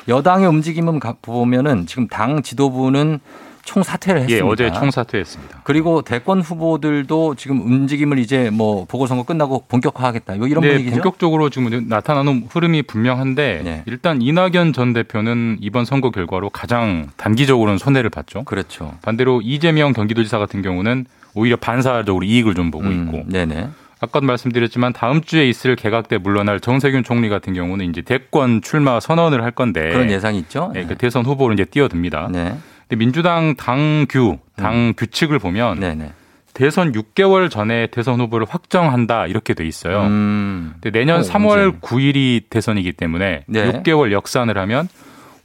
여당의 0.08 0.48
움직임은 0.48 1.00
가- 1.00 1.16
보면은 1.22 1.86
지금 1.88 2.08
당 2.08 2.42
지도부는 2.42 3.20
총사퇴를 3.68 4.22
예, 4.22 4.36
했습니다. 4.36 4.48
어제 4.48 4.72
총사퇴했습니다. 4.72 5.62
그리고 5.64 6.02
대권 6.02 6.42
후보들도 6.42 7.36
지금 7.36 7.62
움직임을 7.62 8.18
이제 8.18 8.50
뭐 8.50 8.86
보궐선거 8.86 9.24
끝나고 9.24 9.66
본격화하겠다. 9.68 10.36
뭐 10.36 10.48
이런 10.48 10.62
네, 10.62 10.70
분위기죠. 10.70 10.96
본격적으로 10.96 11.50
지금 11.50 11.88
나타나는 11.88 12.48
흐름이 12.50 12.84
분명한데 12.84 13.62
네. 13.64 13.84
일단 13.86 14.22
이낙연 14.22 14.74
전 14.74 14.94
대표는 14.94 15.58
이번 15.60 15.86
선거 15.86 16.10
결과로 16.10 16.50
가장 16.50 17.10
단기적으로는 17.18 17.78
손해를 17.78 18.10
봤죠. 18.10 18.44
그렇죠. 18.46 18.94
반대로 19.02 19.42
이재명 19.44 19.92
경기도지사 19.92 20.40
같은 20.40 20.62
경우는 20.62 21.06
오히려 21.34 21.58
반사적으로 21.58 22.24
이익을 22.24 22.56
좀 22.56 22.72
보고 22.72 22.86
음, 22.86 23.06
있고 23.14 23.30
네네. 23.30 23.68
아까도 24.00 24.26
말씀드렸지만 24.28 24.94
다음 24.94 25.22
주에 25.22 25.48
있을 25.50 25.76
개각 25.76 26.08
때 26.08 26.18
물러날 26.18 26.60
정세균 26.60 27.04
총리 27.04 27.30
같은 27.30 27.54
경우는 27.54 27.90
이제 27.90 28.02
대권 28.02 28.62
출마 28.62 29.00
선언을 29.00 29.44
할 29.44 29.52
건데 29.52 29.92
그런 29.92 30.10
예상이 30.10 30.40
있죠. 30.40 30.72
네, 30.74 30.86
그 30.86 30.96
대선 30.96 31.26
후보로 31.26 31.54
이제 31.54 31.66
뛰어듭니다. 31.66 32.30
네. 32.32 32.56
근데 32.88 32.96
민주당 32.96 33.56
당규, 33.56 34.38
당 34.56 34.94
규칙을 34.96 35.40
보면 35.40 35.80
네네. 35.80 36.12
대선 36.54 36.92
6개월 36.92 37.52
전에 37.52 37.88
대선 37.88 38.20
후보를 38.20 38.48
확정한다 38.50 39.28
이렇게 39.28 39.54
돼 39.54 39.66
있어요. 39.68 40.02
음. 40.04 40.74
근데 40.82 40.98
내년 40.98 41.20
어, 41.20 41.22
3월 41.22 41.68
언제? 41.68 41.78
9일이 41.82 42.44
대선이기 42.50 42.94
때문에 42.94 43.44
네. 43.46 43.72
6개월 43.72 44.12
역산을 44.12 44.58
하면 44.58 44.88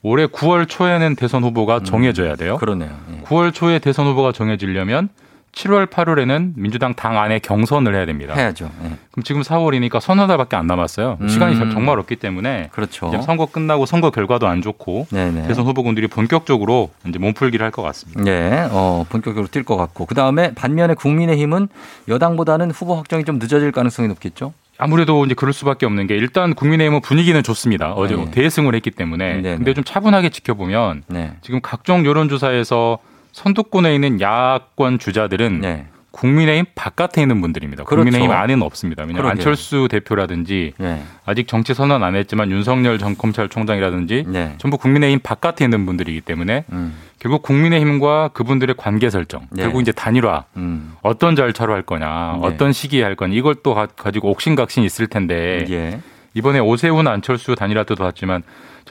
올해 0.02 0.26
9월 0.26 0.68
초에는 0.68 1.16
대선 1.16 1.42
후보가 1.44 1.78
음. 1.78 1.84
정해져야 1.84 2.36
돼요. 2.36 2.56
그러네요. 2.56 2.96
예. 3.14 3.22
9월 3.24 3.52
초에 3.52 3.78
대선 3.78 4.06
후보가 4.06 4.32
정해지려면 4.32 5.10
7월 5.52 5.86
8월에는 5.86 6.52
민주당 6.56 6.94
당 6.94 7.18
안에 7.18 7.38
경선을 7.38 7.94
해야 7.94 8.06
됩니다. 8.06 8.32
해야죠. 8.34 8.70
예. 8.84 8.90
그럼 9.10 9.22
지금 9.22 9.42
4월이니까 9.42 10.00
서너 10.00 10.26
달밖에 10.26 10.56
안 10.56 10.66
남았어요. 10.66 11.18
음. 11.20 11.28
시간이 11.28 11.56
정말 11.72 11.98
없기 11.98 12.16
때문에 12.16 12.70
그렇죠. 12.72 13.12
선거 13.22 13.44
끝나고 13.46 13.84
선거 13.84 14.10
결과도 14.10 14.46
안 14.46 14.62
좋고 14.62 15.08
네네. 15.10 15.46
대선 15.48 15.66
후보군들이 15.66 16.08
본격적으로 16.08 16.90
이제 17.06 17.18
몸풀기를 17.18 17.62
할 17.64 17.72
것 17.72 17.82
같습니다. 17.82 18.26
예, 18.30 18.68
어, 18.70 19.06
본격적으로 19.08 19.46
뛸 19.48 19.64
것 19.64 19.76
같고. 19.78 20.04
그 20.06 20.14
다음에 20.14 20.52
반면에 20.54 20.92
국민의힘은 20.94 21.68
여당보다는 22.08 22.70
후보 22.70 22.94
확정이 22.96 23.24
좀 23.24 23.38
늦어질 23.38 23.72
가능성이 23.72 24.08
높겠죠? 24.08 24.52
아무래도 24.78 25.24
이제 25.24 25.34
그럴 25.34 25.52
수밖에 25.52 25.86
없는 25.86 26.06
게 26.06 26.16
일단 26.16 26.54
국민의힘은 26.54 27.00
분위기는 27.02 27.40
좋습니다. 27.42 27.92
어제 27.92 28.16
네. 28.16 28.30
대승을 28.30 28.74
했기 28.74 28.90
때문에. 28.90 29.34
네, 29.40 29.56
근데 29.56 29.72
좀 29.74 29.84
차분하게 29.84 30.30
지켜보면 30.30 31.04
네. 31.08 31.32
지금 31.42 31.60
각종 31.62 32.04
여론조사에서 32.04 32.98
선두권에 33.32 33.94
있는 33.94 34.20
야권 34.20 34.98
주자들은 34.98 35.60
네. 35.60 35.86
국민의힘 36.10 36.66
바깥에 36.74 37.22
있는 37.22 37.40
분들입니다. 37.40 37.84
그렇죠. 37.84 38.04
국민의힘 38.04 38.30
안에는 38.30 38.62
없습니다. 38.62 39.02
왜냐하면 39.04 39.22
그러게요. 39.22 39.30
안철수 39.30 39.88
대표라든지 39.90 40.74
네. 40.76 41.02
아직 41.24 41.48
정치 41.48 41.72
선언 41.72 42.02
안 42.02 42.14
했지만 42.14 42.50
윤석열 42.50 42.98
전 42.98 43.16
검찰총장이라든지 43.16 44.24
네. 44.28 44.54
전부 44.58 44.76
국민의힘 44.76 45.20
바깥에 45.22 45.64
있는 45.64 45.86
분들이기 45.86 46.20
때문에 46.20 46.64
음. 46.72 46.94
결국 47.18 47.40
국민의힘과 47.42 48.28
그분들의 48.34 48.74
관계 48.76 49.08
설정, 49.08 49.46
네. 49.50 49.62
결국 49.62 49.80
이제 49.80 49.90
단일화, 49.92 50.44
음. 50.58 50.92
어떤 51.00 51.34
절차로 51.34 51.72
할 51.72 51.80
거냐, 51.80 52.38
네. 52.42 52.46
어떤 52.46 52.72
시기에 52.72 53.02
할 53.04 53.14
거냐, 53.16 53.32
이걸 53.34 53.54
또 53.62 53.74
가- 53.74 53.86
가지고 53.86 54.28
옥신각신 54.32 54.82
있을 54.82 55.06
텐데 55.06 55.64
예. 55.70 56.00
이번에 56.34 56.58
오세훈 56.58 57.06
안철수 57.08 57.54
단일화 57.54 57.84
때도 57.84 58.04
봤지만 58.04 58.42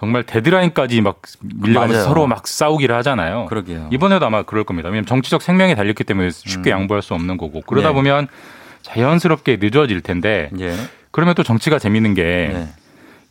정말 0.01 0.23
데드라인까지 0.23 0.99
막 1.01 1.21
밀려가면서 1.43 1.99
맞아요. 1.99 2.07
서로 2.07 2.25
막 2.25 2.47
싸우기를 2.47 2.95
하잖아요. 2.95 3.45
그러게요. 3.45 3.87
이번에도 3.91 4.25
아마 4.25 4.41
그럴 4.41 4.63
겁니다. 4.63 4.89
왜냐하면 4.89 5.05
정치적 5.05 5.43
생명이 5.43 5.75
달렸기 5.75 6.03
때문에 6.03 6.31
쉽게 6.31 6.71
양보할 6.71 7.03
수 7.03 7.13
없는 7.13 7.37
거고 7.37 7.61
그러다 7.61 7.89
네. 7.89 7.93
보면 7.93 8.27
자연스럽게 8.81 9.59
늦어질 9.61 10.01
텐데 10.01 10.49
예. 10.59 10.73
그러면 11.11 11.35
또 11.35 11.43
정치가 11.43 11.77
재밌는 11.77 12.15
게 12.15 12.23
네. 12.51 12.67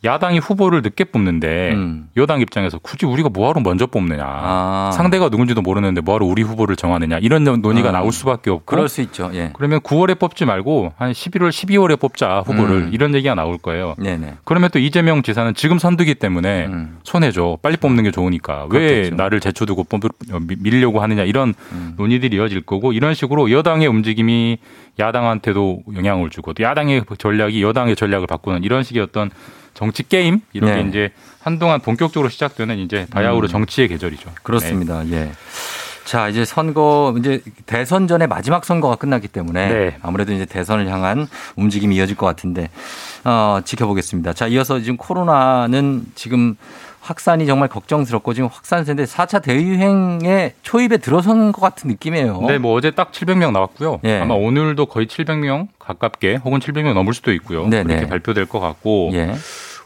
야당이 0.03 0.39
후보를 0.39 0.81
늦게 0.81 1.03
뽑는데 1.05 1.73
음. 1.73 2.09
여당 2.17 2.41
입장에서 2.41 2.79
굳이 2.79 3.05
우리가 3.05 3.29
뭐하러 3.29 3.61
먼저 3.61 3.85
뽑느냐 3.85 4.23
아. 4.25 4.91
상대가 4.95 5.29
누군지도 5.29 5.61
모르는데 5.61 6.01
뭐하러 6.01 6.25
우리 6.25 6.41
후보를 6.41 6.75
정하느냐 6.75 7.19
이런 7.19 7.43
논의가 7.43 7.89
아. 7.89 7.91
나올 7.91 8.11
수밖에 8.11 8.49
없고 8.49 8.65
그럴 8.65 8.89
수 8.89 9.01
있죠. 9.01 9.29
예. 9.35 9.51
그러면 9.53 9.79
9월에 9.81 10.17
뽑지 10.17 10.45
말고 10.45 10.93
한 10.97 11.11
11월, 11.11 11.49
12월에 11.49 11.99
뽑자 11.99 12.39
후보를 12.47 12.75
음. 12.77 12.89
이런 12.93 13.13
얘기가 13.13 13.35
나올 13.35 13.59
거예요. 13.59 13.93
네네. 13.99 14.37
그러면 14.43 14.71
또 14.73 14.79
이재명 14.79 15.21
지사는 15.21 15.53
지금 15.53 15.77
선두기 15.77 16.15
때문에 16.15 16.65
음. 16.65 16.97
손해죠. 17.03 17.59
빨리 17.61 17.77
뽑는 17.77 18.03
게 18.03 18.09
좋으니까 18.09 18.65
왜 18.71 18.79
그렇겠죠. 18.79 19.15
나를 19.17 19.39
제쳐두고 19.39 19.83
뽑, 19.83 20.05
어, 20.05 20.39
미- 20.39 20.55
밀려고 20.59 21.01
하느냐 21.03 21.25
이런 21.25 21.53
음. 21.73 21.93
논의들이 21.97 22.37
이어질 22.37 22.61
거고 22.61 22.91
이런 22.91 23.13
식으로 23.13 23.51
여당의 23.51 23.87
움직임이 23.87 24.57
야당한테도 24.99 25.83
영향을 25.95 26.31
주고 26.31 26.53
또 26.53 26.63
야당의 26.63 27.03
전략이 27.19 27.61
여당의 27.61 27.95
전략을 27.95 28.25
바꾸는 28.25 28.63
이런 28.63 28.81
식의 28.81 29.03
어떤 29.03 29.29
정치 29.73 30.07
게임 30.07 30.41
이런 30.53 30.71
네. 30.71 30.83
게 30.83 30.89
이제 30.89 31.11
한동안 31.41 31.79
본격적으로 31.79 32.29
시작되는 32.29 32.77
이제 32.79 33.07
바야흐로 33.09 33.47
음. 33.47 33.49
정치의 33.49 33.87
계절이죠. 33.87 34.29
네. 34.29 34.35
그렇습니다. 34.43 35.07
예. 35.11 35.31
자, 36.05 36.27
이제 36.27 36.43
선거, 36.43 37.15
이제 37.17 37.41
대선 37.65 38.07
전에 38.07 38.27
마지막 38.27 38.65
선거가 38.65 38.95
끝났기 38.95 39.27
때문에 39.29 39.69
네. 39.69 39.97
아무래도 40.01 40.33
이제 40.33 40.45
대선을 40.45 40.89
향한 40.89 41.27
움직임이 41.55 41.95
이어질 41.95 42.17
것 42.17 42.25
같은데, 42.25 42.69
어, 43.23 43.61
지켜보겠습니다. 43.63 44.33
자, 44.33 44.47
이어서 44.47 44.79
지금 44.79 44.97
코로나는 44.97 46.05
지금 46.15 46.57
확산이 47.01 47.45
정말 47.47 47.67
걱정스럽고 47.67 48.33
지금 48.33 48.47
확산세인데 48.51 49.05
4차 49.05 49.41
대유행의 49.41 50.53
초입에 50.61 50.97
들어선 50.97 51.51
것 51.51 51.59
같은 51.61 51.89
느낌이에요. 51.89 52.41
네, 52.47 52.57
뭐 52.59 52.73
어제 52.75 52.91
딱 52.91 53.11
700명 53.11 53.51
나왔고요. 53.51 53.99
예. 54.05 54.19
아마 54.19 54.35
오늘도 54.35 54.85
거의 54.85 55.07
700명 55.07 55.67
가깝게 55.79 56.35
혹은 56.35 56.59
700명 56.59 56.93
넘을 56.93 57.13
수도 57.13 57.33
있고요. 57.33 57.67
네네. 57.67 57.83
그렇게 57.83 58.07
발표될 58.07 58.45
것 58.45 58.59
같고 58.59 59.09
예. 59.13 59.33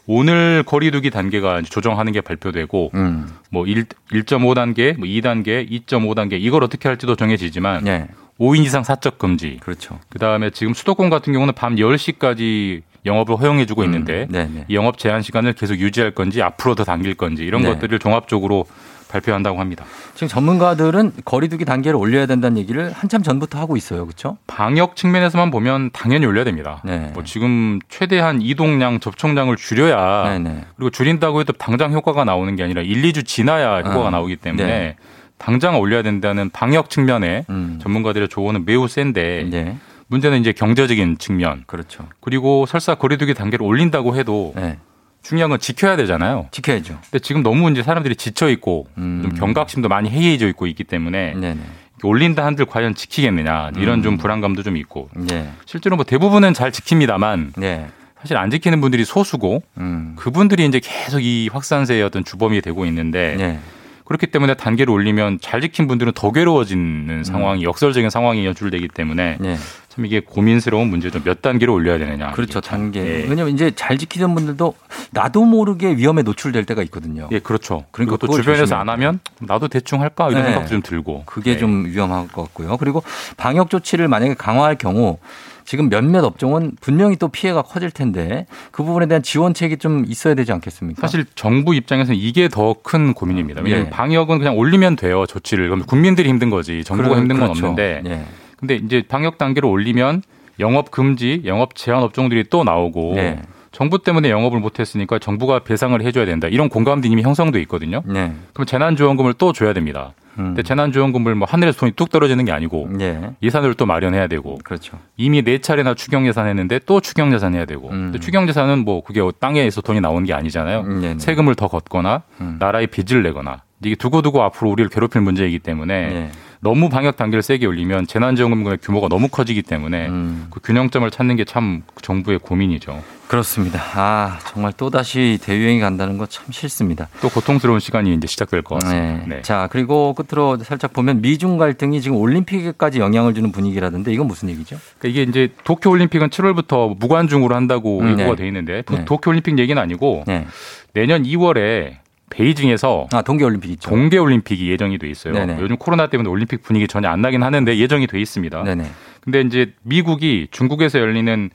오늘 0.06 0.62
거리두기 0.64 1.10
단계가 1.10 1.62
조정하는 1.62 2.12
게 2.12 2.20
발표되고 2.20 2.92
음. 2.94 3.28
뭐 3.50 3.66
1, 3.66 3.86
1.5단계, 4.12 4.96
뭐 4.96 5.08
2단계, 5.08 5.68
2.5단계 5.68 6.34
이걸 6.40 6.62
어떻게 6.62 6.88
할지도 6.88 7.16
정해지지만 7.16 7.86
예. 7.86 8.08
5인 8.38 8.64
이상 8.64 8.84
사적 8.84 9.18
금지. 9.18 9.58
그렇죠. 9.60 9.98
그다음에 10.10 10.50
지금 10.50 10.74
수도권 10.74 11.10
같은 11.10 11.32
경우는 11.32 11.54
밤 11.54 11.76
10시까지 11.76 12.82
영업을 13.06 13.36
허용해 13.36 13.66
주고 13.66 13.84
있는데 13.84 14.26
네네. 14.30 14.66
이 14.68 14.74
영업 14.74 14.98
제한 14.98 15.22
시간을 15.22 15.54
계속 15.54 15.78
유지할 15.78 16.10
건지 16.10 16.42
앞으로 16.42 16.74
더 16.74 16.84
당길 16.84 17.14
건지 17.14 17.44
이런 17.44 17.62
네. 17.62 17.68
것들을 17.70 17.98
종합적으로 17.98 18.66
발표한다고 19.08 19.60
합니다. 19.60 19.84
지금 20.14 20.28
전문가들은 20.28 21.12
거리두기 21.24 21.64
단계를 21.64 21.96
올려야 21.96 22.26
된다는 22.26 22.58
얘기를 22.58 22.90
한참 22.92 23.22
전부터 23.22 23.58
하고 23.58 23.76
있어요. 23.76 24.04
그렇죠? 24.04 24.36
방역 24.46 24.96
측면에서만 24.96 25.50
보면 25.50 25.90
당연히 25.92 26.26
올려야 26.26 26.44
됩니다. 26.44 26.82
네. 26.84 27.10
뭐 27.14 27.22
지금 27.24 27.78
최대한 27.88 28.42
이동량 28.42 29.00
접촉량을 29.00 29.56
줄여야 29.56 30.24
네네. 30.30 30.64
그리고 30.76 30.90
줄인다고 30.90 31.40
해도 31.40 31.52
당장 31.52 31.92
효과가 31.92 32.24
나오는 32.24 32.54
게 32.56 32.64
아니라 32.64 32.82
1, 32.82 33.02
2주 33.02 33.24
지나야 33.24 33.78
효과가 33.78 34.08
아, 34.08 34.10
나오기 34.10 34.36
때문에 34.36 34.66
네. 34.66 34.96
당장 35.38 35.78
올려야 35.78 36.02
된다는 36.02 36.50
방역 36.50 36.90
측면에 36.90 37.44
음. 37.50 37.78
전문가들의 37.82 38.28
조언은 38.28 38.64
매우 38.64 38.88
센데 38.88 39.46
네. 39.50 39.76
문제는 40.08 40.40
이제 40.40 40.52
경제적인 40.52 41.18
측면 41.18 41.64
그렇죠. 41.66 42.06
그리고 42.20 42.66
설사 42.66 42.94
거리두기 42.94 43.34
단계를 43.34 43.64
올린다고 43.64 44.16
해도 44.16 44.52
네. 44.56 44.78
중요한 45.22 45.50
건 45.50 45.58
지켜야 45.58 45.96
되잖아요. 45.96 46.46
지켜야죠. 46.52 46.98
근데 47.02 47.18
지금 47.18 47.42
너무 47.42 47.70
이제 47.70 47.82
사람들이 47.82 48.14
지쳐 48.14 48.48
있고 48.50 48.86
음. 48.98 49.22
좀 49.22 49.34
경각심도 49.34 49.88
많이 49.88 50.08
해이해져 50.08 50.46
있고 50.48 50.66
있기 50.68 50.84
때문에 50.84 51.34
네네. 51.34 51.60
올린다 52.04 52.44
한들 52.44 52.66
과연 52.66 52.94
지키겠느냐 52.94 53.72
이런 53.76 54.00
음. 54.00 54.02
좀 54.02 54.16
불안감도 54.18 54.62
좀 54.62 54.76
있고 54.76 55.08
네. 55.16 55.50
실제로 55.64 55.96
뭐 55.96 56.04
대부분은 56.04 56.54
잘 56.54 56.70
지킵니다만 56.70 57.54
네. 57.56 57.88
사실 58.20 58.36
안 58.36 58.50
지키는 58.50 58.80
분들이 58.80 59.04
소수고 59.04 59.62
음. 59.78 60.14
그분들이 60.16 60.64
이제 60.64 60.80
계속 60.82 61.20
이 61.20 61.48
확산세의 61.52 62.02
어떤 62.02 62.24
주범이 62.24 62.60
되고 62.60 62.84
있는데 62.86 63.34
네. 63.36 63.60
그렇기 64.06 64.28
때문에 64.28 64.54
단계를 64.54 64.92
올리면 64.92 65.38
잘 65.40 65.60
지킨 65.60 65.86
분들은 65.88 66.12
더 66.14 66.32
괴로워지는 66.32 67.24
상황이 67.24 67.64
역설적인 67.64 68.08
상황이 68.08 68.46
연출되기 68.46 68.88
때문에 68.88 69.36
음. 69.40 69.42
네. 69.42 69.56
참 69.88 70.04
이게 70.06 70.20
고민스러운 70.20 70.88
문제죠. 70.88 71.22
몇 71.24 71.42
단계로 71.42 71.72
올려야 71.72 71.98
되느냐. 71.98 72.32
그렇죠. 72.32 72.60
단계. 72.60 73.00
예. 73.00 73.26
왜냐면 73.28 73.48
이제 73.48 73.72
잘 73.74 73.96
지키던 73.96 74.34
분들도 74.34 74.74
나도 75.10 75.44
모르게 75.44 75.96
위험에 75.96 76.22
노출될 76.22 76.66
때가 76.66 76.82
있거든요. 76.84 77.28
예, 77.32 77.38
그렇죠. 77.38 77.84
그러니까 77.90 78.18
또 78.18 78.28
주변에서 78.28 78.64
조심해야 78.64 78.80
안 78.80 78.88
하면 78.90 79.20
나도 79.40 79.68
대충 79.68 80.02
할까 80.02 80.28
이런 80.28 80.42
네. 80.42 80.48
생각도 80.50 80.68
좀 80.68 80.82
들고. 80.82 81.22
그게 81.24 81.52
네. 81.52 81.58
좀 81.58 81.86
위험할 81.86 82.28
것 82.28 82.42
같고요. 82.42 82.76
그리고 82.76 83.02
방역 83.38 83.70
조치를 83.70 84.06
만약에 84.06 84.34
강화할 84.34 84.76
경우 84.76 85.18
지금 85.66 85.88
몇몇 85.90 86.24
업종은 86.24 86.72
분명히 86.80 87.16
또 87.16 87.28
피해가 87.28 87.62
커질 87.62 87.90
텐데 87.90 88.46
그 88.70 88.82
부분에 88.84 89.06
대한 89.06 89.22
지원책이 89.22 89.76
좀 89.78 90.04
있어야 90.06 90.34
되지 90.34 90.52
않겠습니까? 90.52 91.00
사실 91.02 91.24
정부 91.34 91.74
입장에서는 91.74 92.18
이게 92.18 92.48
더 92.48 92.76
큰 92.82 93.14
고민입니다. 93.14 93.62
왜냐하면 93.62 93.86
예. 93.88 93.90
방역은 93.90 94.38
그냥 94.38 94.56
올리면 94.56 94.94
돼요 94.96 95.26
조치를. 95.26 95.68
그럼 95.68 95.84
국민들이 95.84 96.28
힘든 96.28 96.50
거지 96.50 96.84
정부가 96.84 97.08
그러- 97.10 97.20
힘든 97.20 97.38
건 97.38 97.48
그렇죠. 97.48 97.66
없는데. 97.68 98.02
예. 98.06 98.22
근데 98.58 98.76
이제 98.76 99.02
방역 99.08 99.38
단계를 99.38 99.68
올리면 99.68 100.22
영업 100.60 100.90
금지, 100.90 101.42
영업 101.44 101.74
제한 101.74 102.02
업종들이 102.02 102.44
또 102.48 102.62
나오고 102.64 103.14
네. 103.16 103.42
정부 103.76 103.98
때문에 103.98 104.30
영업을 104.30 104.58
못했으니까 104.58 105.18
정부가 105.18 105.58
배상을 105.58 106.00
해줘야 106.00 106.24
된다. 106.24 106.48
이런 106.48 106.70
공감도 106.70 107.08
이미 107.08 107.20
형성돼 107.20 107.60
있거든요. 107.62 108.00
네. 108.06 108.32
그럼 108.54 108.64
재난지원금을 108.64 109.34
또 109.34 109.52
줘야 109.52 109.74
됩니다. 109.74 110.14
음. 110.38 110.44
근데 110.46 110.62
재난지원금을 110.62 111.34
뭐 111.34 111.46
하늘에서 111.46 111.80
돈이 111.80 111.92
뚝 111.92 112.08
떨어지는 112.08 112.46
게 112.46 112.52
아니고 112.52 112.88
예. 113.00 113.32
예산을 113.42 113.74
또 113.74 113.84
마련해야 113.84 114.28
되고 114.28 114.56
그렇죠. 114.64 114.98
이미 115.18 115.42
네 115.42 115.58
차례나 115.58 115.92
추경 115.92 116.26
예산 116.26 116.46
했는데 116.46 116.80
또 116.86 117.02
추경 117.02 117.34
예산 117.34 117.54
해야 117.54 117.66
되고 117.66 117.88
음. 117.90 118.04
근데 118.12 118.18
추경 118.18 118.48
예산은 118.48 118.86
뭐 118.86 119.02
그게 119.02 119.20
땅에서 119.40 119.82
돈이 119.82 120.00
나오는 120.00 120.24
게 120.24 120.32
아니잖아요. 120.32 120.82
네네. 120.82 121.18
세금을 121.18 121.54
더 121.54 121.68
걷거나 121.68 122.22
음. 122.40 122.56
나라에 122.58 122.86
빚을 122.86 123.22
내거나 123.24 123.62
이게 123.84 123.94
두고두고 123.94 124.42
앞으로 124.42 124.70
우리를 124.70 124.88
괴롭힐 124.88 125.20
문제이기 125.20 125.58
때문에 125.58 126.06
네. 126.08 126.30
너무 126.60 126.88
방역 126.88 127.18
단계를 127.18 127.42
세게 127.42 127.66
올리면 127.66 128.06
재난지원금의 128.06 128.78
규모가 128.80 129.08
너무 129.08 129.28
커지기 129.28 129.60
때문에 129.62 130.08
음. 130.08 130.46
그 130.50 130.60
균형점을 130.60 131.10
찾는 131.10 131.36
게 131.36 131.44
참 131.44 131.82
정부의 132.00 132.38
고민이죠. 132.38 133.02
그렇습니다. 133.28 133.80
아, 133.94 134.38
정말 134.52 134.72
또 134.76 134.88
다시 134.90 135.38
대유행이 135.42 135.80
간다는 135.80 136.16
거 136.16 136.26
참 136.26 136.44
싫습니다. 136.50 137.08
또 137.20 137.28
고통스러운 137.28 137.80
시간이 137.80 138.14
이제 138.14 138.26
시작될 138.26 138.62
것 138.62 138.76
같습니다. 138.80 139.26
네. 139.26 139.42
자, 139.42 139.68
그리고 139.70 140.14
끝으로 140.14 140.58
살짝 140.58 140.92
보면 140.92 141.22
미중 141.22 141.56
갈등이 141.56 142.00
지금 142.00 142.16
올림픽에까지 142.18 142.98
영향을 143.00 143.34
주는 143.34 143.50
분위기라던데 143.52 144.12
이건 144.12 144.26
무슨 144.26 144.48
얘기죠? 144.50 144.76
그러니까 144.98 145.08
이게 145.20 145.28
이제 145.30 145.52
도쿄 145.64 145.90
올림픽은 145.90 146.28
7월부터 146.30 146.98
무관중으로 146.98 147.54
한다고 147.54 148.00
음, 148.00 148.10
예고가 148.10 148.30
네. 148.30 148.36
돼 148.36 148.46
있는데 148.48 148.82
네. 148.82 149.04
도쿄 149.04 149.30
올림픽 149.30 149.58
얘기는 149.58 149.80
아니고 149.80 150.24
네. 150.26 150.46
내년 150.92 151.22
2월에 151.24 151.96
베이징에서 152.30 153.06
아, 153.12 153.22
동계 153.22 153.44
올림픽 153.44 153.70
있죠. 153.72 153.88
동계 153.88 154.18
올림픽이 154.18 154.68
예정이 154.68 154.98
돼 154.98 155.08
있어요. 155.08 155.32
네네. 155.34 155.58
요즘 155.60 155.76
코로나 155.76 156.08
때문에 156.08 156.28
올림픽 156.28 156.62
분위기 156.62 156.86
전혀 156.88 157.08
안 157.08 157.20
나긴 157.22 157.42
하는데 157.42 157.76
예정이 157.78 158.06
돼 158.08 158.20
있습니다. 158.20 158.62
네네. 158.64 158.84
근데 159.22 159.40
이제 159.42 159.72
미국이 159.82 160.48
중국에서 160.50 160.98
열리는 160.98 161.50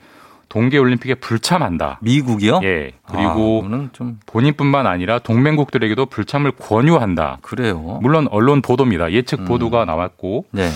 동계 0.52 0.76
올림픽에 0.76 1.14
불참한다. 1.14 1.98
미국이요? 2.02 2.60
예. 2.62 2.92
아, 3.04 3.12
그리고 3.12 3.62
그거는 3.62 3.88
좀 3.94 4.18
본인뿐만 4.26 4.86
아니라 4.86 5.18
동맹국들에게도 5.18 6.04
불참을 6.04 6.50
권유한다. 6.50 7.38
그래요. 7.40 7.98
물론 8.02 8.28
언론 8.30 8.60
보도입니다. 8.60 9.12
예측 9.12 9.46
보도가 9.46 9.86
나왔고 9.86 10.44
네. 10.50 10.68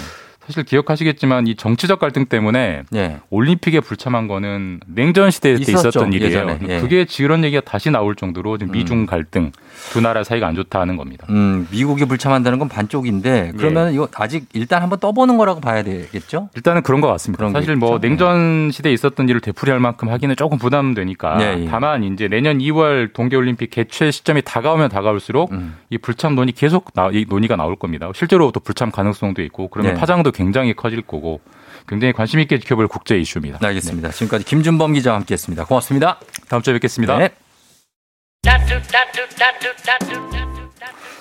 사실 0.47 0.63
기억하시겠지만 0.63 1.47
이 1.47 1.57
정치적 1.57 1.99
갈등 1.99 2.25
때문에 2.25 2.85
네. 2.89 3.19
올림픽에 3.29 3.81
불참한 3.81 4.29
거는 4.29 4.81
냉전 4.87 5.31
시대 5.31 5.55
때 5.55 5.61
있었죠, 5.61 5.89
있었던 5.89 6.13
일이에요. 6.15 6.31
예전에. 6.31 6.59
예. 6.69 6.81
그게 6.81 7.05
이런 7.19 7.45
얘기가 7.45 7.61
다시 7.61 7.91
나올 7.91 8.17
정도로 8.17 8.57
지금 8.57 8.73
미중 8.73 9.05
갈등 9.05 9.53
두 9.91 10.01
나라 10.01 10.25
사이가 10.25 10.47
안 10.47 10.55
좋다는 10.55 10.97
겁니다. 10.97 11.27
음, 11.31 11.67
미국이 11.71 12.05
불참한다는 12.05 12.59
건 12.59 12.69
반쪽인데 12.69 13.53
그러면 13.57 13.93
이거 13.93 14.09
아직 14.15 14.47
일단 14.53 14.83
한번 14.83 14.99
떠보는 14.99 15.37
거라고 15.37 15.61
봐야 15.61 15.83
되겠죠? 15.83 16.49
일단은 16.55 16.83
그런 16.83 17.01
것 17.01 17.09
같습니다. 17.09 17.49
사실 17.51 17.77
뭐 17.77 17.97
있죠. 17.97 18.07
냉전 18.07 18.71
시대에 18.73 18.93
있었던 18.93 19.29
일을 19.29 19.41
되풀이할 19.41 19.81
만큼 19.81 20.09
하기는 20.09 20.35
조금 20.37 20.59
부담되니까 20.59 21.37
네, 21.37 21.63
예. 21.63 21.67
다만 21.69 22.05
이제 22.05 22.29
내년 22.29 22.59
2월 22.59 23.13
동계올림픽 23.13 23.71
개최 23.71 24.11
시점이 24.11 24.43
다가오면 24.43 24.89
다가올수록 24.89 25.53
음. 25.53 25.77
이 25.91 25.99
불참 25.99 26.35
논의 26.35 26.53
계속 26.53 26.93
나, 26.95 27.11
이 27.13 27.27
논의가 27.29 27.57
나올 27.57 27.77
겁니다. 27.77 28.11
실제로 28.15 28.51
또 28.53 28.61
불참 28.61 28.91
가능성도 28.91 29.43
있고 29.43 29.69
그러면 29.69 29.95
네. 29.95 30.01
파장도 30.01 30.33
굉장히 30.33 30.75
커질 30.75 31.03
거고 31.03 31.41
굉장히 31.89 32.13
관심 32.13 32.41
있게 32.41 32.59
지켜볼 32.59 32.89
국제 32.89 33.17
이슈입니다. 33.17 33.59
네, 33.59 33.69
알겠습니다. 33.69 34.11
지금까지 34.11 34.45
김준범 34.45 34.95
기자와 34.95 35.19
함께했습니다. 35.19 35.67
고맙습니다. 35.67 36.19
다음 36.49 36.63
주에 36.63 36.75
뵙겠습니다. 36.75 37.19
네. 37.19 37.31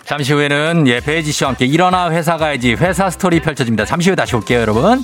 잠시 0.06 0.34
후에는 0.34 0.88
예, 0.88 1.00
배지 1.00 1.32
씨와 1.32 1.50
함께 1.50 1.66
일어나 1.66 2.12
회사 2.12 2.38
가야지 2.38 2.74
회사 2.76 3.10
스토리 3.10 3.40
펼쳐집니다. 3.40 3.86
잠시 3.86 4.10
후에 4.10 4.16
다시 4.16 4.36
올게요, 4.36 4.60
여러분. 4.60 5.04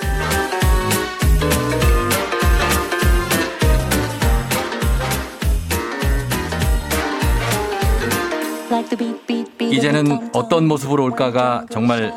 이제는 9.59 10.29
어떤 10.33 10.67
모습으로 10.67 11.03
올까가 11.03 11.65
정말 11.69 12.13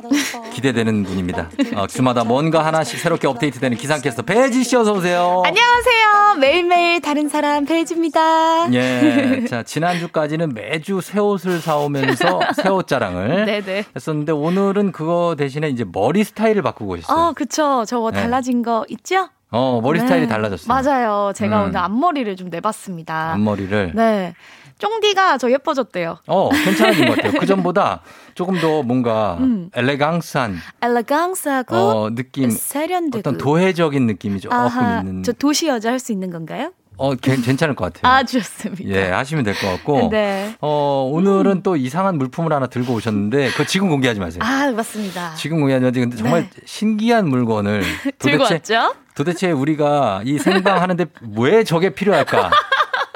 기대되는 0.52 1.02
분입니다. 1.02 1.50
어, 1.74 1.86
주마다 1.88 2.22
뭔가 2.24 2.64
하나씩 2.64 2.98
새롭게 3.00 3.26
업데이트되는 3.26 3.76
기상캐스터 3.76 4.22
배지 4.22 4.62
씨 4.62 4.76
어서 4.76 4.92
오세요. 4.92 5.42
안녕하세요. 5.44 6.36
매일매일 6.40 7.00
다른 7.00 7.28
사람 7.28 7.64
배지입니다. 7.64 8.72
예, 8.72 9.44
자 9.48 9.62
지난주까지는 9.64 10.54
매주 10.54 11.00
새 11.00 11.18
옷을 11.18 11.60
사오면서 11.60 12.40
새 12.62 12.68
옷 12.74 12.86
자랑을 12.86 13.46
네네. 13.46 13.84
했었는데 13.96 14.32
오늘은 14.32 14.92
그거 14.92 15.34
대신에 15.38 15.68
이제 15.70 15.84
머리 15.90 16.22
스타일을 16.24 16.62
바꾸고 16.62 16.94
계셨어요. 16.94 17.26
어, 17.28 17.32
그쵸. 17.32 17.84
저거 17.86 18.10
네. 18.10 18.20
달라진 18.22 18.62
거 18.62 18.84
있죠? 18.88 19.28
어, 19.50 19.80
머리 19.82 20.00
네. 20.00 20.06
스타일이 20.06 20.26
달라졌어요. 20.28 20.66
맞아요. 20.68 21.32
제가 21.34 21.62
음. 21.62 21.68
오늘 21.68 21.78
앞머리를 21.78 22.34
좀 22.36 22.48
내봤습니다. 22.50 23.32
앞머리를. 23.34 23.92
네. 23.94 24.34
쫑디가 24.78 25.38
저 25.38 25.50
예뻐졌대요. 25.50 26.18
어, 26.26 26.50
괜찮아진 26.50 27.06
것 27.06 27.16
같아요. 27.16 27.32
그 27.38 27.46
전보다 27.46 28.00
조금 28.34 28.58
더 28.60 28.82
뭔가 28.82 29.36
음. 29.40 29.70
엘레강스한 29.74 30.56
엘레강스하고 30.82 31.76
어, 31.76 32.10
느낌, 32.14 32.50
세련되고 32.50 33.18
어떤 33.20 33.38
도회적인 33.38 34.06
느낌이 34.06 34.40
조금 34.40 34.56
아하, 34.56 35.00
있는. 35.00 35.22
저 35.22 35.32
도시 35.32 35.68
여자 35.68 35.90
할 35.90 35.98
수 35.98 36.12
있는 36.12 36.30
건가요? 36.30 36.72
어, 36.96 37.14
괜- 37.16 37.42
괜찮을 37.42 37.74
것 37.74 37.92
같아요. 37.92 38.12
아, 38.12 38.22
좋습니다. 38.22 38.84
예, 38.84 39.10
하시면 39.10 39.42
될 39.44 39.54
것 39.54 39.66
같고. 39.68 40.10
네. 40.12 40.54
어, 40.60 41.08
오늘은 41.12 41.62
또 41.62 41.74
이상한 41.76 42.18
물품을 42.18 42.52
하나 42.52 42.66
들고 42.68 42.92
오셨는데, 42.94 43.50
그거 43.50 43.64
지금 43.64 43.88
공개하지 43.88 44.20
마세요. 44.20 44.40
아, 44.44 44.70
맞습니다. 44.70 45.34
지금 45.34 45.58
공개하지 45.60 45.84
마세요. 45.86 46.04
근데 46.04 46.16
정말 46.16 46.42
네. 46.42 46.50
신기한 46.64 47.28
물건을 47.28 47.82
들고 48.20 48.44
도대체, 48.44 48.76
왔죠? 48.76 48.94
도대체 49.16 49.50
우리가 49.50 50.22
이 50.24 50.38
생방 50.38 50.80
하는데 50.82 51.04
왜 51.36 51.64
저게 51.64 51.90
필요할까 51.90 52.50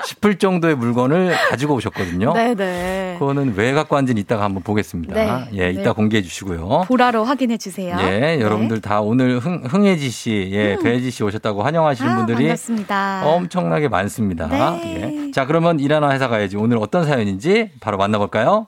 싶을 0.09 0.39
정도의 0.39 0.75
물건을 0.75 1.35
가지고 1.51 1.75
오셨거든요. 1.75 2.33
네네. 2.33 3.17
그거는 3.19 3.55
왜 3.57 3.73
갖고 3.75 3.95
왔는지 3.95 4.19
이따가 4.19 4.45
한번 4.45 4.63
보겠습니다. 4.63 5.15
네. 5.15 5.49
예, 5.59 5.71
이따 5.71 5.83
네. 5.83 5.91
공개해 5.91 6.23
주시고요. 6.23 6.85
보라로 6.87 7.25
확인해 7.25 7.59
주세요. 7.59 7.95
예, 8.01 8.19
네. 8.19 8.41
여러분들 8.41 8.81
다 8.81 9.03
오늘 9.03 9.39
흥, 9.39 9.65
흥혜지 9.67 10.09
씨, 10.09 10.49
예, 10.53 10.77
음. 10.77 10.83
배혜지 10.83 11.11
씨 11.11 11.23
오셨다고 11.25 11.63
환영하시는 11.63 12.11
아, 12.11 12.17
분들이 12.17 12.39
반갑습니다. 12.39 13.27
엄청나게 13.27 13.89
많습니다. 13.89 14.47
네. 14.47 15.27
예. 15.27 15.31
자, 15.31 15.45
그러면 15.45 15.79
일하나 15.79 16.11
회사 16.13 16.29
가야지. 16.29 16.57
오늘 16.57 16.79
어떤 16.79 17.05
사연인지 17.05 17.73
바로 17.81 17.99
만나볼까요? 17.99 18.67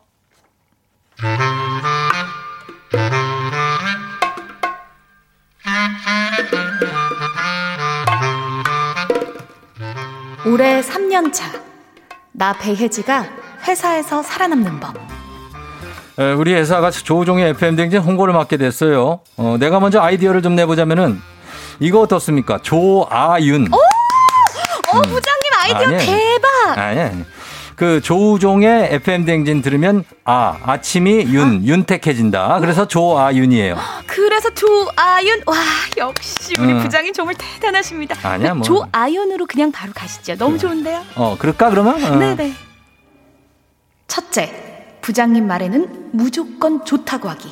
올해 10.47 10.81
3년 10.81 11.33
차. 11.33 11.51
나 12.33 12.53
배혜지가 12.55 13.27
회사에서 13.67 14.23
살아남는 14.23 14.81
법. 14.81 14.95
에, 16.19 16.33
우리 16.33 16.55
회사가 16.55 16.91
조우종의 16.91 17.51
FM 17.51 17.77
댕진 17.77 18.01
홍보를 18.01 18.35
맡게 18.35 18.57
됐어요. 18.57 19.21
어, 19.37 19.57
내가 19.59 19.81
먼저 19.81 20.01
아이디어를 20.01 20.43
좀 20.43 20.55
내보자면은 20.55 21.21
이거 21.79 22.01
어떻습니까? 22.01 22.59
조아윤. 22.63 23.69
어, 23.73 25.03
부장님 25.03 25.53
아이디어 25.59 25.87
아니에요. 25.87 25.99
대박! 26.01 26.79
아니, 26.79 27.01
아니. 27.01 27.25
그 27.81 28.03
조우종의 28.03 28.93
FM 28.93 29.25
댕진 29.25 29.63
들으면 29.63 30.05
아 30.27 30.59
아침이 30.65 31.23
윤 31.33 31.67
윤택해진다. 31.67 32.61
그래서 32.61 32.87
조아윤이에요. 32.87 33.75
그래서 34.07 34.51
조아윤. 34.51 35.45
와, 35.47 35.57
역시 35.97 36.53
우리 36.61 36.75
음. 36.75 36.83
부장님 36.83 37.15
정말 37.15 37.37
대단하십니다. 37.39 38.17
아니야, 38.29 38.53
뭐. 38.53 38.65
조아윤으로 38.65 39.47
그냥 39.47 39.73
바로 39.73 39.95
가시죠. 39.95 40.37
너무 40.37 40.59
좋은데요? 40.59 41.03
어 41.15 41.39
그럴까 41.39 41.71
그러면? 41.71 42.05
어. 42.05 42.17
네네. 42.17 42.53
첫째, 44.09 44.53
부장님 45.01 45.47
말에는 45.47 46.11
무조건 46.13 46.85
좋다고 46.85 47.31
하기. 47.31 47.51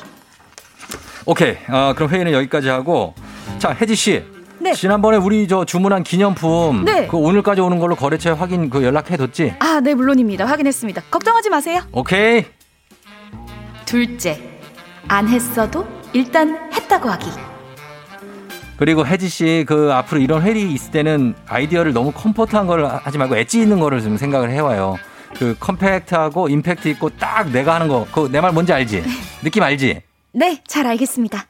오케이. 1.25 1.57
어, 1.69 1.93
그럼 1.95 2.11
회의는 2.11 2.33
여기까지 2.33 2.69
하고 2.69 3.15
자 3.57 3.71
혜지 3.71 3.95
씨. 3.95 4.23
네. 4.59 4.71
네. 4.71 4.73
지난번에 4.73 5.17
우리 5.17 5.47
저 5.47 5.63
주문한 5.65 6.03
기념품 6.03 6.83
네. 6.85 7.07
그 7.07 7.17
오늘까지 7.17 7.61
오는 7.61 7.79
걸로 7.79 7.95
거래처에 7.95 8.33
확인 8.33 8.69
그 8.69 8.83
연락해뒀지? 8.83 9.55
아, 9.59 9.79
네, 9.81 9.93
물론입니다. 9.93 10.45
확인했습니다. 10.45 11.03
걱정하지 11.09 11.49
마세요. 11.49 11.81
오케이. 11.91 12.45
둘째, 13.85 14.39
안 15.07 15.27
했어도 15.27 15.87
일단 16.13 16.57
했다고 16.73 17.09
하기. 17.09 17.29
그리고 18.77 19.05
혜지 19.05 19.27
씨 19.27 19.65
그 19.67 19.91
앞으로 19.93 20.21
이런 20.21 20.41
회의 20.41 20.71
있을 20.71 20.91
때는 20.91 21.35
아이디어를 21.47 21.91
너무 21.93 22.11
comfort한 22.13 22.65
걸 22.67 22.85
하지 22.85 23.17
말고 23.17 23.35
엣지 23.35 23.59
있는 23.59 23.79
거를 23.79 24.01
좀 24.01 24.15
생각을 24.17 24.51
해와요. 24.51 24.97
그 25.37 25.55
compact하고 25.59 26.47
임팩트 26.49 26.87
있고 26.89 27.09
딱 27.09 27.49
내가 27.51 27.75
하는 27.75 27.87
거. 27.87 28.07
그 28.11 28.29
내 28.31 28.39
말 28.41 28.51
뭔지 28.51 28.71
알지? 28.73 29.03
느낌 29.43 29.63
알지? 29.63 30.01
네, 30.31 30.61
잘 30.67 30.85
알겠습니다. 30.87 31.45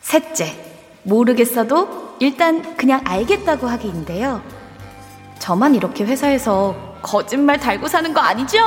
셋째, 0.00 0.54
모르겠어도 1.02 2.16
일단 2.20 2.76
그냥 2.76 3.00
알겠다고 3.04 3.66
하기인데요. 3.66 4.42
저만 5.38 5.74
이렇게 5.74 6.04
회사에서 6.04 6.98
거짓말 7.02 7.58
달고 7.58 7.88
사는 7.88 8.12
거 8.12 8.20
아니죠? 8.20 8.58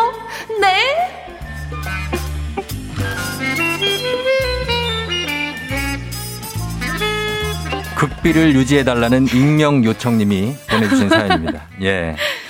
네? 0.60 1.24
극비를 7.96 8.54
유지해달라는 8.56 9.28
익명 9.28 9.86
요청님이 9.86 10.56
보내주신 10.70 11.10
사연입니다. 11.10 11.68
예. 11.82 12.16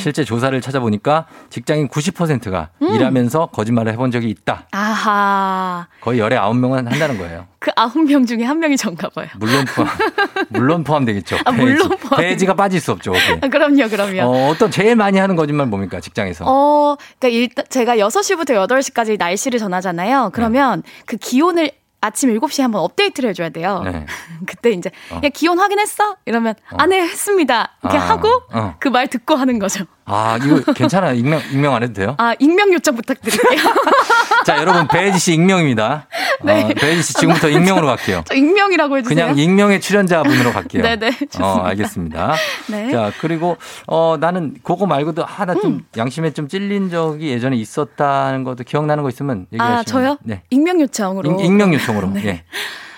네. 0.00 0.02
실제 0.02 0.24
조사를 0.24 0.58
찾아보니까 0.60 1.26
직장인 1.50 1.88
90%가 1.88 2.70
음. 2.82 2.94
일하면서 2.94 3.46
거짓말을 3.52 3.92
해본 3.92 4.10
적이 4.10 4.30
있다. 4.30 4.66
아하. 4.72 5.86
거의 6.00 6.18
열에 6.18 6.36
아홉 6.36 6.56
명은 6.56 6.88
한다는 6.88 7.18
거예요. 7.18 7.46
그 7.60 7.70
아홉 7.76 8.02
명 8.06 8.24
중에 8.24 8.42
한 8.44 8.58
명이 8.58 8.78
전가 8.78 9.10
봐요. 9.10 9.28
물론 9.36 9.66
포함, 9.66 9.90
물론 10.48 10.84
포함되겠죠. 10.84 11.36
아, 11.44 11.52
물론 11.52 11.90
배지. 11.90 12.02
포함. 12.08 12.20
배지가 12.22 12.54
빠질 12.54 12.80
수 12.80 12.92
없죠. 12.92 13.12
아, 13.42 13.48
그럼요, 13.48 13.88
그럼요. 13.88 14.22
어, 14.22 14.48
어떤 14.48 14.70
제일 14.70 14.96
많이 14.96 15.18
하는 15.18 15.36
거짓말 15.36 15.66
뭡니까 15.66 16.00
직장에서? 16.00 16.44
어, 16.48 16.96
그러니까 17.18 17.28
일단 17.38 17.64
제가 17.68 17.96
6시부터 17.96 18.66
8시까지 18.66 19.18
날씨를 19.18 19.58
전하잖아요. 19.58 20.30
그러면 20.32 20.82
그 21.04 21.18
기온을 21.18 21.70
아침 22.00 22.30
7시에 22.34 22.62
한번 22.62 22.82
업데이트를 22.82 23.30
해줘야 23.30 23.50
돼요. 23.50 23.82
네. 23.84 24.06
그때 24.46 24.70
이제, 24.70 24.90
어. 25.10 25.20
야, 25.22 25.28
기온 25.28 25.58
확인했어? 25.58 26.16
이러면, 26.24 26.54
아, 26.70 26.86
네, 26.86 27.00
했습니다. 27.02 27.76
이렇게 27.82 27.98
아, 27.98 28.10
하고, 28.10 28.28
어. 28.52 28.74
그말 28.78 29.08
듣고 29.08 29.34
하는 29.34 29.58
거죠. 29.58 29.84
아 30.12 30.38
이거 30.42 30.72
괜찮아요. 30.72 31.14
익명 31.14 31.40
익명 31.52 31.74
안 31.74 31.82
해도 31.84 31.92
돼요? 31.92 32.14
아, 32.18 32.34
익명 32.38 32.72
요청 32.72 32.96
부탁드릴게요. 32.96 33.60
자 34.44 34.58
여러분 34.58 34.88
배지 34.88 35.18
씨 35.18 35.34
익명입니다. 35.34 36.08
네. 36.42 36.64
어, 36.64 36.68
배지 36.68 37.02
씨 37.02 37.14
지금부터 37.14 37.48
익명으로 37.48 37.86
갈게요. 37.86 38.24
저 38.26 38.34
익명이라고 38.34 38.98
해주세요. 38.98 39.14
그냥 39.26 39.38
익명의 39.38 39.80
출연자분으로 39.80 40.52
갈게요. 40.52 40.82
네네, 40.82 41.10
좋습니다. 41.12 41.46
어, 41.46 41.62
알겠습니다. 41.66 42.34
네. 42.70 42.90
자, 42.90 43.12
그리고, 43.20 43.58
어, 43.86 44.16
나는 44.18 44.54
그거 44.62 44.86
말고도 44.86 45.22
하나 45.24 45.54
좀 45.54 45.64
음. 45.74 45.80
양심에 45.96 46.32
좀 46.32 46.48
찔린 46.48 46.88
적이 46.90 47.28
예전에 47.28 47.56
있었다는 47.56 48.44
것도 48.44 48.64
기억나는 48.64 49.02
거 49.02 49.10
있으면 49.10 49.46
얘기하시면. 49.52 49.78
아, 49.78 49.82
저요? 49.84 50.16
네. 50.22 50.42
익명 50.50 50.80
요청으로. 50.80 51.30
익- 51.40 51.44
익명 51.44 51.74
요청으로. 51.74 52.08
네. 52.14 52.22
예. 52.26 52.44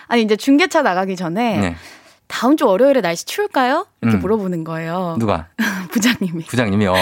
아니, 0.07 0.23
이제 0.23 0.37
중계차 0.37 0.83
나가기 0.83 1.17
전에, 1.17 1.59
네. 1.59 1.77
다음 2.33 2.57
주 2.57 2.67
월요일에 2.67 3.03
날씨 3.03 3.27
추울까요? 3.27 3.87
이렇게 4.01 4.17
음. 4.17 4.21
물어보는 4.21 4.65
거예요. 4.65 5.17
누가? 5.19 5.49
부장님이. 5.93 6.45
부장님이, 6.47 6.87
어. 6.87 6.95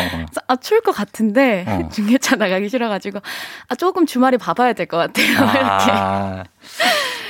아, 0.48 0.56
추울 0.56 0.80
것 0.80 0.90
같은데, 0.90 1.64
어. 1.68 1.88
중계차 1.94 2.34
나가기 2.34 2.68
싫어가지고, 2.68 3.20
아, 3.68 3.74
조금 3.76 4.06
주말에 4.06 4.36
봐봐야 4.38 4.72
될 4.72 4.86
것 4.86 4.96
같아요. 4.96 5.26
이렇게. 5.30 5.62
아, 5.62 6.42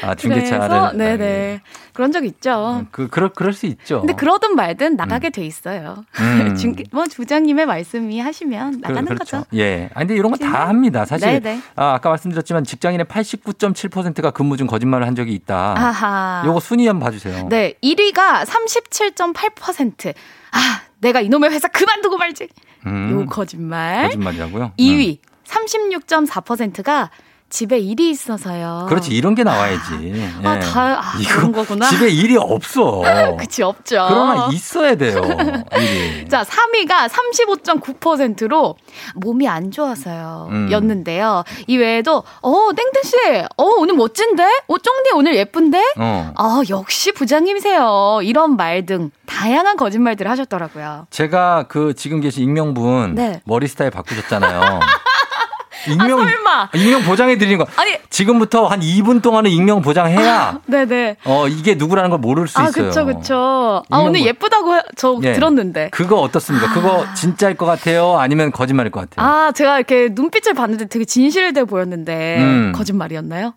아, 0.02 0.14
중계차를. 0.14 0.66
그래서, 0.68 0.92
네네. 0.92 1.60
그런 1.92 2.12
적 2.12 2.24
있죠. 2.24 2.84
그, 2.90 3.08
그럴, 3.08 3.30
그럴 3.30 3.52
수 3.52 3.66
있죠. 3.66 4.00
근데 4.00 4.14
그러든 4.14 4.54
말든 4.56 4.96
나가게 4.96 5.30
돼 5.30 5.44
있어요. 5.44 6.04
음. 6.20 6.54
중계, 6.58 6.84
뭐, 6.92 7.04
부장님의 7.04 7.66
말씀이 7.66 8.18
하시면 8.20 8.78
나가는 8.80 9.04
그, 9.06 9.14
그렇죠. 9.14 9.38
거죠. 9.38 9.46
예. 9.56 9.90
아, 9.94 10.00
근데 10.00 10.14
이런 10.14 10.30
거 10.32 10.38
다 10.38 10.68
합니다. 10.68 11.04
사실. 11.04 11.28
네네. 11.40 11.60
아, 11.76 11.94
아까 11.94 12.08
말씀드렸지만 12.10 12.64
직장인의 12.64 13.06
89.7%가 13.06 14.30
근무 14.30 14.56
중 14.56 14.66
거짓말을 14.66 15.06
한 15.06 15.14
적이 15.14 15.34
있다. 15.34 15.74
아하. 15.76 16.42
요거 16.46 16.60
순위 16.60 16.86
한번 16.86 17.06
봐주세요. 17.06 17.48
네, 17.48 17.74
1위가 17.82 18.44
37.8%. 18.44 20.14
아, 20.52 20.80
내가 21.00 21.20
이놈의 21.20 21.50
회사 21.50 21.68
그만두고 21.68 22.16
말지. 22.16 22.48
음, 22.86 23.10
요 23.12 23.26
거짓말. 23.26 24.04
거짓말이라고요? 24.04 24.72
2위 24.78 25.18
36.4%가 25.46 27.10
집에 27.50 27.78
일이 27.78 28.10
있어서요. 28.10 28.82
음. 28.84 28.88
그렇지 28.88 29.10
이런 29.10 29.34
게 29.34 29.42
나와야지. 29.44 29.92
아, 30.44 30.54
예. 30.54 30.60
다, 30.60 31.00
아, 31.00 31.18
이거 31.18 31.34
그런 31.36 31.52
거구나. 31.52 31.88
집에 31.88 32.08
일이 32.08 32.36
없어. 32.36 33.02
그치, 33.38 33.62
없죠. 33.62 34.06
그러나 34.08 34.48
있어야 34.52 34.94
돼요. 34.94 35.20
일이. 35.76 36.28
자, 36.28 36.42
3위가 36.44 37.08
35.9%로 37.08 38.76
몸이 39.16 39.48
안 39.48 39.70
좋아서요. 39.70 40.48
음. 40.50 40.68
였는데요. 40.70 41.44
이 41.66 41.76
외에도, 41.76 42.22
어, 42.40 42.68
땡땡 42.74 43.02
씨, 43.02 43.16
어, 43.56 43.64
오늘 43.78 43.94
멋진데? 43.94 44.44
어, 44.68 44.78
쫑디 44.78 45.10
오늘 45.14 45.34
예쁜데? 45.36 45.94
어. 45.98 46.32
아, 46.36 46.62
역시 46.70 47.12
부장님이세요. 47.12 48.20
이런 48.22 48.56
말 48.56 48.80
등 48.86 49.10
다양한 49.26 49.76
거짓말들을 49.76 50.30
하셨더라고요. 50.30 51.06
제가 51.10 51.66
그 51.68 51.92
지금 51.94 52.20
계신 52.20 52.44
익명분 52.44 53.14
네. 53.14 53.42
머리 53.44 53.68
스타일 53.68 53.90
바꾸셨잖아요. 53.90 54.80
익명 55.88 56.20
아, 56.20 56.24
설마. 56.24 56.70
익명 56.74 57.02
보장해 57.04 57.38
드리는 57.38 57.58
거. 57.58 57.66
아니. 57.76 57.96
지금부터 58.10 58.66
한 58.66 58.80
2분 58.80 59.22
동안은 59.22 59.50
익명 59.50 59.82
보장해야 59.82 60.60
네네. 60.66 61.16
어 61.24 61.48
이게 61.48 61.74
누구라는 61.74 62.10
걸 62.10 62.18
모를 62.18 62.48
수 62.48 62.58
아, 62.58 62.68
있어요. 62.68 62.88
그쵸, 62.88 63.04
그쵸. 63.06 63.82
아, 63.90 63.96
익명 63.98 64.06
오늘 64.08 64.20
보- 64.20 64.26
예쁘다고 64.26 64.76
해- 64.76 64.82
저 64.96 65.18
예. 65.22 65.32
들었는데. 65.32 65.90
그거 65.92 66.16
어떻습니까? 66.20 66.72
그거 66.72 67.06
진짜일 67.14 67.56
것 67.56 67.66
같아요? 67.66 68.18
아니면 68.18 68.50
거짓말일 68.52 68.90
것 68.90 69.08
같아요? 69.08 69.26
아, 69.26 69.52
제가 69.52 69.76
이렇게 69.78 70.08
눈빛을 70.12 70.54
봤는데 70.54 70.86
되게 70.88 71.04
진실돼 71.04 71.64
보였는데, 71.64 72.38
음. 72.38 72.72
거짓말이었나요? 72.74 73.54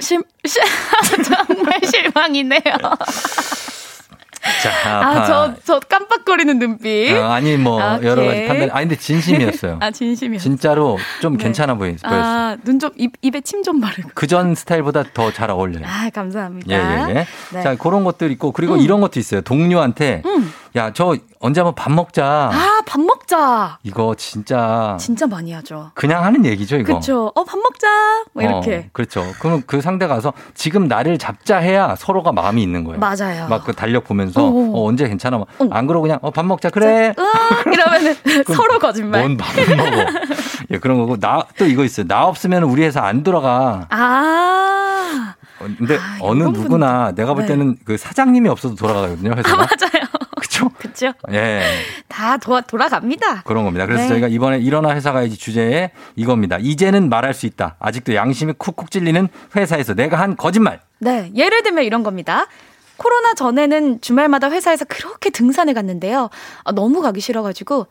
실, 0.00 0.22
실, 0.44 0.62
정말 1.24 1.80
실망이네요. 1.84 2.60
자, 4.62 4.70
아, 5.00 5.00
파- 5.14 5.24
저, 5.26 5.54
저 5.64 5.80
깜빡거리는 5.80 6.58
눈빛. 6.58 7.12
어, 7.16 7.30
아니 7.32 7.56
뭐 7.56 7.76
오케이. 7.96 8.08
여러 8.08 8.24
가지 8.24 8.46
판단. 8.46 8.70
아니 8.72 8.88
근데 8.88 8.96
진심이었어요. 8.96 9.78
아, 9.82 9.90
진심이요. 9.90 10.38
진짜로 10.40 10.98
좀 11.20 11.36
네. 11.36 11.44
괜찮아 11.44 11.74
보였, 11.74 11.96
어요 12.04 12.20
아, 12.22 12.56
눈 12.64 12.78
좀, 12.78 12.90
입, 12.96 13.12
입에 13.22 13.40
침 13.40 13.62
좀 13.62 13.80
바르고. 13.80 14.10
그전 14.14 14.54
스타일보다 14.54 15.04
더 15.14 15.30
잘 15.32 15.50
어울려요. 15.50 15.84
아, 15.86 16.08
감사합니다. 16.10 16.70
예, 16.72 16.76
예, 16.76 17.18
예. 17.18 17.26
네. 17.52 17.62
자, 17.62 17.74
그런 17.74 18.04
것들 18.04 18.30
있고, 18.32 18.52
그리고 18.52 18.74
음. 18.74 18.80
이런 18.80 19.00
것도 19.00 19.18
있어요. 19.18 19.40
동료한테, 19.40 20.22
음. 20.24 20.52
야, 20.76 20.92
저 20.92 21.16
언제 21.40 21.60
한번 21.62 21.74
밥 21.74 21.90
먹자. 21.90 22.50
아, 22.52 22.82
밥 22.86 23.00
먹자. 23.00 23.78
이거 23.82 24.14
진짜 24.14 24.96
진짜 25.00 25.26
많이 25.26 25.52
하죠. 25.54 25.90
그냥 25.94 26.22
하는 26.22 26.44
얘기죠, 26.44 26.76
이거. 26.76 26.96
그쵸. 26.96 27.32
어, 27.34 27.44
밥 27.44 27.56
먹자. 27.56 27.86
뭐 28.34 28.42
이렇게. 28.42 28.76
어, 28.76 28.82
그렇죠. 28.92 29.24
그러면 29.38 29.62
그 29.66 29.80
상대 29.80 30.06
가서 30.06 30.34
지금 30.54 30.86
나를 30.86 31.16
잡자 31.16 31.56
해야 31.58 31.94
서로가 31.96 32.32
마음이 32.32 32.62
있는 32.62 32.84
거예요. 32.84 32.98
맞아요. 33.00 33.48
막 33.48 33.64
그 33.66 33.72
달력 33.72 34.04
보면서 34.04 34.44
어, 34.44 34.48
어, 34.50 34.86
언제 34.86 35.08
괜찮아. 35.08 35.38
막안 35.58 35.86
그러고 35.86 36.02
그냥 36.02 36.18
어, 36.20 36.30
밥 36.30 36.44
먹자. 36.44 36.68
그래. 36.70 37.14
으, 37.18 37.70
이러면은 37.72 38.14
서로 38.54 38.78
거짓말. 38.78 39.22
뭔 39.22 39.36
밥을 39.38 39.76
먹어. 39.76 39.90
예, 40.72 40.78
그런 40.78 40.98
거고. 40.98 41.16
나 41.16 41.46
또 41.58 41.64
이거 41.64 41.84
있어요. 41.84 42.06
나 42.06 42.26
없으면 42.26 42.64
우리 42.64 42.82
회사 42.84 43.02
안 43.02 43.22
돌아가. 43.22 43.86
아. 43.90 45.34
어, 45.58 45.64
근데 45.78 45.98
어느 46.20 46.42
누구나 46.44 47.12
내가 47.12 47.32
볼 47.32 47.44
네. 47.44 47.48
때는 47.48 47.76
그 47.84 47.96
사장님이 47.96 48.48
없어도 48.50 48.74
돌아가거든요, 48.74 49.32
회사가. 49.36 49.56
맞아 49.56 49.88
요. 50.64 50.70
그쵸? 50.78 51.12
그쵸. 51.12 51.12
예. 51.32 51.62
다 52.08 52.36
도, 52.36 52.60
돌아갑니다. 52.60 53.42
그런 53.42 53.64
겁니다. 53.64 53.86
그래서 53.86 54.02
네. 54.02 54.08
저희가 54.08 54.28
이번에 54.28 54.58
일어나 54.58 54.94
회사 54.94 55.12
가야지 55.12 55.36
주제에 55.36 55.90
이겁니다. 56.14 56.58
이제는 56.60 57.08
말할 57.08 57.34
수 57.34 57.46
있다. 57.46 57.76
아직도 57.78 58.14
양심이 58.14 58.54
쿡쿡 58.56 58.90
찔리는 58.90 59.28
회사에서 59.54 59.94
내가 59.94 60.18
한 60.18 60.36
거짓말. 60.36 60.80
네. 60.98 61.30
예를 61.34 61.62
들면 61.62 61.84
이런 61.84 62.02
겁니다. 62.02 62.46
코로나 62.96 63.34
전에는 63.34 64.00
주말마다 64.00 64.50
회사에서 64.50 64.84
그렇게 64.86 65.30
등산을 65.30 65.74
갔는데요. 65.74 66.30
아, 66.64 66.72
너무 66.72 67.02
가기 67.02 67.20
싫어가지고 67.20 67.86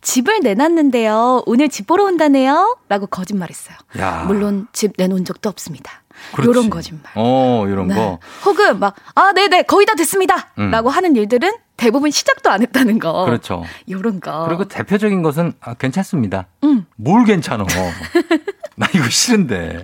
집을 0.00 0.40
내놨는데요. 0.40 1.42
오늘 1.46 1.68
집 1.68 1.86
보러 1.86 2.04
온다네요. 2.04 2.78
라고 2.88 3.06
거짓말했어요. 3.06 3.76
야. 3.98 4.24
물론 4.26 4.66
집 4.72 4.92
내놓은 4.96 5.24
적도 5.24 5.48
없습니다. 5.48 6.03
그렇지. 6.32 6.48
요런 6.48 6.70
거짓말. 6.70 7.12
어, 7.14 7.64
이런 7.68 7.88
네. 7.88 7.94
거. 7.94 8.18
혹은 8.44 8.78
막, 8.78 8.94
아, 9.14 9.32
네네, 9.32 9.62
거의 9.62 9.86
다 9.86 9.94
됐습니다. 9.94 10.50
음. 10.58 10.70
라고 10.70 10.90
하는 10.90 11.14
일들은 11.16 11.50
대부분 11.76 12.10
시작도 12.10 12.50
안 12.50 12.62
했다는 12.62 12.98
거. 12.98 13.24
그렇죠. 13.24 13.64
요런 13.90 14.20
거. 14.20 14.44
그리고 14.46 14.64
대표적인 14.66 15.22
것은 15.22 15.52
아, 15.60 15.74
괜찮습니다. 15.74 16.46
음. 16.64 16.86
뭘 16.96 17.24
괜찮어? 17.24 17.66
나 18.76 18.86
이거 18.94 19.08
싫은데. 19.08 19.82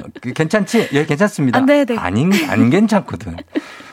어, 0.00 0.04
그 0.20 0.32
괜찮지? 0.32 0.88
예, 0.92 1.06
괜찮습니다. 1.06 1.58
아, 1.58 1.62
네네. 1.62 1.96
아닌 1.96 2.32
안 2.48 2.70
괜찮거든. 2.70 3.36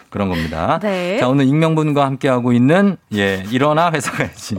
그런 0.09 0.29
겁니다. 0.29 0.79
네. 0.81 1.19
자, 1.19 1.27
오늘 1.27 1.45
익명분과 1.45 2.03
함께하고 2.03 2.51
있는 2.51 2.97
예, 3.13 3.43
일어나 3.51 3.91
회사 3.91 4.11
가야지. 4.11 4.55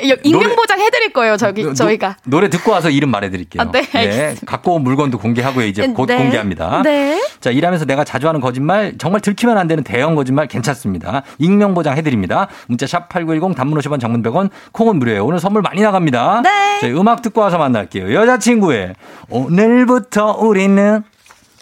익명 0.00 0.54
보장 0.56 0.80
해드릴 0.80 1.12
거예요, 1.12 1.36
저기, 1.36 1.64
노- 1.64 1.74
저희가. 1.74 2.16
노래 2.24 2.48
듣고 2.48 2.70
와서 2.70 2.88
이름 2.90 3.10
말해드릴게요. 3.10 3.62
아, 3.62 3.70
네, 3.70 3.86
알겠습니다. 3.92 4.46
갖고 4.46 4.74
온 4.74 4.82
물건도 4.82 5.18
공개하고요. 5.18 5.66
이제 5.66 5.86
곧 5.88 6.06
네. 6.06 6.16
공개합니다. 6.16 6.82
네. 6.84 7.20
자, 7.40 7.50
일하면서 7.50 7.84
내가 7.84 8.04
자주 8.04 8.28
하는 8.28 8.40
거짓말, 8.40 8.94
정말 8.98 9.20
들키면 9.20 9.58
안 9.58 9.66
되는 9.66 9.82
대형 9.84 10.14
거짓말 10.14 10.46
괜찮습니다. 10.46 11.22
익명 11.38 11.74
보장 11.74 11.96
해드립니다. 11.96 12.48
문자 12.68 12.86
샵8910 12.86 13.56
단문 13.56 13.78
50원 13.80 14.00
장문 14.00 14.22
100원 14.22 14.50
콩은 14.72 14.96
무료예요. 14.98 15.24
오늘 15.24 15.40
선물 15.40 15.62
많이 15.62 15.80
나갑니다. 15.82 16.42
네. 16.44 16.78
저희 16.80 16.92
음악 16.92 17.22
듣고 17.22 17.40
와서 17.40 17.58
만날게요. 17.58 18.12
여자친구의 18.14 18.94
오늘부터 19.30 20.32
우리는 20.40 21.02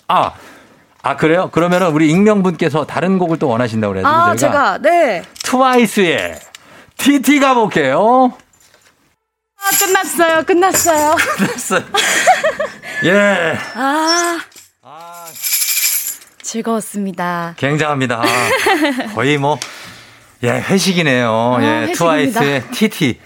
아, 0.09 0.33
아 1.03 1.17
그래요? 1.17 1.51
그러면은 1.53 1.89
우리 1.93 2.11
익명분께서 2.11 2.87
다른 2.87 3.19
곡을 3.19 3.39
또 3.39 3.49
원하신다고 3.49 3.93
그래서 3.95 4.09
아, 4.09 4.35
저희가 4.35 4.37
제가, 4.37 4.79
네. 4.79 5.23
트와이스의 5.45 6.35
TT 6.99 7.41
가볼게요. 7.41 8.33
아, 9.59 9.71
끝났어요, 9.79 10.43
끝났어요. 10.45 11.17
됐어요. 11.39 11.83
예. 13.05 13.59
아. 13.75 14.39
즐거웠습니다. 16.43 17.55
굉장합니다. 17.57 18.23
아, 18.23 18.25
거의 19.15 19.37
뭐, 19.37 19.59
예, 20.45 20.51
회식이네요. 20.51 21.57
아, 21.59 21.63
예, 21.63 21.67
회식입니다. 21.89 21.99
트와이스의 21.99 22.63
TT. 22.71 23.21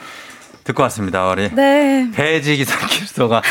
듣고 0.64 0.82
왔습니다, 0.84 1.26
우리. 1.28 1.50
네. 1.54 2.08
배지 2.14 2.56
기사 2.56 2.86
길서가 2.86 3.42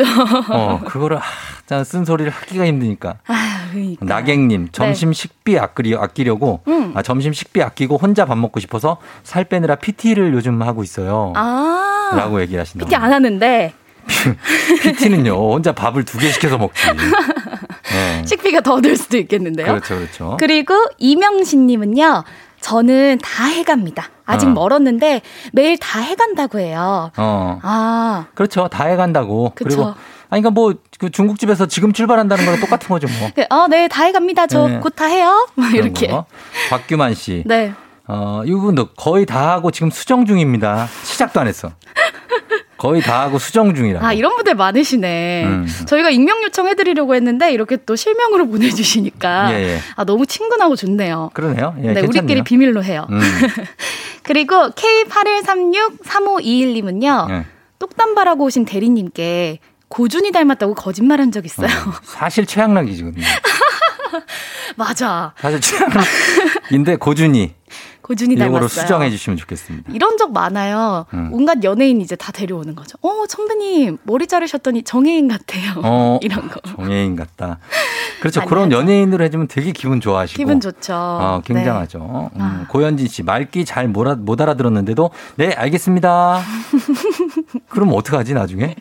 똑같죠. 0.05 0.53
어, 0.53 0.80
그거를, 0.84 1.18
아, 1.18 1.22
짠, 1.66 1.84
쓴소리를 1.84 2.30
하기가 2.30 2.66
힘드니까. 2.66 3.16
아, 3.26 3.68
그러니까. 3.72 4.05
나객님 4.05 4.68
점심 4.72 5.12
식비 5.12 5.59
아끼려, 5.59 6.01
아끼려고 6.01 6.62
음. 6.68 6.92
아, 6.94 7.03
점심 7.03 7.32
식비 7.32 7.62
아끼고 7.62 7.97
혼자 7.97 8.24
밥 8.24 8.36
먹고 8.38 8.61
싶어서 8.61 8.99
살 9.22 9.44
빼느라 9.44 9.74
PT를 9.76 10.32
요즘 10.34 10.62
하고 10.62 10.82
있어요. 10.82 11.32
아. 11.36 12.12
라고 12.16 12.40
얘기를 12.40 12.61
하신다. 12.61 12.86
PT 12.86 12.94
안 12.97 13.12
하는데 13.12 13.72
PT는요 14.82 15.32
혼자 15.55 15.72
밥을 15.72 16.05
두 16.05 16.18
개 16.18 16.30
시켜서 16.30 16.57
먹지. 16.59 16.80
네. 17.92 18.22
식비가 18.26 18.61
더 18.61 18.80
들 18.80 18.97
수도 18.97 19.16
있겠는데요. 19.16 19.66
그렇죠, 19.66 19.97
그렇죠. 19.97 20.36
그리고 20.38 20.74
이명신님은요. 20.99 22.22
저는 22.61 23.18
다 23.22 23.44
해갑니다. 23.47 24.09
아직 24.27 24.47
어. 24.49 24.51
멀었는데 24.51 25.22
매일 25.53 25.79
다 25.79 26.01
해간다고 26.01 26.59
해요. 26.59 27.11
어, 27.16 27.59
아, 27.62 28.27
그렇죠. 28.35 28.68
다 28.68 28.85
해간다고. 28.85 29.53
그쵸. 29.55 29.68
그리고 29.68 29.83
아니 30.29 30.43
그러니까 30.43 30.51
뭐 30.51 30.74
그 30.99 31.11
중국집에서 31.11 31.66
지금 31.66 31.93
출발한다는 31.93 32.45
거랑 32.45 32.61
똑같은 32.61 32.89
거죠, 32.89 33.07
뭐. 33.20 33.31
그, 33.35 33.45
어, 33.51 33.68
네, 33.68 33.89
다 33.89 34.05
해갑니다. 34.05 34.47
저 34.47 34.66
네. 34.66 34.79
곧다 34.79 35.07
해요. 35.07 35.47
막 35.55 35.70
그런 35.70 35.85
이렇게. 35.85 36.07
거. 36.09 36.24
박규만 36.70 37.14
씨. 37.14 37.43
네. 37.47 37.72
어, 38.09 38.43
이분도 38.47 38.91
거의 38.97 39.27
다 39.27 39.51
하고 39.53 39.70
지금 39.70 39.91
수정 39.91 40.24
중입니다. 40.27 40.89
시작도 41.03 41.41
안 41.41 41.49
했어. 41.49 41.70
거의 42.77 43.01
다 43.03 43.22
하고 43.22 43.39
수정 43.39 43.74
중이라. 43.74 44.05
아, 44.05 44.12
이런 44.12 44.35
분들 44.37 44.55
많으시네. 44.55 45.45
음. 45.47 45.66
저희가 45.87 46.11
익명 46.11 46.43
요청해드리려고 46.45 47.14
했는데 47.14 47.53
이렇게 47.53 47.77
또 47.87 47.97
실명으로 47.97 48.49
보내주시니까. 48.51 49.53
예, 49.55 49.74
예. 49.74 49.79
아, 49.97 50.05
너무 50.05 50.27
친근하고 50.27 50.77
좋네요. 50.77 51.31
그러네요. 51.33 51.74
예, 51.79 51.93
네, 51.93 52.03
괜찮네요. 52.03 52.09
우리끼리 52.09 52.43
비밀로 52.45 52.85
해요. 52.85 53.07
음. 53.11 53.20
그리고 54.22 54.70
K81363521님은요. 54.70 57.31
예. 57.31 57.45
똑단발하고 57.79 58.45
오신 58.45 58.64
대리님께 58.64 59.59
고준이 59.89 60.33
닮았다고 60.33 60.74
거짓말 60.74 61.20
한 61.20 61.31
적 61.31 61.45
있어요. 61.45 61.68
사실 62.03 62.47
최양락이거든요. 62.47 63.24
맞아. 64.77 65.33
사실 65.39 65.61
최양락인데 65.61 66.97
고준이 66.97 67.55
고준이 68.07 68.35
이거로 68.35 68.53
닮았어요. 68.53 68.69
수정해 68.83 69.11
주시면 69.11 69.37
좋겠습니다. 69.37 69.91
이런 69.93 70.17
적 70.17 70.33
많아요. 70.33 71.07
음. 71.13 71.31
온갖 71.33 71.65
연예인 71.65 72.01
이제 72.01 72.15
다 72.15 72.31
데려오는 72.31 72.77
거죠. 72.77 72.97
어, 73.03 73.25
선배님 73.29 73.99
머리 74.05 74.29
자르셨더니 74.29 74.85
정혜인 74.85 75.27
같아요. 75.27 75.73
어, 75.83 76.19
이런 76.23 76.49
거. 76.49 76.61
정예인 76.77 77.17
같다. 77.17 77.59
그렇죠. 78.21 78.41
많이 78.41 78.49
그런. 78.49 78.71
연예인으로 78.71 79.25
해주면 79.25 79.49
되게 79.49 79.73
기분 79.73 80.01
좋아하시고. 80.01 80.37
기분 80.37 80.61
좋죠. 80.61 80.95
어, 80.95 81.43
굉장하죠. 81.45 81.99
네. 81.99 82.41
음, 82.41 82.41
아. 82.41 82.67
고현진 82.69 83.09
씨, 83.09 83.25
말귀 83.25 83.65
잘 83.65 83.89
못, 83.89 84.05
알아- 84.05 84.17
못 84.21 84.41
알아들었는데도, 84.41 85.11
네, 85.35 85.53
알겠습니다. 85.55 86.41
그럼 87.69 87.93
어떡하지, 87.93 88.35
나중에? 88.35 88.77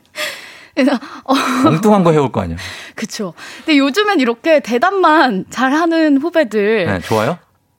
어, 1.24 1.34
엉뚱한 1.68 2.04
거 2.04 2.12
해올 2.12 2.32
거 2.32 2.42
아니야. 2.42 2.58
그쵸. 2.96 3.34
근데 3.66 3.78
요즘엔 3.80 4.20
이렇게 4.20 4.60
대답만 4.60 5.46
잘하는 5.50 6.18
후배들 6.22 6.86
네, 6.86 7.00
좋아요? 7.00 7.38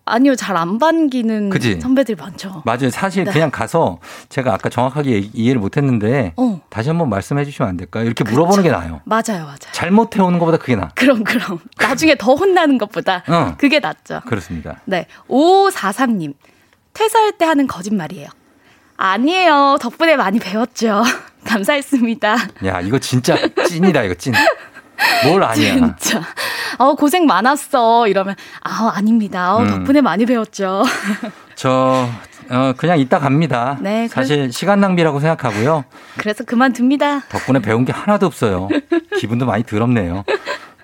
아니요 0.09 0.37
잘 0.37 0.57
안 0.57 0.79
반기는 0.79 1.51
그지? 1.51 1.81
선배들 1.81 2.15
많죠. 2.17 2.63
맞아요. 2.65 2.89
사실 2.91 3.25
네. 3.25 3.33
그냥 3.33 3.51
가서 3.51 3.99
제가 4.31 4.55
아까 4.55 4.69
정확하게 4.71 5.31
이해를 5.35 5.61
못 5.61 5.77
했는데, 5.77 6.33
어. 6.37 6.61
다시 6.71 6.89
한번 6.89 7.11
말씀해 7.11 7.45
주시면 7.45 7.69
안 7.69 7.77
될까요? 7.77 8.05
이렇게 8.05 8.25
물어보는 8.25 8.63
게 8.63 8.71
나아요. 8.71 9.01
맞아요, 9.05 9.45
맞아요. 9.45 9.57
잘못해 9.73 10.23
오는 10.23 10.39
것보다 10.39 10.57
그게 10.59 10.77
나아. 10.77 10.89
그럼 10.95 11.25
그럼 11.25 11.59
나중에 11.79 12.15
더 12.17 12.35
혼나는 12.35 12.79
것보다 12.79 13.23
어. 13.29 13.55
그게 13.59 13.81
낫죠. 13.81 14.23
그렇습니다. 14.27 14.81
네. 14.87 15.07
5543님. 15.29 16.35
퇴사할 16.95 17.33
때 17.37 17.45
하는 17.45 17.67
거짓말이에요. 17.67 18.29
아니에요. 18.97 19.77
덕분에 19.81 20.17
많이 20.17 20.39
배웠죠. 20.39 21.03
감사했습니다. 21.45 22.37
야, 22.65 22.81
이거 22.81 22.99
진짜 22.99 23.37
찐이다, 23.69 24.05
이거 24.05 24.15
찐. 24.15 24.33
뭘 25.27 25.43
아니야. 25.43 25.75
진짜. 25.75 26.23
어, 26.79 26.95
고생 26.95 27.27
많았어. 27.27 28.09
이러면, 28.09 28.35
아, 28.63 28.93
아닙니다. 28.95 29.55
어, 29.57 29.61
음. 29.63 29.69
덕분에 29.69 30.01
많이 30.01 30.27
배웠죠. 30.27 30.83
저, 31.55 32.09
어, 32.51 32.73
그냥 32.77 32.99
이따 32.99 33.19
갑니다. 33.19 33.79
네, 33.81 34.09
사실 34.09 34.53
시간 34.53 34.81
낭비라고 34.81 35.21
생각하고요. 35.21 35.85
그래서 36.19 36.45
그만둡니다. 36.45 37.21
덕분에 37.29 37.61
배운 37.61 37.85
게 37.85 37.93
하나도 37.93 38.27
없어요. 38.27 38.69
기분도 39.19 39.47
많이 39.47 39.63
더럽네요. 39.65 40.25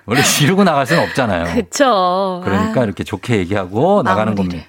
원래 0.05 0.21
지르고 0.21 0.63
나갈 0.63 0.85
수는 0.85 1.03
없잖아요. 1.03 1.53
그쵸. 1.53 2.41
그러니까 2.43 2.81
아유, 2.81 2.85
이렇게 2.85 3.03
좋게 3.03 3.37
얘기하고 3.37 4.01
나가는. 4.03 4.35
겁니다. 4.35 4.65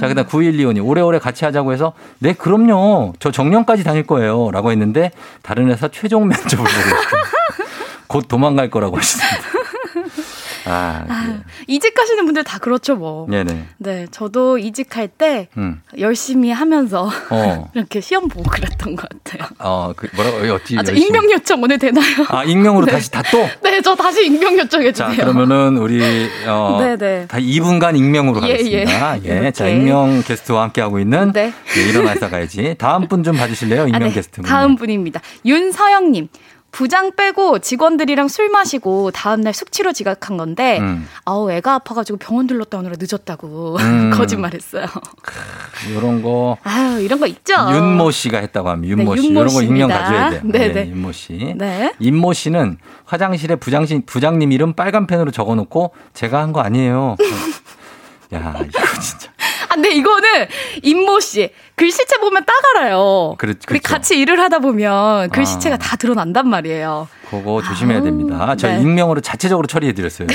자, 0.00 0.08
그다음 0.08 0.26
9125님, 0.26 0.84
오래오래 0.84 1.20
같이 1.20 1.44
하자고 1.44 1.72
해서, 1.72 1.92
네, 2.18 2.32
그럼요. 2.32 3.12
저 3.20 3.30
정년까지 3.30 3.84
다닐 3.84 4.04
거예요. 4.04 4.50
라고 4.50 4.72
했는데, 4.72 5.12
다른 5.42 5.70
회사 5.70 5.86
최종 5.88 6.26
면접을 6.26 6.64
보고. 6.64 6.74
곧 8.08 8.26
도망갈 8.28 8.68
거라고 8.70 8.96
하시습니다 8.98 9.36
아, 10.66 11.04
아, 11.08 11.38
이직하시는 11.66 12.24
분들 12.24 12.44
다 12.44 12.58
그렇죠, 12.58 12.96
뭐. 12.96 13.26
네네. 13.28 13.64
네, 13.78 14.06
저도 14.10 14.58
이직할 14.58 15.08
때 15.08 15.48
음. 15.56 15.80
열심히 15.98 16.50
하면서 16.50 17.10
어. 17.30 17.70
이렇게 17.74 18.00
시험 18.00 18.28
보고 18.28 18.48
그랬던 18.50 18.96
것 18.96 19.08
같아요. 19.08 19.48
어, 19.58 19.92
그 19.96 20.08
뭐라고 20.14 20.38
어찌 20.54 20.78
아, 20.78 20.82
저 20.82 20.92
열심히- 20.92 21.06
익명 21.06 21.30
요청 21.32 21.62
오늘 21.62 21.78
되나요? 21.78 22.04
아, 22.28 22.44
익명으로 22.44 22.86
네. 22.86 22.92
다시 22.92 23.10
다 23.10 23.22
또? 23.30 23.46
네, 23.62 23.80
저 23.82 23.94
다시 23.94 24.26
익명 24.26 24.58
요청해 24.58 24.92
자, 24.92 25.08
주세요. 25.10 25.26
그러면은 25.26 25.76
우리 25.78 26.00
어, 26.46 26.78
네네. 26.80 27.26
다 27.28 27.38
2분간 27.38 27.96
익명으로 27.96 28.36
예, 28.48 28.52
가겠습니다. 28.52 29.16
예, 29.24 29.28
이렇게. 29.28 29.50
자, 29.50 29.68
익명 29.68 30.22
게스트와 30.22 30.62
함께 30.62 30.80
하고 30.80 30.98
있는 30.98 31.32
네. 31.32 31.52
예, 31.76 31.82
일어나서 31.90 32.30
가야지. 32.30 32.74
다음 32.78 33.06
분 33.08 33.24
좀 33.24 33.36
봐주실래요? 33.36 33.84
익명 33.86 34.02
아, 34.02 34.04
네. 34.06 34.12
게스트 34.12 34.42
분. 34.42 34.44
다음 34.44 34.76
분입니다. 34.76 35.20
윤서영님. 35.46 36.28
부장 36.74 37.14
빼고 37.14 37.60
직원들이랑 37.60 38.26
술 38.26 38.48
마시고 38.48 39.12
다음날 39.12 39.54
숙취로 39.54 39.92
지각한 39.92 40.36
건데 40.36 40.80
음. 40.80 41.08
아우 41.24 41.48
애가 41.52 41.74
아파가지고 41.74 42.18
병원 42.18 42.48
들렀다 42.48 42.78
오느라 42.78 42.96
늦었다고 42.98 43.76
음. 43.78 44.10
거짓말했어요. 44.12 44.84
이런 45.88 46.20
거 46.20 46.56
아유 46.64 47.00
이런 47.00 47.20
거 47.20 47.28
있죠. 47.28 47.54
윤모 47.72 48.10
씨가 48.10 48.38
했다고 48.38 48.70
합니다. 48.70 48.90
윤모 48.90 49.14
네, 49.14 49.20
씨. 49.20 49.26
윤모 49.28 49.40
이런 49.42 49.54
거 49.54 49.62
익명. 49.62 49.88
가져야 49.88 50.30
돼요. 50.30 50.40
네, 50.42 50.58
네, 50.58 50.72
네. 50.72 50.88
윤모 50.90 51.12
씨. 51.12 51.54
네. 51.56 51.92
임모 52.00 52.32
씨는 52.32 52.78
화장실에 53.04 53.54
부장님, 53.54 54.02
부장님 54.04 54.50
이름 54.50 54.72
빨간 54.72 55.06
펜으로 55.06 55.30
적어놓고 55.30 55.94
제가 56.12 56.40
한 56.42 56.52
거 56.52 56.60
아니에요. 56.60 57.16
야, 58.34 58.54
이거 58.66 59.00
진짜. 59.00 59.30
아, 59.74 59.76
근데 59.76 59.90
이거는 59.90 60.28
임모 60.82 61.18
씨 61.20 61.50
글씨체 61.74 62.18
보면 62.18 62.44
딱 62.44 62.54
알아요. 62.76 63.34
그렇- 63.38 63.50
우리 63.50 63.58
그렇죠. 63.66 63.82
같이 63.82 64.16
일을 64.20 64.38
하다 64.40 64.60
보면 64.60 65.30
글씨체가 65.30 65.74
아. 65.74 65.78
다 65.78 65.96
드러난단 65.96 66.48
말이에요. 66.48 67.08
그거 67.28 67.60
조심해야 67.62 68.02
됩니다. 68.02 68.54
저 68.56 68.68
네. 68.68 68.80
익명으로 68.80 69.20
자체적으로 69.20 69.66
처리해드렸어요. 69.66 70.28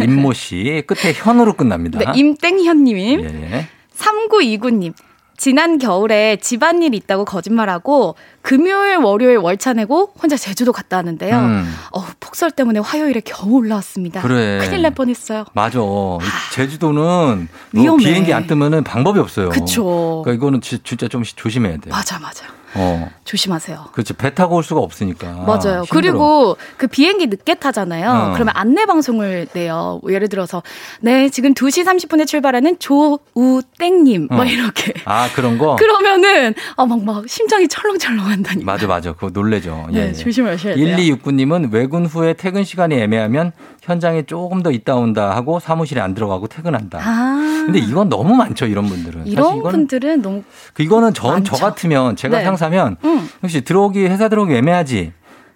임모 0.00 0.32
씨. 0.32 0.84
끝에 0.86 1.12
현으로 1.12 1.54
끝납니다. 1.54 1.98
네, 1.98 2.06
임땡현님. 2.14 3.20
예. 3.24 3.68
3929님. 3.96 4.92
지난 5.36 5.78
겨울에 5.78 6.36
집안일 6.36 6.94
있다고 6.94 7.24
거짓말하고 7.24 8.16
금요일 8.42 8.96
월요일 8.96 9.36
월차 9.38 9.72
내고 9.74 10.12
혼자 10.20 10.36
제주도 10.36 10.72
갔다 10.72 10.96
왔는데요. 10.96 11.36
음. 11.38 11.74
어, 11.92 12.04
폭설 12.20 12.50
때문에 12.50 12.80
화요일에 12.80 13.20
겨우 13.24 13.52
올라왔습니다. 13.52 14.22
그래. 14.22 14.58
큰일 14.58 14.82
날 14.82 14.92
뻔했어요. 14.92 15.44
맞아. 15.52 15.78
이 15.78 16.52
제주도는 16.54 17.48
뭐 17.72 17.82
위험해. 17.82 18.04
비행기 18.04 18.32
안 18.32 18.46
뜨면은 18.46 18.82
방법이 18.84 19.18
없어요. 19.18 19.50
그쵸. 19.50 20.22
그러니까 20.24 20.32
이거는 20.32 20.60
지- 20.60 20.78
진짜 20.82 21.08
좀 21.08 21.22
조심해야 21.22 21.78
돼요. 21.78 21.92
맞아, 21.94 22.18
맞아. 22.18 22.46
어. 22.74 23.08
조심하세요. 23.24 23.86
그렇지. 23.92 24.12
배 24.14 24.34
타고 24.34 24.56
올 24.56 24.62
수가 24.62 24.80
없으니까. 24.80 25.26
맞아요. 25.46 25.82
힘들어. 25.82 25.86
그리고 25.90 26.56
그 26.76 26.86
비행기 26.86 27.26
늦게 27.28 27.54
타잖아요. 27.54 28.10
어. 28.10 28.32
그러면 28.34 28.52
안내 28.56 28.84
방송을 28.86 29.46
내요. 29.52 30.00
예를 30.08 30.28
들어서 30.28 30.62
네 31.00 31.28
지금 31.30 31.54
2시 31.54 31.84
30분에 31.84 32.26
출발하는 32.26 32.78
조우땡 32.78 34.04
님 34.04 34.28
어. 34.30 34.36
막 34.36 34.50
이렇게. 34.50 34.92
아, 35.04 35.28
그런 35.34 35.58
거? 35.58 35.76
그러면은 35.76 36.54
아 36.76 36.84
막 36.86 36.96
막 37.06 37.28
심장이 37.28 37.68
철렁철렁한다니. 37.68 38.64
맞아, 38.64 38.86
맞아. 38.86 39.12
그거 39.12 39.30
놀래죠. 39.30 39.88
네, 39.92 40.12
조심하셔야 40.12 40.74
돼요. 40.74 40.86
1269 40.86 41.32
님은 41.32 41.70
외근 41.72 42.06
후에 42.06 42.32
퇴근 42.32 42.64
시간이 42.64 42.94
애매하면 42.96 43.52
현장에 43.86 44.22
조금 44.22 44.62
더 44.62 44.70
있다 44.72 44.96
온다 44.96 45.34
하고 45.36 45.60
사무실에 45.60 46.00
안 46.00 46.12
들어가고 46.12 46.48
퇴근한다. 46.48 46.98
아. 47.00 47.62
근데 47.66 47.78
이건 47.78 48.08
너무 48.08 48.34
많죠, 48.34 48.66
이런 48.66 48.86
분들은. 48.86 49.20
사실 49.20 49.32
이런 49.32 49.62
분들은 49.62 50.22
너무 50.22 50.42
그 50.74 50.82
이거는 50.82 51.14
저. 51.14 51.40
저 51.44 51.56
같으면 51.56 52.16
제가 52.16 52.38
네. 52.38 52.44
상사면 52.44 52.96
음. 53.04 53.28
혹시 53.42 53.62
들어오기 53.62 54.06
회사 54.06 54.28
들어오기 54.28 54.54
애매하지. 54.54 55.12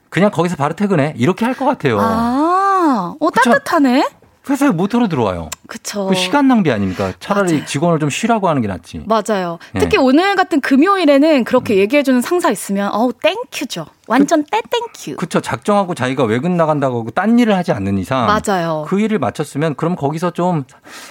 그냥 0.08 0.30
거기서 0.30 0.56
바로 0.56 0.74
퇴근해. 0.74 1.14
이렇게 1.16 1.44
할 1.44 1.54
것 1.54 1.64
같아요. 1.66 1.98
아, 2.00 3.14
어 3.18 3.30
따뜻하네. 3.30 4.08
회사에 4.50 4.70
뭐 4.70 4.87
하러 4.87 5.08
들어와요. 5.08 5.48
그쵸. 5.68 6.06
그 6.08 6.14
시간 6.14 6.48
낭비 6.48 6.70
아닙니까? 6.72 7.12
차라리 7.20 7.64
직원을 7.64 7.98
좀 8.00 8.10
쉬라고 8.10 8.48
하는 8.48 8.60
게 8.62 8.68
낫지. 8.68 9.04
맞아요. 9.06 9.58
네. 9.72 9.80
특히 9.80 9.96
오늘 9.96 10.34
같은 10.36 10.60
금요일에는 10.60 11.44
그렇게 11.44 11.76
얘기해주는 11.76 12.20
상사 12.20 12.50
있으면 12.50 12.90
어우 12.92 13.12
thank 13.12 13.43
you죠. 13.43 13.86
완전 14.08 14.44
떼thank 14.50 14.94
you. 14.94 15.16
그쵸. 15.16 15.40
작정하고 15.40 15.94
자기가 15.94 16.24
외근 16.24 16.56
나간다고 16.56 16.98
하고 17.00 17.10
딴 17.12 17.38
일을 17.38 17.56
하지 17.56 17.70
않는 17.72 17.96
이상. 17.98 18.26
맞아요. 18.26 18.84
그 18.88 18.98
일을 19.00 19.18
마쳤으면 19.20 19.74
그럼 19.76 19.94
거기서 19.96 20.32
좀 20.32 20.64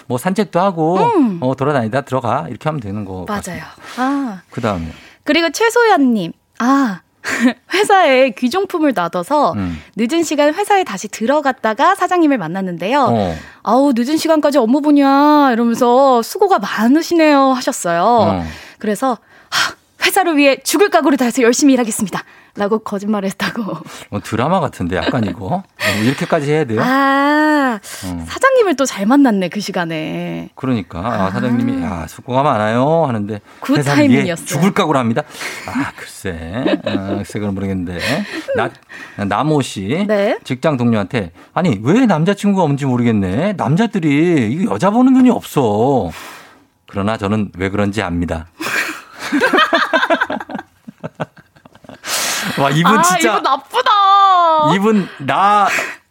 뭐 0.07 0.17
산책도 0.17 0.59
하고 0.59 0.97
음. 0.97 1.37
어, 1.41 1.55
돌아다니다 1.55 2.01
들어가. 2.01 2.45
이렇게 2.49 2.67
하면 2.67 2.81
되는 2.81 3.05
거. 3.05 3.25
맞아요. 3.27 3.63
아그 3.97 4.59
다음에. 4.61 4.87
그리고 5.23 5.49
최소연님. 5.51 6.33
아 6.59 7.01
회사에 7.73 8.31
귀중품을 8.31 8.93
놔둬서 8.95 9.53
음. 9.53 9.81
늦은 9.95 10.23
시간 10.23 10.53
회사에 10.53 10.83
다시 10.83 11.07
들어갔다가 11.07 11.95
사장님을 11.95 12.37
만났는데요. 12.37 13.01
어. 13.11 13.35
아우 13.63 13.93
늦은 13.95 14.17
시간까지 14.17 14.57
업무 14.57 14.81
보냐 14.81 15.51
이러면서 15.51 16.21
수고가 16.21 16.59
많으시네요 16.59 17.51
하셨어요. 17.51 18.03
어. 18.03 18.43
그래서 18.77 19.17
하, 19.49 19.75
회사를 20.05 20.37
위해 20.37 20.57
죽을 20.63 20.89
각오를 20.89 21.17
다해서 21.17 21.41
열심히 21.41 21.73
일하겠습니다. 21.73 22.23
라고 22.59 22.79
거짓말했다고. 22.79 23.63
어, 24.11 24.19
드라마 24.21 24.59
같은데 24.59 24.97
약간 24.97 25.23
이거. 25.23 25.45
어, 25.63 26.01
이렇게까지 26.03 26.51
해야 26.51 26.65
돼요? 26.65 26.81
아 26.81 27.79
어. 28.05 28.25
사장님을 28.27 28.75
또 28.75 28.85
잘 28.85 29.05
만났네 29.05 29.47
그 29.49 29.61
시간에. 29.61 30.49
그러니까 30.55 30.99
아, 30.99 31.31
사장님이 31.31 31.81
야 31.83 32.05
수고가 32.09 32.43
많아요 32.43 33.05
하는데 33.05 33.39
good 33.61 33.77
회사를 33.77 33.99
위해 34.03 34.09
타이밍이었어요. 34.09 34.45
죽을 34.45 34.73
각오를 34.73 34.99
합니다. 34.99 35.21
아 35.67 35.91
글쎄, 35.95 36.79
아, 36.85 37.15
글쎄 37.15 37.39
그건 37.39 37.53
모르겠는데 37.55 37.97
나 38.57 38.69
남호 39.25 39.61
씨 39.61 40.05
네. 40.07 40.37
직장 40.43 40.75
동료한테 40.75 41.31
아니 41.53 41.79
왜 41.81 42.05
남자친구가 42.07 42.63
없는지 42.63 42.85
모르겠네. 42.85 43.53
남자들이 43.53 44.51
이거 44.51 44.73
여자 44.73 44.89
보는 44.89 45.13
눈이 45.13 45.29
없어. 45.29 46.09
그러나 46.87 47.15
저는 47.17 47.51
왜 47.57 47.69
그런지 47.69 48.01
압니다. 48.01 48.47
와 52.57 52.69
이분 52.71 52.97
아 52.97 53.01
진짜 53.01 53.29
이분 53.31 53.43
나쁘다. 53.43 53.89
이분 54.75 55.07
나 55.19 55.67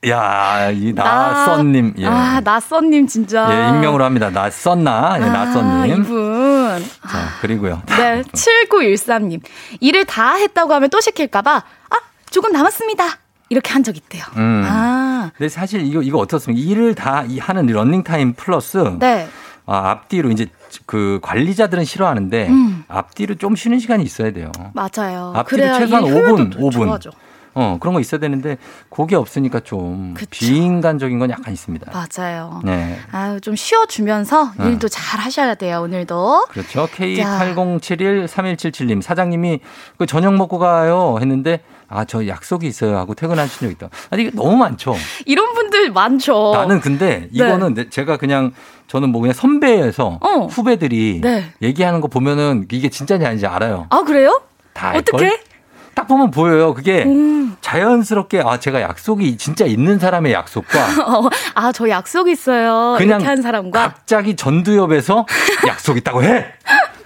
야, 0.07 0.70
이 0.70 0.93
나썬님. 0.93 1.95
예. 1.99 2.07
아 2.07 2.41
나썬님 2.45 3.07
진짜. 3.09 3.49
예, 3.51 3.68
익명으로 3.76 4.05
합니다. 4.05 4.30
나썬나. 4.30 5.16
예, 5.18 5.24
아, 5.24 5.28
나썬님. 5.28 6.03
이분. 6.03 6.84
자, 7.11 7.18
그리고요. 7.41 7.82
네, 7.86 8.22
7913님. 8.32 9.41
일을 9.80 10.05
다 10.05 10.34
했다고 10.34 10.72
하면 10.74 10.91
또 10.91 11.01
시킬까봐, 11.01 11.51
아, 11.91 11.97
조금 12.30 12.53
남았습니다. 12.53 13.05
이렇게 13.51 13.72
한 13.72 13.82
적 13.82 13.97
있대요. 13.97 14.22
음. 14.36 14.62
아, 14.68 15.30
근데 15.36 15.49
사실 15.49 15.80
이거, 15.84 16.01
이거 16.03 16.18
어떻습니까? 16.18 16.62
일을 16.70 16.95
다 16.95 17.24
이 17.26 17.39
하는 17.41 17.66
런닝타임 17.66 18.34
플러스. 18.34 18.76
네. 19.01 19.28
아, 19.71 19.91
앞뒤로 19.91 20.31
이제 20.31 20.47
그 20.87 21.19
관리자들은 21.23 21.85
싫어하는데 21.85 22.49
음. 22.49 22.85
앞뒤로 22.89 23.35
좀 23.35 23.55
쉬는 23.55 23.79
시간이 23.79 24.03
있어야 24.03 24.33
돼요. 24.33 24.51
맞아요. 24.73 25.33
앞뒤로 25.37 25.62
최소한 25.79 26.07
일 26.07 26.14
5분, 26.14 26.37
효율도 26.39 26.59
5분. 26.59 26.73
좋아져. 26.73 27.11
어, 27.61 27.76
그런 27.80 27.92
거 27.92 27.98
있어야 28.00 28.20
되는데 28.20 28.56
그게 28.88 29.16
없으니까 29.16 29.59
좀 29.61 30.14
비인간적인 30.30 31.18
건 31.18 31.28
약간 31.30 31.52
있습니다. 31.52 31.90
맞아요. 31.92 32.61
네. 32.64 32.96
아유, 33.11 33.40
좀 33.40 33.56
쉬어주면서 33.56 34.52
음. 34.60 34.66
일도 34.68 34.86
잘 34.89 35.18
하셔야 35.18 35.56
돼요, 35.56 35.80
오늘도. 35.82 36.47
그렇죠. 36.51 36.86
K80713177님 36.94 39.02
사장님이 39.02 39.59
그 39.98 40.06
저녁 40.06 40.35
먹고 40.35 40.59
가요 40.60 41.16
했는데 41.20 41.60
아, 41.89 42.05
저 42.05 42.28
약속이 42.28 42.66
있어요 42.68 42.97
하고 42.97 43.14
퇴근하신 43.14 43.68
적 43.68 43.72
있다. 43.72 43.89
아니, 44.10 44.22
이게 44.22 44.30
너무 44.36 44.56
많죠. 44.56 44.94
이런 45.26 45.55
분들 45.55 45.90
많죠. 45.90 46.52
나는 46.55 46.80
근데 46.80 47.20
네. 47.22 47.28
이거는 47.32 47.74
내- 47.74 47.89
제가 47.89 48.18
그냥 48.18 48.52
저는 48.86 49.09
뭐 49.10 49.20
그냥 49.20 49.35
선배에서 49.35 50.18
어. 50.20 50.28
후배들이 50.51 51.20
네. 51.22 51.44
얘기하는 51.62 52.01
거 52.01 52.06
보면은 52.09 52.66
이게 52.70 52.89
진짜인지 52.89 53.26
아닌지 53.26 53.47
알아요. 53.47 53.86
아, 53.90 54.02
그래요? 54.02 54.43
어떻게? 54.94 55.40
딱 55.99 56.07
보면 56.07 56.31
보여요. 56.31 56.75
그게 56.75 57.03
음. 57.03 57.57
자연스럽게 57.61 58.41
아 58.47 58.61
제가 58.61 58.81
약속이 58.81 59.37
진짜 59.37 59.65
있는 59.65 59.99
사람의 59.99 60.33
약속과 60.33 60.79
어, 61.19 61.29
아, 61.55 61.73
저 61.73 61.89
약속 61.89 62.29
있어요. 62.29 62.95
그냥 62.97 63.19
이렇게 63.19 63.25
한 63.27 63.43
사람과. 63.43 63.83
갑자기 63.83 64.37
전두엽에서 64.37 65.27
약속 65.66 65.97
있다고 65.97 66.23
해. 66.23 66.47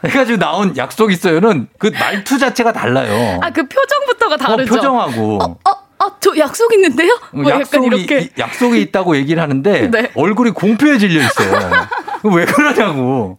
해가지고 0.05 0.39
나온 0.39 0.77
약속 0.77 1.11
있어요는 1.11 1.69
그 1.79 1.91
말투 1.99 2.37
자체가 2.39 2.75
달라요. 2.75 3.41
아, 3.43 3.49
그 3.49 3.67
표정부터가 3.67 4.35
어, 4.35 4.37
다르죠. 4.37 4.75
표정하고 4.75 5.59
아, 5.65 6.11
저 6.21 6.37
약속 6.37 6.73
있는데요? 6.75 7.19
뭐 7.33 7.45
약간 7.45 7.61
약속이 7.61 7.87
이렇게. 7.87 8.19
이- 8.21 8.31
약속이 8.39 8.79
있다고 8.83 9.17
얘기를 9.17 9.41
하는데 9.43 9.89
네. 9.91 10.11
얼굴이 10.17 10.51
공표에 10.51 10.99
질려 10.99 11.23
있어요. 11.25 11.71
왜 12.25 12.45
그러냐고. 12.45 13.37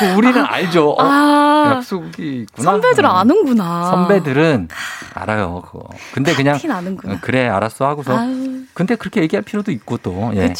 그 0.00 0.06
우리는 0.16 0.44
알죠. 0.44 0.90
어, 0.90 0.96
아. 1.02 1.72
약속이 1.76 2.42
있구나. 2.42 2.72
선배들 2.72 3.04
음. 3.04 3.10
아는구나. 3.10 3.90
선배들은 3.90 4.68
알아요, 5.14 5.62
그거. 5.64 5.88
근데 6.12 6.34
그냥 6.34 6.58
티 6.58 6.66
나는구나. 6.68 7.14
어, 7.14 7.18
그래 7.20 7.48
알았어 7.48 7.86
하고서. 7.86 8.16
아유. 8.16 8.62
근데 8.74 8.94
그렇게 8.96 9.20
얘기할 9.22 9.42
필요도 9.42 9.72
있고 9.72 9.98
또. 9.98 10.30
예. 10.34 10.52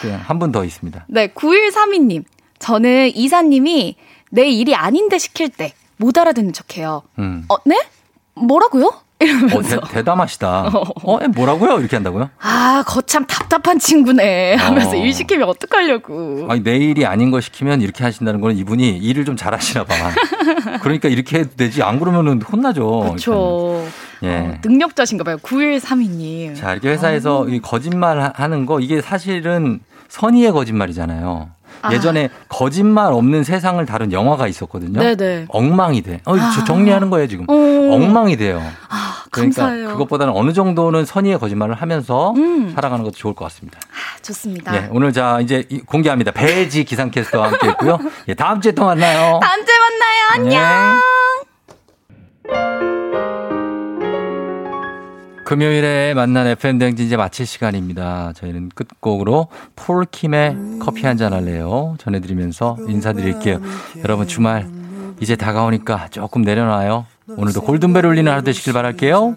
그냥 0.00 0.20
한분 0.24 0.52
더 0.52 0.64
있습니다. 0.64 1.06
네, 1.08 1.28
9132님. 1.28 2.24
저는 2.58 3.14
이사님이 3.14 3.96
내 4.30 4.48
일이 4.48 4.74
아닌데 4.74 5.18
시킬 5.18 5.48
때 5.50 5.74
못 5.96 6.18
알아듣는 6.18 6.52
척 6.52 6.76
해요. 6.76 7.02
음. 7.18 7.44
어, 7.48 7.56
네? 7.64 7.80
뭐라고요? 8.34 8.92
이러면서. 9.24 9.76
어, 9.78 9.80
대, 9.88 10.02
담하시다 10.02 10.70
어, 11.04 11.18
에, 11.22 11.28
뭐라고요? 11.28 11.78
이렇게 11.80 11.96
한다고요? 11.96 12.30
아, 12.40 12.82
거참 12.86 13.26
답답한 13.26 13.78
친구네. 13.78 14.54
하면서 14.54 14.90
어. 14.90 14.94
일 14.94 15.12
시키면 15.12 15.48
어떡하려고. 15.48 16.46
아니, 16.48 16.62
내 16.62 16.76
일이 16.76 17.06
아닌 17.06 17.30
거 17.30 17.40
시키면 17.40 17.80
이렇게 17.80 18.04
하신다는 18.04 18.40
거는 18.40 18.56
이분이 18.56 18.98
일을 18.98 19.24
좀 19.24 19.36
잘하시나 19.36 19.84
봐. 19.84 19.94
그러니까 20.82 21.08
이렇게 21.08 21.40
해도 21.40 21.50
되지. 21.56 21.82
안 21.82 21.98
그러면은 21.98 22.40
혼나죠. 22.42 23.00
그렇죠. 23.00 23.84
예. 24.22 24.58
능력자신가 24.64 25.24
봐요. 25.24 25.36
9132님. 25.42 26.56
자, 26.56 26.72
이렇게 26.72 26.88
회사에서 26.90 27.48
이 27.48 27.60
거짓말 27.60 28.20
하- 28.20 28.32
하는 28.34 28.66
거 28.66 28.80
이게 28.80 29.00
사실은 29.00 29.80
선의의 30.08 30.52
거짓말이잖아요. 30.52 31.50
아. 31.84 31.92
예전에 31.92 32.30
거짓말 32.48 33.12
없는 33.12 33.44
세상을 33.44 33.84
다룬 33.86 34.12
영화가 34.12 34.48
있었거든요. 34.48 35.00
네네. 35.00 35.46
엉망이 35.48 36.02
돼. 36.02 36.20
어, 36.24 36.36
저 36.36 36.42
아. 36.42 36.64
정리하는 36.64 37.10
거예요, 37.10 37.26
지금. 37.28 37.44
어. 37.48 37.52
엉망이 37.94 38.36
돼요. 38.36 38.62
그러니까 39.30 39.62
감사해요. 39.62 39.88
그것보다는 39.88 40.32
어느 40.36 40.52
정도는 40.52 41.04
선의의 41.04 41.38
거짓말을 41.40 41.74
하면서 41.74 42.32
음. 42.36 42.70
살아가는 42.74 43.04
것도 43.04 43.14
좋을 43.16 43.34
것 43.34 43.44
같습니다. 43.46 43.78
좋습니다. 44.22 44.74
예, 44.76 44.88
오늘 44.92 45.12
자, 45.12 45.40
이제 45.40 45.64
이- 45.68 45.80
공개합니다. 45.80 46.30
배지 46.30 46.84
기상캐스터와 46.84 47.48
함께 47.50 47.68
했고요. 47.68 47.98
예, 48.28 48.34
다음 48.34 48.60
주에 48.60 48.72
또 48.72 48.84
만나요. 48.84 49.40
다음 49.42 49.64
주에 49.66 49.74
만나요. 49.78 50.58
안녕. 50.62 51.13
금요일에 55.44 56.14
만난 56.14 56.46
FM 56.46 56.78
댕진 56.78 57.06
이제 57.06 57.16
마칠 57.16 57.46
시간입니다. 57.46 58.32
저희는 58.34 58.70
끝곡으로 58.74 59.48
폴킴의 59.76 60.56
커피 60.80 61.06
한 61.06 61.14
잔 61.16 61.32
할래요. 61.32 61.94
전해드리면서 61.98 62.76
인사드릴게요. 62.88 63.60
여러분 64.02 64.26
주말 64.26 64.66
이제 65.20 65.36
다가오니까 65.36 66.08
조금 66.10 66.42
내려놔요. 66.42 67.06
오늘도 67.28 67.62
골든벨 67.62 68.04
울리는 68.04 68.30
하루 68.30 68.42
되시길 68.42 68.72
바랄게요. 68.72 69.36